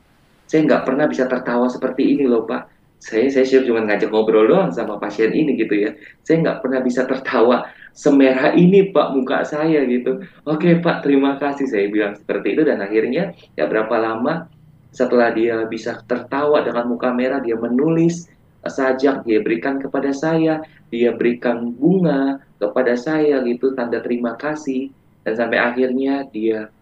Saya 0.48 0.64
nggak 0.64 0.88
pernah 0.88 1.04
bisa 1.04 1.28
tertawa 1.28 1.68
seperti 1.68 2.16
ini 2.16 2.24
loh 2.24 2.48
Pak. 2.48 2.80
Saya 2.98 3.28
saya 3.28 3.44
sih 3.44 3.60
cuma 3.62 3.84
ngajak 3.84 4.08
ngobrol 4.08 4.48
doang 4.48 4.72
sama 4.72 4.96
pasien 4.96 5.36
ini 5.36 5.52
gitu 5.60 5.76
ya. 5.76 5.92
Saya 6.24 6.40
nggak 6.40 6.64
pernah 6.64 6.80
bisa 6.80 7.04
tertawa 7.04 7.68
semerah 7.92 8.56
ini 8.56 8.88
Pak 8.88 9.12
muka 9.12 9.44
saya 9.44 9.84
gitu. 9.84 10.24
Oke 10.48 10.80
Pak 10.80 11.04
terima 11.04 11.36
kasih. 11.36 11.68
Saya 11.68 11.92
bilang 11.92 12.16
seperti 12.16 12.56
itu 12.56 12.64
dan 12.64 12.80
akhirnya 12.80 13.36
ya 13.52 13.68
berapa 13.68 13.92
lama 14.00 14.48
setelah 14.88 15.28
dia 15.36 15.68
bisa 15.68 16.00
tertawa 16.08 16.64
dengan 16.64 16.88
muka 16.88 17.12
merah 17.12 17.44
dia 17.44 17.60
menulis 17.60 18.32
sajak 18.64 19.28
dia 19.28 19.44
berikan 19.44 19.76
kepada 19.76 20.10
saya 20.16 20.64
dia 20.88 21.12
berikan 21.12 21.68
bunga 21.76 22.40
kepada 22.56 22.96
saya 22.96 23.44
gitu 23.44 23.76
tanda 23.76 24.00
terima 24.00 24.40
kasih. 24.40 24.88
Dan 25.28 25.36
sampai 25.36 25.60
akhirnya 25.60 26.24
dia 26.32 26.72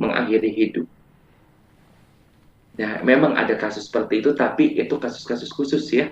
mengakhiri 0.00 0.50
hidup. 0.50 0.86
Nah, 2.80 3.04
memang 3.04 3.36
ada 3.36 3.52
kasus 3.60 3.92
seperti 3.92 4.24
itu, 4.24 4.32
tapi 4.32 4.80
itu 4.80 4.96
kasus-kasus 4.96 5.52
khusus 5.52 5.84
ya. 5.92 6.08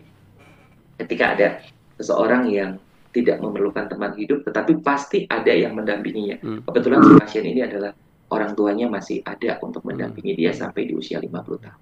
Ketika 1.00 1.32
ada 1.32 1.64
seseorang 1.96 2.52
yang 2.52 2.76
tidak 3.16 3.40
memerlukan 3.40 3.88
teman 3.88 4.12
hidup, 4.12 4.44
tetapi 4.44 4.84
pasti 4.84 5.24
ada 5.32 5.48
yang 5.48 5.72
mendampinginya. 5.72 6.36
Hmm. 6.44 6.60
Kebetulan 6.68 7.00
si 7.00 7.12
pasien 7.16 7.44
ini 7.48 7.64
adalah 7.64 7.96
orang 8.28 8.52
tuanya 8.52 8.86
masih 8.92 9.24
ada 9.24 9.56
untuk 9.64 9.80
mendampingi 9.88 10.36
dia 10.36 10.52
sampai 10.52 10.84
di 10.84 10.92
usia 10.92 11.16
50 11.16 11.64
tahun. 11.64 11.80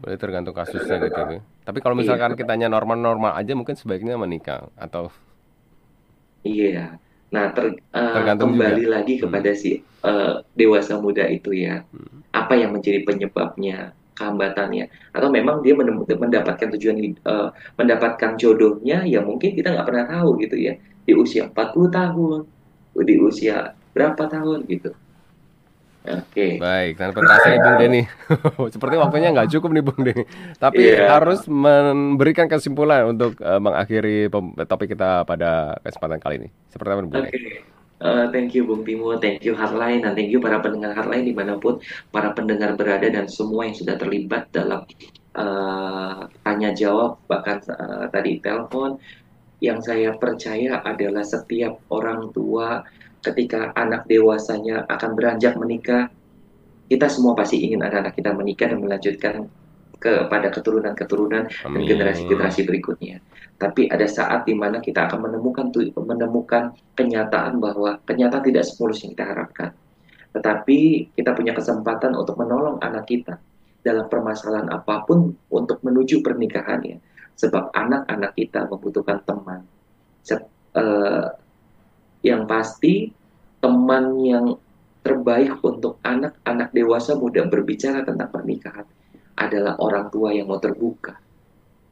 Boleh 0.00 0.16
tergantung 0.16 0.56
kasusnya 0.56 0.96
gitu 1.02 1.20
ya. 1.20 1.40
Tapi 1.66 1.78
kalau 1.84 1.92
misalkan 1.98 2.32
kitanya 2.32 2.72
normal-normal 2.72 3.36
aja 3.36 3.52
mungkin 3.52 3.76
sebaiknya 3.76 4.16
menikah 4.16 4.70
atau 4.78 5.12
Iya. 6.40 6.96
Nah, 7.30 7.54
ter- 7.54 7.78
Tergantung 7.94 8.58
kembali 8.58 8.82
juga. 8.86 8.92
lagi 8.98 9.14
kepada 9.22 9.50
si 9.54 9.70
eh, 9.82 10.34
dewasa 10.58 10.98
muda 10.98 11.24
itu 11.30 11.50
ya. 11.54 11.82
Hmm. 11.94 12.26
Apa 12.34 12.54
yang 12.58 12.70
menjadi 12.74 13.02
penyebabnya, 13.06 13.94
kehambatannya, 14.18 14.90
atau 15.14 15.28
memang 15.30 15.62
dia 15.62 15.74
mendapatkan 15.74 16.68
tujuan 16.78 16.96
eh, 17.02 17.48
mendapatkan 17.78 18.30
jodohnya 18.40 19.06
ya 19.06 19.20
mungkin 19.22 19.54
kita 19.54 19.70
nggak 19.74 19.86
pernah 19.88 20.04
tahu 20.10 20.42
gitu 20.42 20.56
ya. 20.58 20.74
Di 21.06 21.12
usia 21.14 21.46
40 21.50 21.88
tahun, 21.90 22.38
di 23.06 23.14
usia 23.22 23.74
berapa 23.94 24.22
tahun 24.30 24.66
gitu. 24.70 24.90
Oke. 26.00 26.56
Baik, 26.56 26.96
tanpa 26.96 27.20
terasa 27.20 27.48
nih 27.52 27.60
Bung 27.60 27.76
Denny. 27.76 28.02
Seperti 28.74 28.94
waktunya 28.96 29.28
nggak 29.36 29.52
cukup 29.52 29.70
nih 29.76 29.84
Bung 29.84 30.00
Denny. 30.00 30.24
Tapi 30.56 30.80
Iya. 30.80 31.12
harus 31.20 31.44
memberikan 31.44 32.48
kesimpulan 32.48 33.04
untuk 33.04 33.36
eh, 33.36 33.60
mengakhiri 33.60 34.32
topik 34.64 34.96
kita 34.96 35.28
pada 35.28 35.76
kesempatan 35.84 36.16
kali 36.16 36.34
ini. 36.40 36.48
Seperti 36.72 36.88
apa 36.88 37.00
Bung 37.04 37.12
Oke, 37.12 37.28
Denny? 37.28 37.68
Eh, 38.00 38.24
thank 38.32 38.56
you 38.56 38.64
Bung 38.64 38.80
Timo, 38.80 39.12
thank 39.20 39.44
you 39.44 39.52
Hardline, 39.52 40.00
dan 40.00 40.16
thank 40.16 40.32
you 40.32 40.40
para 40.40 40.56
pendengar 40.64 40.96
Hardline 40.96 41.28
di 41.28 41.36
mana 41.36 41.60
pun 41.60 41.76
para 42.08 42.32
pendengar 42.32 42.72
berada 42.72 43.04
dan 43.12 43.28
semua 43.28 43.68
yang 43.68 43.76
sudah 43.76 44.00
terlibat 44.00 44.48
dalam 44.56 44.88
eh, 45.36 46.18
tanya 46.40 46.72
jawab 46.72 47.20
bahkan 47.28 47.60
eh, 47.60 48.08
tadi 48.08 48.40
telepon. 48.40 48.96
Yang 49.60 49.92
saya 49.92 50.16
percaya 50.16 50.80
adalah 50.80 51.20
setiap 51.20 51.76
orang 51.92 52.32
tua 52.32 52.80
ketika 53.20 53.72
anak 53.76 54.08
dewasanya 54.08 54.88
akan 54.88 55.10
beranjak 55.12 55.54
menikah, 55.56 56.08
kita 56.90 57.06
semua 57.06 57.38
pasti 57.38 57.62
ingin 57.62 57.84
anak-anak 57.84 58.18
kita 58.18 58.30
menikah 58.34 58.66
dan 58.66 58.80
melanjutkan 58.82 59.34
kepada 60.00 60.48
keturunan-keturunan 60.48 61.44
dan 61.46 61.82
generasi-generasi 61.84 62.64
berikutnya. 62.64 63.20
Tapi 63.60 63.92
ada 63.92 64.08
saat 64.08 64.48
di 64.48 64.56
mana 64.56 64.80
kita 64.80 65.04
akan 65.04 65.28
menemukan 65.28 65.68
menemukan 65.92 66.72
kenyataan 66.96 67.60
bahwa 67.60 68.00
kenyataan 68.08 68.40
tidak 68.40 68.64
semulus 68.64 69.04
yang 69.04 69.12
kita 69.12 69.28
harapkan. 69.28 69.70
Tetapi 70.32 71.12
kita 71.12 71.36
punya 71.36 71.52
kesempatan 71.52 72.16
untuk 72.16 72.40
menolong 72.40 72.80
anak 72.80 73.04
kita 73.04 73.36
dalam 73.84 74.08
permasalahan 74.08 74.72
apa 74.72 75.04
pun 75.04 75.36
untuk 75.52 75.84
menuju 75.84 76.24
pernikahannya. 76.24 76.96
Sebab 77.36 77.72
anak-anak 77.76 78.32
kita 78.36 78.64
membutuhkan 78.72 79.20
teman. 79.28 79.60
Se- 80.24 80.48
eh, 80.76 81.26
yang 82.20 82.44
pasti 82.44 83.12
teman 83.60 84.16
yang 84.24 84.56
terbaik 85.00 85.60
untuk 85.64 85.96
anak-anak 86.04 86.68
dewasa 86.76 87.16
muda 87.16 87.44
berbicara 87.48 88.04
tentang 88.04 88.28
pernikahan 88.28 88.84
adalah 89.36 89.80
orang 89.80 90.12
tua 90.12 90.36
yang 90.36 90.48
mau 90.48 90.60
terbuka 90.60 91.16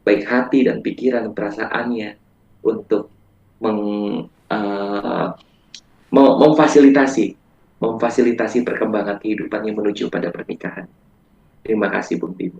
baik 0.05 0.25
hati 0.25 0.65
dan 0.65 0.81
pikiran 0.81 1.29
dan 1.29 1.33
perasaannya 1.37 2.09
untuk 2.65 3.13
meng- 3.61 4.25
mem- 6.09 6.37
memfasilitasi 6.41 7.37
memfasilitasi 7.79 8.67
perkembangan 8.67 9.23
kehidupannya 9.23 9.71
menuju 9.71 10.11
pada 10.11 10.27
pernikahan. 10.35 10.83
Terima 11.63 11.87
kasih 11.87 12.19
Bung 12.19 12.35
Timo. 12.35 12.59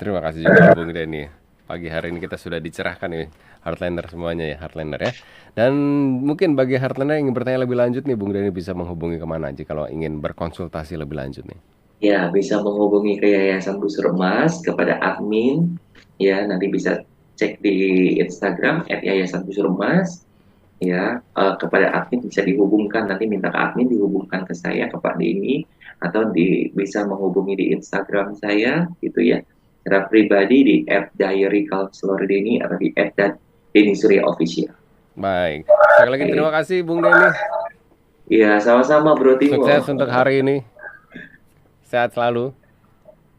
Terima 0.00 0.24
kasih 0.24 0.46
juga 0.48 0.72
Bung 0.72 0.88
Denny. 0.88 1.41
Pagi 1.72 1.88
hari 1.88 2.12
ini 2.12 2.20
kita 2.20 2.36
sudah 2.36 2.60
dicerahkan 2.60 3.08
nih 3.08 3.32
Heartlander 3.64 4.04
semuanya 4.04 4.44
ya 4.44 4.60
Heartlander 4.60 5.08
ya. 5.08 5.12
Dan 5.56 5.72
mungkin 6.20 6.52
bagi 6.52 6.76
Heartlander 6.76 7.16
yang 7.16 7.32
ingin 7.32 7.36
bertanya 7.40 7.64
lebih 7.64 7.80
lanjut 7.80 8.04
nih 8.04 8.12
Bung 8.12 8.36
Denny 8.36 8.52
bisa 8.52 8.76
menghubungi 8.76 9.16
ke 9.16 9.24
mana 9.24 9.48
aja 9.48 9.64
kalau 9.64 9.88
ingin 9.88 10.20
berkonsultasi 10.20 11.00
lebih 11.00 11.16
lanjut 11.16 11.48
nih. 11.48 11.56
Ya, 12.04 12.28
bisa 12.28 12.60
menghubungi 12.60 13.16
ke 13.16 13.24
Yayasan 13.24 13.80
Busur 13.80 14.12
Emas 14.12 14.60
kepada 14.60 15.00
admin. 15.00 15.80
Ya, 16.20 16.44
nanti 16.44 16.68
bisa 16.68 17.08
cek 17.40 17.64
di 17.64 18.20
Instagram 18.20 18.84
@yayasan 18.92 19.48
busur 19.48 19.72
emas. 19.72 20.28
Ya, 20.76 21.24
eh, 21.24 21.54
kepada 21.56 21.88
admin 21.96 22.28
bisa 22.28 22.44
dihubungkan 22.44 23.08
nanti 23.08 23.24
minta 23.24 23.48
ke 23.48 23.56
admin 23.56 23.88
dihubungkan 23.88 24.44
ke 24.44 24.52
saya 24.52 24.92
ke 24.92 25.00
Pak 25.00 25.16
Denny 25.16 25.64
atau 26.04 26.28
di 26.36 26.68
bisa 26.76 27.08
menghubungi 27.08 27.56
di 27.56 27.66
Instagram 27.72 28.36
saya 28.36 28.92
gitu 29.00 29.24
ya. 29.24 29.40
Secara 29.82 30.06
pribadi 30.06 30.58
di 30.62 30.76
@diarycounselor_denny 30.86 32.62
atau 32.62 32.78
di 32.78 32.94
@denny 33.74 33.94
surya 33.98 34.22
official. 34.22 34.70
Baik. 35.12 35.66
Sekali 35.66 36.10
lagi 36.10 36.24
terima 36.30 36.50
kasih 36.54 36.78
Bung 36.86 37.02
Denny. 37.02 37.28
Ya, 38.30 38.56
sama-sama 38.62 39.12
Bro 39.12 39.36
Timo. 39.36 39.60
Sukses 39.60 39.84
untuk 39.90 40.06
hari 40.06 40.40
ini. 40.40 40.62
Sehat 41.82 42.14
selalu. 42.14 42.54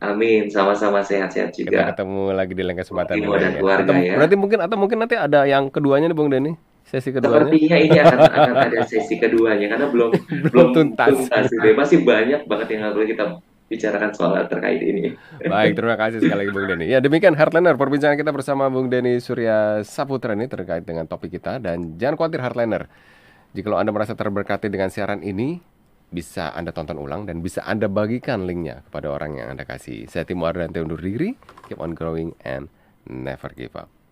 Amin, 0.04 0.52
sama-sama 0.52 1.00
sehat-sehat 1.00 1.56
Kita 1.56 1.72
juga. 1.72 1.96
ketemu 1.96 2.36
lagi 2.36 2.52
di 2.52 2.62
lain 2.62 2.76
kesempatan. 2.76 3.16
Timo 3.16 3.40
dan 3.40 3.56
ya. 3.56 3.60
keluarga 3.64 3.88
Atau, 3.88 4.04
ya. 4.04 4.14
Berarti 4.20 4.36
mungkin 4.36 4.60
atau 4.60 4.76
mungkin 4.76 4.98
nanti 5.00 5.16
ada 5.16 5.48
yang 5.48 5.72
keduanya 5.72 6.12
nih 6.12 6.18
Bung 6.20 6.28
Denny. 6.28 6.54
Sesi 6.84 7.16
keduanya. 7.16 7.48
Sepertinya 7.48 7.78
ini 7.80 7.98
akan 8.04 8.18
akan 8.20 8.56
ada 8.68 8.80
sesi 8.84 9.16
keduanya 9.16 9.72
karena 9.72 9.88
belum 9.88 10.12
belum 10.52 10.68
tuntas. 10.76 11.16
ya. 11.32 11.72
Masih 11.72 12.04
banyak 12.04 12.44
banget 12.44 12.68
yang 12.76 12.92
perlu 12.92 13.08
kita 13.08 13.24
bicarakan 13.68 14.12
soal 14.14 14.46
terkait 14.48 14.82
ini. 14.84 15.16
Baik, 15.54 15.78
terima 15.78 15.96
kasih 15.96 16.20
sekali 16.20 16.46
lagi 16.46 16.52
Bung 16.52 16.68
Denny. 16.68 16.86
Ya, 16.92 17.00
demikian 17.00 17.34
Heartliner 17.34 17.76
perbincangan 17.80 18.18
kita 18.20 18.32
bersama 18.32 18.68
Bung 18.70 18.88
Denny 18.92 19.18
Surya 19.20 19.82
Saputra 19.82 20.36
ini 20.36 20.46
terkait 20.46 20.84
dengan 20.84 21.08
topik 21.10 21.34
kita 21.34 21.58
dan 21.60 21.96
jangan 21.98 22.16
khawatir 22.20 22.44
Heartliner. 22.44 22.86
Jika 23.54 23.70
Anda 23.78 23.94
merasa 23.94 24.18
terberkati 24.18 24.66
dengan 24.66 24.90
siaran 24.90 25.22
ini, 25.22 25.62
bisa 26.14 26.54
Anda 26.54 26.70
tonton 26.74 26.98
ulang 27.02 27.26
dan 27.26 27.42
bisa 27.42 27.66
Anda 27.66 27.90
bagikan 27.90 28.46
linknya 28.46 28.86
kepada 28.90 29.14
orang 29.14 29.38
yang 29.38 29.48
Anda 29.54 29.66
kasih. 29.66 30.10
Saya 30.10 30.26
Timo 30.26 30.46
Ardante 30.46 30.82
undur 30.82 31.02
diri. 31.02 31.38
Keep 31.70 31.82
on 31.82 31.94
growing 31.98 32.38
and 32.46 32.70
never 33.06 33.50
give 33.54 33.74
up. 33.78 34.03